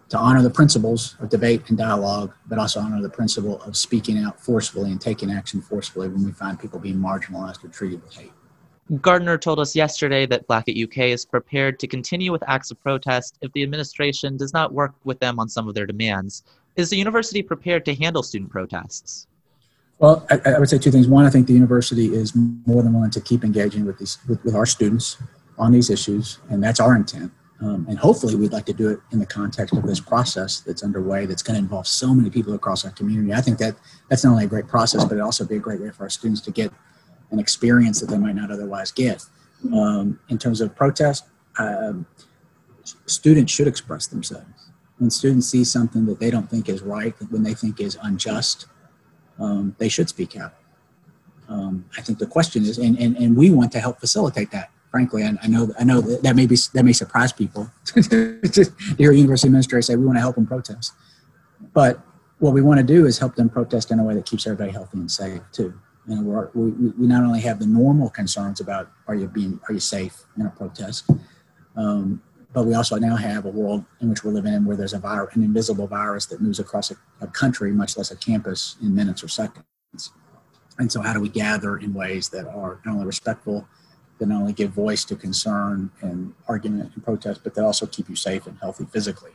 to 0.09 0.17
honor 0.17 0.41
the 0.41 0.49
principles 0.49 1.15
of 1.19 1.29
debate 1.29 1.63
and 1.67 1.77
dialogue, 1.77 2.33
but 2.47 2.57
also 2.57 2.79
honor 2.79 3.01
the 3.01 3.09
principle 3.09 3.61
of 3.63 3.75
speaking 3.75 4.17
out 4.19 4.39
forcefully 4.39 4.91
and 4.91 5.01
taking 5.01 5.31
action 5.31 5.61
forcefully 5.61 6.07
when 6.07 6.23
we 6.23 6.31
find 6.31 6.59
people 6.59 6.79
being 6.79 6.97
marginalized 6.97 7.63
or 7.63 7.67
treated 7.67 8.01
with 8.03 8.13
hate. 8.13 8.31
Gardner 9.01 9.37
told 9.37 9.59
us 9.59 9.75
yesterday 9.75 10.25
that 10.27 10.47
Black 10.47 10.69
at 10.69 10.77
UK 10.77 11.09
is 11.09 11.25
prepared 11.25 11.77
to 11.79 11.87
continue 11.87 12.31
with 12.31 12.41
acts 12.47 12.71
of 12.71 12.81
protest 12.81 13.37
if 13.41 13.51
the 13.51 13.61
administration 13.61 14.37
does 14.37 14.53
not 14.53 14.73
work 14.73 14.93
with 15.03 15.19
them 15.19 15.39
on 15.39 15.49
some 15.49 15.67
of 15.67 15.75
their 15.75 15.85
demands. 15.85 16.43
Is 16.77 16.89
the 16.89 16.95
university 16.95 17.41
prepared 17.41 17.83
to 17.85 17.95
handle 17.95 18.23
student 18.23 18.49
protests? 18.49 19.27
Well, 19.99 20.25
I, 20.29 20.39
I 20.51 20.59
would 20.59 20.69
say 20.69 20.77
two 20.77 20.91
things. 20.91 21.07
One, 21.07 21.25
I 21.25 21.29
think 21.29 21.47
the 21.47 21.53
university 21.53 22.13
is 22.13 22.33
more 22.35 22.81
than 22.81 22.93
willing 22.93 23.09
to 23.11 23.19
keep 23.19 23.43
engaging 23.43 23.85
with 23.85 23.97
these 23.97 24.19
with, 24.27 24.43
with 24.45 24.55
our 24.55 24.65
students 24.65 25.17
on 25.57 25.71
these 25.71 25.89
issues, 25.89 26.39
and 26.49 26.63
that's 26.63 26.79
our 26.79 26.95
intent. 26.95 27.31
Um, 27.59 27.87
and 27.89 27.97
hopefully, 27.97 28.35
we'd 28.35 28.51
like 28.51 28.65
to 28.67 28.73
do 28.73 28.89
it 28.89 28.99
in 29.11 29.19
the 29.19 29.25
context 29.25 29.75
of 29.75 29.83
this 29.83 29.99
process 29.99 30.59
that's 30.59 30.83
underway 30.83 31.25
that's 31.25 31.41
going 31.41 31.55
to 31.55 31.59
involve 31.59 31.87
so 31.87 32.13
many 32.13 32.29
people 32.29 32.53
across 32.53 32.85
our 32.85 32.91
community. 32.91 33.33
I 33.33 33.41
think 33.41 33.57
that 33.57 33.75
that's 34.09 34.23
not 34.23 34.31
only 34.31 34.45
a 34.45 34.47
great 34.47 34.67
process, 34.67 35.03
but 35.03 35.17
it 35.17 35.21
also 35.21 35.43
be 35.43 35.55
a 35.55 35.59
great 35.59 35.81
way 35.81 35.89
for 35.89 36.03
our 36.03 36.09
students 36.09 36.41
to 36.41 36.51
get 36.51 36.71
an 37.31 37.39
experience 37.39 37.99
that 37.99 38.07
they 38.07 38.17
might 38.17 38.35
not 38.35 38.51
otherwise 38.51 38.91
get. 38.91 39.25
Um, 39.73 40.19
in 40.29 40.37
terms 40.37 40.61
of 40.61 40.75
protest, 40.75 41.25
um, 41.57 42.05
students 43.07 43.51
should 43.51 43.67
express 43.67 44.05
themselves. 44.05 44.71
When 44.99 45.09
students 45.09 45.47
see 45.47 45.63
something 45.63 46.05
that 46.05 46.19
they 46.19 46.29
don't 46.29 46.49
think 46.49 46.69
is 46.69 46.83
right, 46.83 47.15
when 47.29 47.41
they 47.41 47.55
think 47.55 47.79
is 47.79 47.97
unjust, 48.03 48.67
um, 49.39 49.75
they 49.79 49.89
should 49.89 50.09
speak 50.09 50.37
out. 50.37 50.53
Um, 51.49 51.85
I 51.97 52.01
think 52.01 52.19
the 52.19 52.27
question 52.27 52.63
is, 52.63 52.77
and, 52.77 52.99
and, 52.99 53.15
and 53.17 53.35
we 53.35 53.49
want 53.49 53.71
to 53.71 53.79
help 53.79 53.99
facilitate 53.99 54.51
that 54.51 54.69
frankly, 54.91 55.23
I, 55.23 55.37
I, 55.41 55.47
know 55.47 55.73
I 55.79 55.83
know 55.83 56.01
that, 56.01 56.23
that 56.23 56.35
may 56.35 56.45
be 56.45 56.57
that 56.73 56.83
may 56.83 56.93
surprise 56.93 57.31
people 57.31 57.69
to 57.85 58.73
hear 58.97 59.11
university 59.11 59.47
administrator 59.47 59.81
say 59.81 59.95
we 59.95 60.05
want 60.05 60.17
to 60.17 60.21
help 60.21 60.35
them 60.35 60.47
protest. 60.47 60.93
But 61.73 62.01
what 62.39 62.53
we 62.53 62.61
want 62.61 62.79
to 62.79 62.85
do 62.85 63.05
is 63.05 63.17
help 63.17 63.35
them 63.35 63.49
protest 63.49 63.91
in 63.91 63.99
a 63.99 64.03
way 64.03 64.13
that 64.15 64.25
keeps 64.25 64.45
everybody 64.45 64.71
healthy 64.71 64.97
and 64.99 65.11
safe 65.11 65.41
too. 65.51 65.73
And 66.07 66.25
we 66.53 66.71
we 66.91 67.07
not 67.07 67.23
only 67.23 67.41
have 67.41 67.59
the 67.59 67.65
normal 67.65 68.09
concerns 68.09 68.61
about 68.61 68.91
are 69.07 69.15
you 69.15 69.27
being 69.27 69.59
are 69.67 69.73
you 69.73 69.79
safe 69.79 70.23
in 70.37 70.45
a 70.45 70.49
protest, 70.49 71.09
um, 71.75 72.21
but 72.53 72.65
we 72.65 72.73
also 72.73 72.95
now 72.95 73.15
have 73.15 73.45
a 73.45 73.49
world 73.49 73.83
in 74.01 74.09
which 74.09 74.23
we're 74.23 74.31
living 74.31 74.53
in 74.53 74.65
where 74.65 74.77
there's 74.77 74.93
a 74.93 74.99
virus, 74.99 75.35
an 75.35 75.43
invisible 75.43 75.85
virus 75.85 76.25
that 76.27 76.41
moves 76.41 76.59
across 76.59 76.91
a, 76.91 76.95
a 77.21 77.27
country, 77.27 77.71
much 77.71 77.97
less 77.97 78.09
a 78.09 78.15
campus, 78.15 78.77
in 78.81 78.95
minutes 78.95 79.23
or 79.23 79.27
seconds. 79.27 79.65
And 80.79 80.91
so, 80.91 81.01
how 81.01 81.13
do 81.13 81.19
we 81.19 81.29
gather 81.29 81.77
in 81.77 81.93
ways 81.93 82.29
that 82.29 82.47
are 82.47 82.79
not 82.85 82.93
only 82.93 83.05
respectful 83.05 83.67
that 84.19 84.27
not 84.27 84.41
only 84.41 84.53
give 84.53 84.71
voice 84.71 85.05
to 85.05 85.15
concern 85.15 85.91
and 86.01 86.33
argument 86.47 86.91
and 86.93 87.03
protest, 87.03 87.41
but 87.43 87.53
that 87.55 87.63
also 87.63 87.85
keep 87.85 88.09
you 88.09 88.15
safe 88.15 88.47
and 88.47 88.57
healthy 88.59 88.85
physically. 88.85 89.31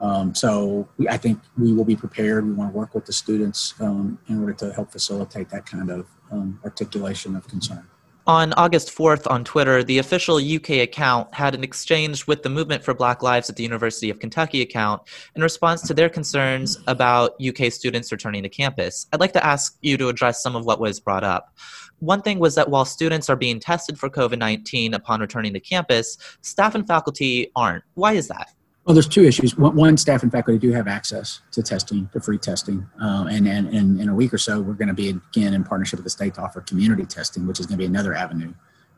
Um, 0.00 0.34
so 0.34 0.88
we, 0.98 1.08
I 1.08 1.16
think 1.16 1.40
we 1.56 1.72
will 1.72 1.84
be 1.84 1.96
prepared. 1.96 2.44
We 2.44 2.52
want 2.52 2.72
to 2.72 2.76
work 2.76 2.94
with 2.94 3.06
the 3.06 3.12
students 3.12 3.74
um, 3.80 4.18
in 4.28 4.40
order 4.40 4.52
to 4.54 4.72
help 4.72 4.90
facilitate 4.90 5.48
that 5.50 5.64
kind 5.64 5.90
of 5.90 6.06
um, 6.30 6.60
articulation 6.64 7.36
of 7.36 7.46
concern. 7.46 7.88
On 8.28 8.52
August 8.52 8.96
4th 8.96 9.28
on 9.28 9.42
Twitter, 9.42 9.82
the 9.82 9.98
official 9.98 10.36
UK 10.36 10.70
account 10.82 11.34
had 11.34 11.56
an 11.56 11.64
exchange 11.64 12.24
with 12.28 12.44
the 12.44 12.48
Movement 12.48 12.84
for 12.84 12.94
Black 12.94 13.20
Lives 13.20 13.50
at 13.50 13.56
the 13.56 13.64
University 13.64 14.10
of 14.10 14.20
Kentucky 14.20 14.62
account 14.62 15.02
in 15.34 15.42
response 15.42 15.82
to 15.82 15.92
their 15.92 16.08
concerns 16.08 16.78
about 16.86 17.32
UK 17.44 17.72
students 17.72 18.12
returning 18.12 18.44
to 18.44 18.48
campus. 18.48 19.08
I'd 19.12 19.18
like 19.18 19.32
to 19.32 19.44
ask 19.44 19.76
you 19.80 19.96
to 19.96 20.06
address 20.06 20.40
some 20.40 20.54
of 20.54 20.64
what 20.64 20.78
was 20.78 21.00
brought 21.00 21.24
up. 21.24 21.56
One 21.98 22.22
thing 22.22 22.38
was 22.38 22.54
that 22.54 22.70
while 22.70 22.84
students 22.84 23.28
are 23.28 23.34
being 23.34 23.58
tested 23.58 23.98
for 23.98 24.08
COVID 24.08 24.38
19 24.38 24.94
upon 24.94 25.20
returning 25.20 25.52
to 25.54 25.60
campus, 25.60 26.16
staff 26.42 26.76
and 26.76 26.86
faculty 26.86 27.50
aren't. 27.56 27.82
Why 27.94 28.12
is 28.12 28.28
that? 28.28 28.54
Well, 28.84 28.94
there's 28.94 29.08
two 29.08 29.24
issues. 29.24 29.56
One, 29.56 29.96
staff 29.96 30.24
and 30.24 30.32
faculty 30.32 30.58
do 30.58 30.72
have 30.72 30.88
access 30.88 31.40
to 31.52 31.62
testing, 31.62 32.08
to 32.12 32.20
free 32.20 32.38
testing. 32.38 32.84
Uh, 33.00 33.26
and, 33.30 33.46
and, 33.46 33.68
and 33.68 34.00
in 34.00 34.08
a 34.08 34.14
week 34.14 34.34
or 34.34 34.38
so, 34.38 34.60
we're 34.60 34.74
going 34.74 34.88
to 34.88 34.94
be 34.94 35.10
again 35.10 35.54
in 35.54 35.62
partnership 35.62 35.98
with 35.98 36.04
the 36.04 36.10
state 36.10 36.34
to 36.34 36.42
offer 36.42 36.60
community 36.62 37.06
testing, 37.06 37.46
which 37.46 37.60
is 37.60 37.66
going 37.66 37.78
to 37.78 37.82
be 37.82 37.86
another 37.86 38.12
avenue 38.12 38.52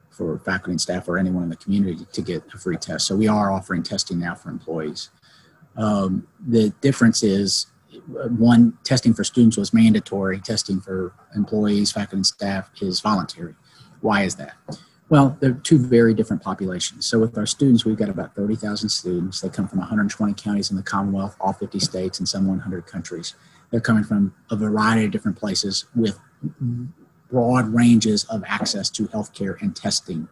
for 0.09 0.39
faculty 0.39 0.71
and 0.71 0.81
staff 0.81 1.07
or 1.07 1.19
anyone 1.19 1.43
in 1.43 1.51
the 1.51 1.57
community 1.57 2.07
to 2.13 2.23
get 2.23 2.43
a 2.55 2.59
free 2.59 2.79
test. 2.79 3.07
So 3.07 3.15
we 3.15 3.29
are 3.29 3.53
offering 3.53 3.83
testing 3.83 4.19
now 4.19 4.35
for 4.35 4.49
employees. 4.49 5.11
Um, 5.77 6.27
the 6.47 6.71
difference 6.81 7.23
is 7.23 7.67
one, 8.39 8.79
testing 8.85 9.13
for 9.13 9.23
students 9.23 9.57
was 9.57 9.75
mandatory, 9.75 10.41
testing 10.41 10.81
for 10.81 11.13
employees, 11.35 11.93
faculty, 11.93 12.17
and 12.17 12.27
staff 12.27 12.71
is 12.81 13.01
voluntary. 13.01 13.55
Why 14.01 14.23
is 14.23 14.37
that? 14.37 14.55
Well, 15.11 15.37
they're 15.41 15.53
two 15.53 15.79
very 15.79 16.15
different 16.15 16.43
populations. 16.43 17.07
So 17.07 17.19
with 17.19 17.37
our 17.37 17.47
students, 17.47 17.85
we've 17.85 17.97
got 17.97 18.09
about 18.09 18.35
30,000 18.35 18.89
students. 18.89 19.41
They 19.41 19.51
come 19.51 19.69
from 19.69 19.81
120 19.81 20.33
counties 20.35 20.71
in 20.71 20.77
the 20.77 20.83
Commonwealth, 20.83 21.37
all 21.41 21.53
50 21.53 21.79
states, 21.79 22.19
and 22.19 22.29
some 22.29 22.47
100 22.47 22.87
countries. 22.87 23.35
They're 23.71 23.81
coming 23.81 24.05
from 24.05 24.35
a 24.51 24.57
variety 24.57 25.05
of 25.05 25.11
different 25.11 25.37
places 25.37 25.87
with 25.95 26.19
broad 27.31 27.75
ranges 27.75 28.25
of 28.25 28.45
access 28.47 28.89
to 28.91 29.07
healthcare 29.09 29.61
and 29.61 29.77
testing. 29.77 30.29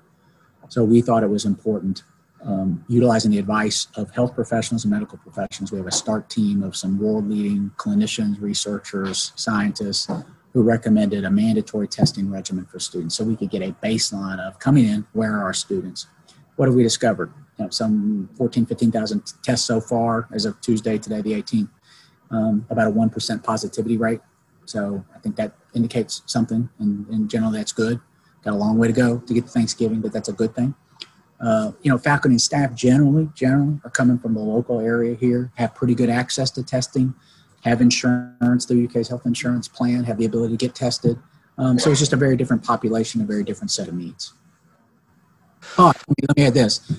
So 0.68 0.84
we 0.84 1.02
thought 1.02 1.22
it 1.22 1.28
was 1.28 1.44
important, 1.44 2.04
um, 2.42 2.82
utilizing 2.88 3.30
the 3.30 3.38
advice 3.38 3.88
of 3.96 4.10
health 4.12 4.34
professionals 4.34 4.84
and 4.84 4.92
medical 4.92 5.18
professionals. 5.18 5.70
We 5.70 5.78
have 5.78 5.86
a 5.86 5.92
START 5.92 6.30
team 6.30 6.62
of 6.62 6.76
some 6.76 6.98
world 6.98 7.28
leading 7.28 7.72
clinicians, 7.76 8.40
researchers, 8.40 9.32
scientists 9.36 10.08
who 10.52 10.62
recommended 10.62 11.24
a 11.24 11.30
mandatory 11.30 11.88
testing 11.88 12.30
regimen 12.30 12.66
for 12.66 12.78
students 12.78 13.16
so 13.16 13.24
we 13.24 13.36
could 13.36 13.50
get 13.50 13.62
a 13.62 13.72
baseline 13.82 14.38
of 14.38 14.58
coming 14.58 14.84
in, 14.84 15.06
where 15.12 15.34
are 15.34 15.44
our 15.44 15.54
students? 15.54 16.06
What 16.56 16.66
have 16.66 16.74
we 16.74 16.82
discovered? 16.82 17.32
You 17.58 17.64
know, 17.64 17.70
some 17.70 18.28
14, 18.36 18.66
15,000 18.66 19.32
tests 19.42 19.66
so 19.66 19.80
far 19.80 20.28
as 20.32 20.44
of 20.44 20.60
Tuesday, 20.60 20.98
today, 20.98 21.22
the 21.22 21.32
18th, 21.32 21.70
um, 22.30 22.66
about 22.68 22.88
a 22.88 22.90
1% 22.90 23.42
positivity 23.42 23.96
rate. 23.96 24.20
So 24.66 25.04
I 25.14 25.18
think 25.18 25.36
that 25.36 25.54
indicates 25.74 26.22
something, 26.26 26.68
and, 26.78 27.06
and 27.08 27.30
generally 27.30 27.58
that's 27.58 27.72
good. 27.72 28.00
Got 28.44 28.52
a 28.52 28.56
long 28.56 28.78
way 28.78 28.88
to 28.88 28.92
go 28.92 29.18
to 29.18 29.34
get 29.34 29.44
to 29.44 29.50
Thanksgiving, 29.50 30.00
but 30.00 30.12
that's 30.12 30.28
a 30.28 30.32
good 30.32 30.54
thing. 30.54 30.74
Uh, 31.40 31.72
you 31.82 31.90
know, 31.90 31.98
faculty 31.98 32.34
and 32.34 32.40
staff 32.40 32.74
generally, 32.74 33.28
generally 33.34 33.80
are 33.84 33.90
coming 33.90 34.18
from 34.18 34.34
the 34.34 34.40
local 34.40 34.80
area 34.80 35.14
here, 35.14 35.50
have 35.56 35.74
pretty 35.74 35.94
good 35.94 36.10
access 36.10 36.50
to 36.52 36.62
testing 36.62 37.14
have 37.62 37.80
insurance 37.80 38.64
through 38.64 38.84
UK's 38.86 39.08
health 39.08 39.24
insurance 39.24 39.68
plan, 39.68 40.04
have 40.04 40.18
the 40.18 40.24
ability 40.24 40.56
to 40.56 40.66
get 40.66 40.74
tested. 40.74 41.18
Um, 41.58 41.78
so 41.78 41.90
it's 41.90 42.00
just 42.00 42.12
a 42.12 42.16
very 42.16 42.36
different 42.36 42.64
population, 42.64 43.20
a 43.20 43.24
very 43.24 43.44
different 43.44 43.70
set 43.70 43.88
of 43.88 43.94
needs. 43.94 44.32
Oh, 45.78 45.92
let 46.28 46.36
me, 46.36 46.44
add 46.44 46.54
this. 46.54 46.92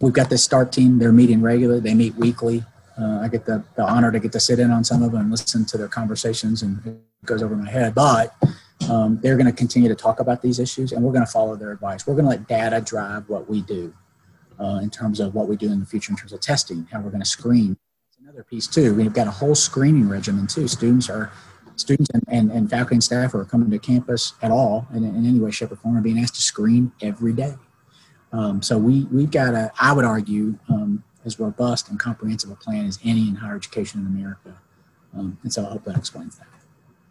We've 0.00 0.12
got 0.12 0.30
this 0.30 0.44
START 0.44 0.70
team. 0.70 0.98
They're 0.98 1.12
meeting 1.12 1.42
regularly. 1.42 1.80
They 1.80 1.94
meet 1.94 2.14
weekly. 2.14 2.64
Uh, 2.98 3.20
I 3.20 3.28
get 3.28 3.44
the, 3.46 3.64
the 3.74 3.82
honor 3.82 4.12
to 4.12 4.20
get 4.20 4.32
to 4.32 4.40
sit 4.40 4.60
in 4.60 4.70
on 4.70 4.84
some 4.84 5.02
of 5.02 5.10
them 5.10 5.22
and 5.22 5.30
listen 5.30 5.64
to 5.66 5.76
their 5.76 5.88
conversations, 5.88 6.62
and 6.62 6.80
it 6.86 7.26
goes 7.26 7.42
over 7.42 7.56
my 7.56 7.68
head. 7.68 7.94
But 7.94 8.34
um, 8.88 9.18
they're 9.22 9.36
going 9.36 9.46
to 9.46 9.52
continue 9.52 9.88
to 9.88 9.96
talk 9.96 10.20
about 10.20 10.40
these 10.40 10.60
issues, 10.60 10.92
and 10.92 11.02
we're 11.02 11.12
going 11.12 11.26
to 11.26 11.30
follow 11.30 11.56
their 11.56 11.72
advice. 11.72 12.06
We're 12.06 12.14
going 12.14 12.26
to 12.26 12.30
let 12.30 12.46
data 12.46 12.80
drive 12.80 13.28
what 13.28 13.50
we 13.50 13.62
do 13.62 13.92
uh, 14.60 14.78
in 14.82 14.90
terms 14.90 15.18
of 15.18 15.34
what 15.34 15.48
we 15.48 15.56
do 15.56 15.66
in 15.66 15.80
the 15.80 15.86
future 15.86 16.12
in 16.12 16.16
terms 16.16 16.32
of 16.32 16.40
testing, 16.40 16.86
how 16.92 17.00
we're 17.00 17.10
going 17.10 17.22
to 17.22 17.28
screen 17.28 17.76
piece 18.44 18.66
too. 18.66 18.94
We've 18.94 19.12
got 19.12 19.26
a 19.26 19.30
whole 19.30 19.54
screening 19.54 20.08
regimen 20.08 20.46
too. 20.46 20.68
Students 20.68 21.08
are 21.08 21.32
students 21.76 22.10
and, 22.14 22.24
and, 22.28 22.50
and 22.50 22.70
faculty 22.70 22.96
and 22.96 23.04
staff 23.04 23.34
are 23.34 23.44
coming 23.44 23.70
to 23.70 23.78
campus 23.78 24.34
at 24.42 24.50
all 24.50 24.86
in, 24.94 25.04
in 25.04 25.26
any 25.26 25.38
way, 25.38 25.50
shape, 25.50 25.72
or 25.72 25.76
form 25.76 25.96
are 25.96 26.00
being 26.00 26.18
asked 26.18 26.34
to 26.36 26.42
screen 26.42 26.92
every 27.02 27.32
day. 27.32 27.54
Um, 28.32 28.62
so 28.62 28.76
we 28.76 29.04
we've 29.04 29.30
got 29.30 29.54
a 29.54 29.70
I 29.80 29.92
would 29.92 30.04
argue 30.04 30.58
um, 30.68 31.04
as 31.24 31.38
robust 31.38 31.90
and 31.90 31.98
comprehensive 31.98 32.50
a 32.50 32.56
plan 32.56 32.86
as 32.86 32.98
any 33.04 33.28
in 33.28 33.34
higher 33.34 33.56
education 33.56 34.00
in 34.00 34.06
America. 34.06 34.56
Um, 35.16 35.38
and 35.42 35.52
so 35.52 35.64
I 35.66 35.70
hope 35.70 35.84
that 35.84 35.96
explains 35.96 36.36
that. 36.38 36.46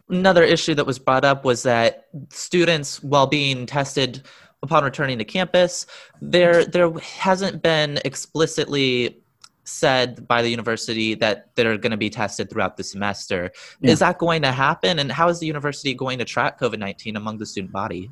Another 0.10 0.44
issue 0.44 0.76
that 0.76 0.86
was 0.86 1.00
brought 1.00 1.26
up 1.26 1.44
was 1.44 1.64
that 1.64 2.08
students, 2.30 3.02
while 3.02 3.26
being 3.26 3.66
tested 3.66 4.22
upon 4.62 4.84
returning 4.84 5.18
to 5.18 5.26
campus, 5.26 5.86
there 6.22 6.66
there 6.66 6.92
hasn't 7.00 7.62
been 7.62 8.00
explicitly 8.06 9.24
said 9.66 10.28
by 10.28 10.42
the 10.42 10.50
university 10.50 11.16
that 11.16 11.56
they're 11.56 11.78
going 11.78 11.92
to 11.92 11.98
be 11.98 12.10
tested 12.10 12.50
throughout 12.50 12.78
the 12.78 12.84
semester. 12.84 13.52
Yeah. 13.82 13.92
Is 13.92 14.00
that 14.00 14.18
going 14.18 14.42
to 14.44 14.52
happen? 14.52 15.00
And 15.00 15.12
how 15.12 15.28
is 15.30 15.40
the 15.40 15.48
university 15.48 15.94
going 15.94 16.20
to 16.20 16.26
track 16.26 16.60
COVID 16.60 16.80
19 16.80 17.16
among 17.16 17.38
the 17.38 17.46
student 17.46 17.74
body? 17.74 18.12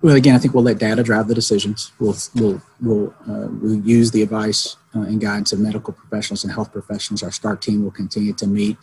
Well, 0.00 0.14
again, 0.14 0.36
I 0.36 0.38
think 0.38 0.54
we'll 0.54 0.64
let 0.64 0.78
data 0.78 1.02
drive 1.02 1.26
the 1.26 1.34
decisions. 1.34 1.90
We'll, 1.98 2.16
we'll, 2.36 2.62
we'll, 2.80 3.14
uh, 3.28 3.48
we'll 3.60 3.80
use 3.80 4.12
the 4.12 4.22
advice 4.22 4.76
uh, 4.94 5.00
and 5.00 5.20
guidance 5.20 5.52
of 5.52 5.58
medical 5.58 5.92
professionals 5.92 6.44
and 6.44 6.52
health 6.52 6.72
professionals. 6.72 7.22
Our 7.22 7.32
START 7.32 7.60
team 7.60 7.82
will 7.82 7.90
continue 7.90 8.32
to 8.34 8.46
meet. 8.46 8.76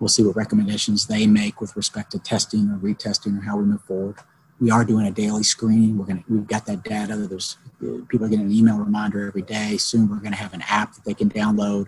We'll 0.00 0.08
see 0.08 0.24
what 0.24 0.34
recommendations 0.34 1.06
they 1.06 1.26
make 1.26 1.60
with 1.60 1.76
respect 1.76 2.10
to 2.12 2.18
testing 2.18 2.68
or 2.68 2.78
retesting 2.78 3.38
or 3.38 3.42
how 3.42 3.58
we 3.58 3.64
move 3.64 3.82
forward 3.82 4.16
we 4.60 4.70
are 4.70 4.84
doing 4.84 5.06
a 5.06 5.10
daily 5.10 5.42
screening. 5.42 5.98
We're 5.98 6.04
gonna 6.04 6.24
we've 6.28 6.46
got 6.46 6.66
that 6.66 6.84
data. 6.84 7.16
There's 7.16 7.56
people 7.80 8.26
are 8.26 8.28
getting 8.28 8.46
an 8.46 8.52
email 8.52 8.76
reminder 8.76 9.26
every 9.26 9.42
day. 9.42 9.78
Soon 9.78 10.08
we're 10.08 10.20
to 10.20 10.36
have 10.36 10.52
an 10.52 10.62
app 10.68 10.94
that 10.94 11.04
they 11.04 11.14
can 11.14 11.30
download. 11.30 11.86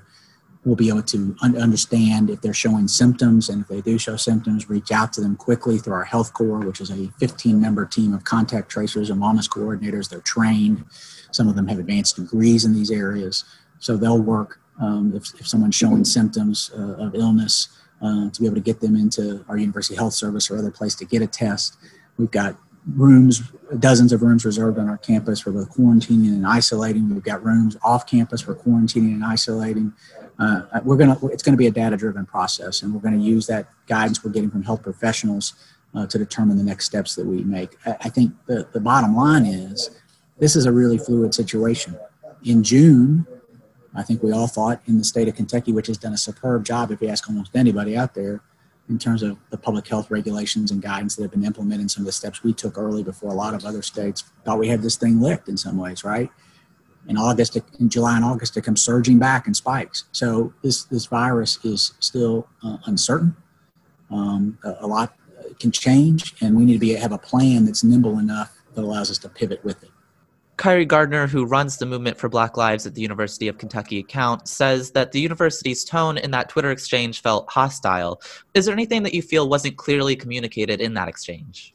We'll 0.64 0.76
be 0.76 0.88
able 0.88 1.02
to 1.02 1.36
un- 1.42 1.56
understand 1.56 2.30
if 2.30 2.40
they're 2.40 2.54
showing 2.54 2.86
symptoms, 2.88 3.48
and 3.48 3.62
if 3.62 3.68
they 3.68 3.80
do 3.80 3.98
show 3.98 4.16
symptoms, 4.16 4.70
reach 4.70 4.92
out 4.92 5.12
to 5.14 5.20
them 5.20 5.36
quickly 5.36 5.78
through 5.78 5.94
our 5.94 6.04
Health 6.04 6.32
Corps, 6.32 6.60
which 6.60 6.80
is 6.80 6.88
a 6.88 7.08
15-member 7.20 7.86
team 7.86 8.14
of 8.14 8.22
contact 8.22 8.70
tracers 8.70 9.10
and 9.10 9.20
wellness 9.20 9.48
coordinators. 9.48 10.08
They're 10.08 10.20
trained. 10.20 10.84
Some 11.32 11.48
of 11.48 11.56
them 11.56 11.66
have 11.66 11.80
advanced 11.80 12.14
degrees 12.14 12.64
in 12.64 12.74
these 12.74 12.92
areas, 12.92 13.44
so 13.80 13.96
they'll 13.96 14.22
work 14.22 14.60
um, 14.80 15.12
if, 15.16 15.34
if 15.40 15.48
someone's 15.48 15.74
showing 15.74 16.04
symptoms 16.04 16.70
uh, 16.78 16.92
of 16.92 17.16
illness 17.16 17.68
uh, 18.00 18.30
to 18.30 18.40
be 18.40 18.46
able 18.46 18.56
to 18.56 18.62
get 18.62 18.80
them 18.80 18.94
into 18.94 19.44
our 19.48 19.56
university 19.56 19.96
health 19.96 20.14
service 20.14 20.50
or 20.50 20.58
other 20.58 20.70
place 20.70 20.94
to 20.94 21.04
get 21.04 21.22
a 21.22 21.26
test. 21.26 21.76
We've 22.18 22.30
got 22.30 22.56
rooms, 22.94 23.42
dozens 23.78 24.12
of 24.12 24.22
rooms 24.22 24.44
reserved 24.44 24.78
on 24.78 24.88
our 24.88 24.98
campus 24.98 25.40
for 25.40 25.52
both 25.52 25.70
quarantining 25.74 26.28
and 26.28 26.46
isolating. 26.46 27.12
We've 27.12 27.22
got 27.22 27.44
rooms 27.44 27.76
off 27.82 28.06
campus 28.06 28.40
for 28.40 28.54
quarantining 28.54 29.14
and 29.14 29.24
isolating. 29.24 29.92
Uh, 30.38 30.62
we're 30.84 30.96
gonna, 30.96 31.18
it's 31.26 31.42
gonna 31.42 31.56
be 31.56 31.66
a 31.68 31.70
data-driven 31.70 32.26
process, 32.26 32.82
and 32.82 32.92
we're 32.92 33.00
gonna 33.00 33.16
use 33.16 33.46
that 33.46 33.68
guidance 33.86 34.24
we're 34.24 34.32
getting 34.32 34.50
from 34.50 34.62
health 34.62 34.82
professionals 34.82 35.54
uh, 35.94 36.06
to 36.06 36.18
determine 36.18 36.56
the 36.56 36.64
next 36.64 36.86
steps 36.86 37.14
that 37.14 37.26
we 37.26 37.44
make. 37.44 37.76
I, 37.86 37.96
I 38.02 38.08
think 38.08 38.32
the, 38.46 38.66
the 38.72 38.80
bottom 38.80 39.14
line 39.14 39.46
is 39.46 39.90
this 40.38 40.56
is 40.56 40.66
a 40.66 40.72
really 40.72 40.98
fluid 40.98 41.34
situation. 41.34 41.96
In 42.44 42.64
June, 42.64 43.26
I 43.94 44.02
think 44.02 44.22
we 44.22 44.32
all 44.32 44.46
thought 44.46 44.80
in 44.86 44.98
the 44.98 45.04
state 45.04 45.28
of 45.28 45.36
Kentucky, 45.36 45.70
which 45.70 45.86
has 45.86 45.98
done 45.98 46.14
a 46.14 46.18
superb 46.18 46.64
job, 46.64 46.90
if 46.90 47.00
you 47.00 47.08
ask 47.08 47.28
almost 47.28 47.54
anybody 47.54 47.96
out 47.96 48.14
there, 48.14 48.40
in 48.88 48.98
terms 48.98 49.22
of 49.22 49.38
the 49.50 49.56
public 49.56 49.86
health 49.86 50.10
regulations 50.10 50.70
and 50.70 50.82
guidance 50.82 51.16
that 51.16 51.22
have 51.22 51.30
been 51.30 51.44
implemented, 51.44 51.90
some 51.90 52.02
of 52.02 52.06
the 52.06 52.12
steps 52.12 52.42
we 52.42 52.52
took 52.52 52.76
early 52.76 53.02
before 53.02 53.30
a 53.30 53.34
lot 53.34 53.54
of 53.54 53.64
other 53.64 53.82
states 53.82 54.24
thought 54.44 54.58
we 54.58 54.68
had 54.68 54.82
this 54.82 54.96
thing 54.96 55.20
licked 55.20 55.48
in 55.48 55.56
some 55.56 55.78
ways, 55.78 56.04
right? 56.04 56.30
In 57.08 57.16
August, 57.16 57.56
in 57.78 57.88
July 57.88 58.16
and 58.16 58.24
August, 58.24 58.56
it 58.56 58.62
comes 58.62 58.82
surging 58.82 59.18
back 59.18 59.46
in 59.46 59.54
spikes. 59.54 60.04
So 60.12 60.52
this 60.62 60.84
this 60.84 61.06
virus 61.06 61.58
is 61.64 61.94
still 61.98 62.48
uh, 62.62 62.78
uncertain. 62.86 63.34
Um, 64.10 64.58
a, 64.62 64.76
a 64.80 64.86
lot 64.86 65.16
can 65.58 65.72
change, 65.72 66.34
and 66.40 66.56
we 66.56 66.64
need 66.64 66.74
to 66.74 66.78
be 66.78 66.94
have 66.94 67.12
a 67.12 67.18
plan 67.18 67.64
that's 67.64 67.82
nimble 67.82 68.18
enough 68.18 68.62
that 68.74 68.82
allows 68.82 69.10
us 69.10 69.18
to 69.18 69.28
pivot 69.28 69.64
with 69.64 69.82
it. 69.82 69.90
Kyrie 70.62 70.84
Gardner, 70.84 71.26
who 71.26 71.44
runs 71.44 71.78
the 71.78 71.86
Movement 71.86 72.16
for 72.16 72.28
Black 72.28 72.56
Lives 72.56 72.86
at 72.86 72.94
the 72.94 73.00
University 73.00 73.48
of 73.48 73.58
Kentucky 73.58 73.98
account, 73.98 74.46
says 74.46 74.92
that 74.92 75.10
the 75.10 75.20
university's 75.20 75.82
tone 75.82 76.18
in 76.18 76.30
that 76.30 76.48
Twitter 76.48 76.70
exchange 76.70 77.20
felt 77.20 77.50
hostile. 77.50 78.22
Is 78.54 78.66
there 78.66 78.72
anything 78.72 79.02
that 79.02 79.12
you 79.12 79.22
feel 79.22 79.48
wasn't 79.48 79.76
clearly 79.76 80.14
communicated 80.14 80.80
in 80.80 80.94
that 80.94 81.08
exchange? 81.08 81.74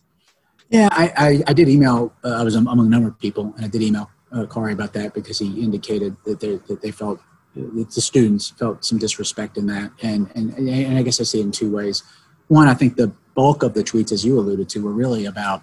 Yeah, 0.70 0.88
I, 0.94 1.12
I, 1.18 1.44
I 1.48 1.54
did 1.54 1.68
email, 1.68 2.14
uh, 2.24 2.36
I 2.36 2.44
was 2.44 2.56
among 2.56 2.80
a 2.80 2.84
number 2.84 3.10
of 3.10 3.20
people, 3.20 3.54
and 3.58 3.66
I 3.66 3.68
did 3.68 3.82
email 3.82 4.10
uh, 4.32 4.46
about 4.48 4.94
that 4.94 5.14
because 5.14 5.38
he 5.38 5.62
indicated 5.62 6.16
that 6.24 6.40
they, 6.40 6.56
that 6.56 6.82
they 6.82 6.92
felt, 6.92 7.20
that 7.56 7.92
the 7.94 8.00
students 8.00 8.52
felt 8.52 8.86
some 8.86 9.00
disrespect 9.00 9.58
in 9.58 9.68
that. 9.68 9.92
And, 10.02 10.32
and, 10.34 10.54
and 10.54 10.98
I 10.98 11.02
guess 11.02 11.20
I 11.20 11.26
see 11.26 11.42
it 11.42 11.44
in 11.44 11.52
two 11.52 11.70
ways. 11.70 12.04
One, 12.48 12.70
I 12.70 12.74
think 12.74 12.96
the 12.96 13.12
bulk 13.36 13.64
of 13.64 13.74
the 13.74 13.84
tweets, 13.84 14.14
as 14.14 14.24
you 14.24 14.40
alluded 14.40 14.70
to, 14.70 14.82
were 14.82 14.94
really 14.94 15.26
about 15.26 15.62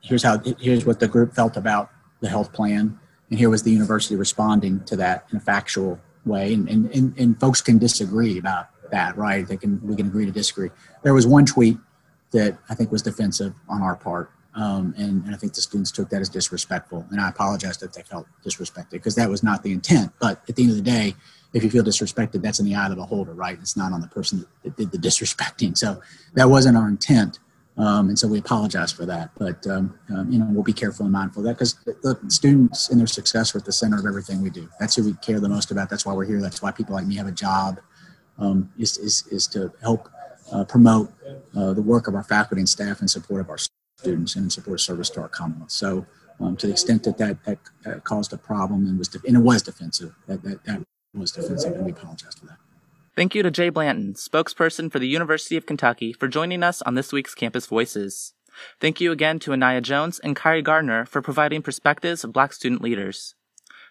here's 0.00 0.24
how, 0.24 0.40
here's 0.58 0.84
what 0.84 0.98
the 0.98 1.06
group 1.06 1.32
felt 1.32 1.56
about 1.56 1.90
the 2.20 2.28
health 2.28 2.52
plan. 2.52 2.98
And 3.30 3.38
here 3.38 3.50
was 3.50 3.62
the 3.62 3.70
university 3.70 4.16
responding 4.16 4.84
to 4.84 4.96
that 4.96 5.26
in 5.30 5.36
a 5.36 5.40
factual 5.40 6.00
way. 6.24 6.54
And, 6.54 6.68
and, 6.68 6.90
and, 6.94 7.18
and 7.18 7.40
folks 7.40 7.60
can 7.60 7.78
disagree 7.78 8.38
about 8.38 8.68
that, 8.90 9.16
right? 9.16 9.46
They 9.46 9.56
can, 9.56 9.80
we 9.86 9.96
can 9.96 10.06
agree 10.06 10.26
to 10.26 10.32
disagree. 10.32 10.70
There 11.02 11.14
was 11.14 11.26
one 11.26 11.46
tweet 11.46 11.76
that 12.32 12.58
I 12.68 12.74
think 12.74 12.90
was 12.90 13.02
defensive 13.02 13.54
on 13.68 13.82
our 13.82 13.96
part. 13.96 14.30
Um, 14.54 14.94
and, 14.96 15.24
and 15.24 15.34
I 15.34 15.38
think 15.38 15.54
the 15.54 15.60
students 15.60 15.92
took 15.92 16.10
that 16.10 16.20
as 16.20 16.28
disrespectful. 16.28 17.06
And 17.10 17.20
I 17.20 17.28
apologize 17.28 17.80
if 17.82 17.92
they 17.92 18.02
felt 18.02 18.26
disrespected 18.44 18.92
because 18.92 19.14
that 19.14 19.28
was 19.28 19.42
not 19.42 19.62
the 19.62 19.72
intent. 19.72 20.12
But 20.18 20.42
at 20.48 20.56
the 20.56 20.62
end 20.62 20.70
of 20.70 20.76
the 20.76 20.82
day, 20.82 21.14
if 21.52 21.62
you 21.62 21.70
feel 21.70 21.84
disrespected, 21.84 22.42
that's 22.42 22.58
in 22.58 22.66
the 22.66 22.74
eye 22.74 22.84
of 22.84 22.90
the 22.90 22.96
beholder, 22.96 23.34
right? 23.34 23.58
It's 23.60 23.76
not 23.76 23.92
on 23.92 24.00
the 24.00 24.08
person 24.08 24.44
that 24.64 24.76
did 24.76 24.90
the 24.90 24.98
disrespecting. 24.98 25.78
So 25.78 26.00
that 26.34 26.50
wasn't 26.50 26.76
our 26.76 26.88
intent. 26.88 27.38
Um, 27.78 28.08
and 28.08 28.18
so 28.18 28.26
we 28.26 28.38
apologize 28.38 28.90
for 28.90 29.06
that. 29.06 29.30
But, 29.38 29.64
um, 29.68 29.96
um, 30.10 30.30
you 30.30 30.38
know, 30.38 30.46
we'll 30.50 30.64
be 30.64 30.72
careful 30.72 31.04
and 31.04 31.12
mindful 31.12 31.42
of 31.42 31.46
that 31.46 31.54
because 31.54 31.74
the 31.84 32.18
students 32.28 32.90
and 32.90 32.98
their 32.98 33.06
success 33.06 33.54
are 33.54 33.58
at 33.58 33.64
the 33.64 33.72
center 33.72 33.98
of 33.98 34.04
everything 34.04 34.42
we 34.42 34.50
do. 34.50 34.68
That's 34.80 34.96
who 34.96 35.04
we 35.04 35.14
care 35.14 35.38
the 35.38 35.48
most 35.48 35.70
about. 35.70 35.88
That's 35.88 36.04
why 36.04 36.12
we're 36.12 36.26
here. 36.26 36.40
That's 36.40 36.60
why 36.60 36.72
people 36.72 36.94
like 36.96 37.06
me 37.06 37.14
have 37.16 37.28
a 37.28 37.32
job 37.32 37.80
um, 38.38 38.72
is, 38.76 38.98
is, 38.98 39.26
is 39.28 39.46
to 39.48 39.72
help 39.80 40.08
uh, 40.52 40.64
promote 40.64 41.12
uh, 41.56 41.72
the 41.72 41.82
work 41.82 42.08
of 42.08 42.14
our 42.16 42.24
faculty 42.24 42.60
and 42.60 42.68
staff 42.68 43.00
in 43.00 43.06
support 43.06 43.40
of 43.40 43.48
our 43.48 43.58
students 43.98 44.34
and 44.34 44.44
in 44.46 44.50
support 44.50 44.74
of 44.74 44.80
service 44.80 45.10
to 45.10 45.20
our 45.20 45.28
Commonwealth. 45.28 45.70
So 45.70 46.04
um, 46.40 46.56
to 46.56 46.66
the 46.66 46.72
extent 46.72 47.04
that 47.04 47.18
that, 47.18 47.44
that, 47.44 47.58
that 47.84 48.04
caused 48.04 48.32
a 48.32 48.38
problem 48.38 48.86
and 48.86 48.98
was, 48.98 49.14
and 49.24 49.36
it 49.36 49.40
was 49.40 49.62
defensive, 49.62 50.14
that, 50.26 50.42
that, 50.42 50.64
that 50.64 50.82
was 51.14 51.30
defensive 51.30 51.74
and 51.74 51.84
we 51.84 51.92
apologize 51.92 52.34
for 52.34 52.46
that. 52.46 52.56
Thank 53.18 53.34
you 53.34 53.42
to 53.42 53.50
Jay 53.50 53.68
Blanton, 53.68 54.14
spokesperson 54.14 54.92
for 54.92 55.00
the 55.00 55.08
University 55.08 55.56
of 55.56 55.66
Kentucky, 55.66 56.12
for 56.12 56.28
joining 56.28 56.62
us 56.62 56.82
on 56.82 56.94
this 56.94 57.12
week's 57.12 57.34
Campus 57.34 57.66
Voices. 57.66 58.32
Thank 58.80 59.00
you 59.00 59.10
again 59.10 59.40
to 59.40 59.52
Anaya 59.52 59.80
Jones 59.80 60.20
and 60.20 60.36
Kyrie 60.36 60.62
Gardner 60.62 61.04
for 61.04 61.20
providing 61.20 61.60
perspectives 61.60 62.22
of 62.22 62.32
black 62.32 62.52
student 62.52 62.80
leaders. 62.80 63.34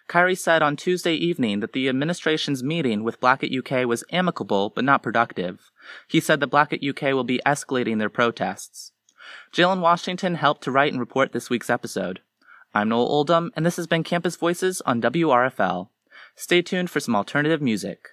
Kyrie 0.06 0.34
said 0.34 0.62
on 0.62 0.76
Tuesday 0.76 1.12
evening 1.12 1.60
that 1.60 1.74
the 1.74 1.90
administration's 1.90 2.62
meeting 2.62 3.04
with 3.04 3.20
Black 3.20 3.44
at 3.44 3.52
UK 3.52 3.86
was 3.86 4.02
amicable 4.10 4.72
but 4.74 4.82
not 4.82 5.02
productive. 5.02 5.72
He 6.06 6.20
said 6.20 6.40
that 6.40 6.46
Black 6.46 6.72
at 6.72 6.82
UK 6.82 7.12
will 7.12 7.22
be 7.22 7.42
escalating 7.44 7.98
their 7.98 8.08
protests. 8.08 8.92
Jalen 9.52 9.80
Washington 9.80 10.36
helped 10.36 10.62
to 10.62 10.70
write 10.72 10.92
and 10.92 11.00
report 11.00 11.32
this 11.32 11.50
week's 11.50 11.68
episode. 11.68 12.20
I'm 12.72 12.88
Noah 12.88 13.04
Oldham, 13.04 13.52
and 13.54 13.66
this 13.66 13.76
has 13.76 13.86
been 13.86 14.04
Campus 14.04 14.36
Voices 14.36 14.80
on 14.86 15.02
WRFL. 15.02 15.90
Stay 16.34 16.62
tuned 16.62 16.88
for 16.88 17.00
some 17.00 17.14
alternative 17.14 17.60
music. 17.60 18.08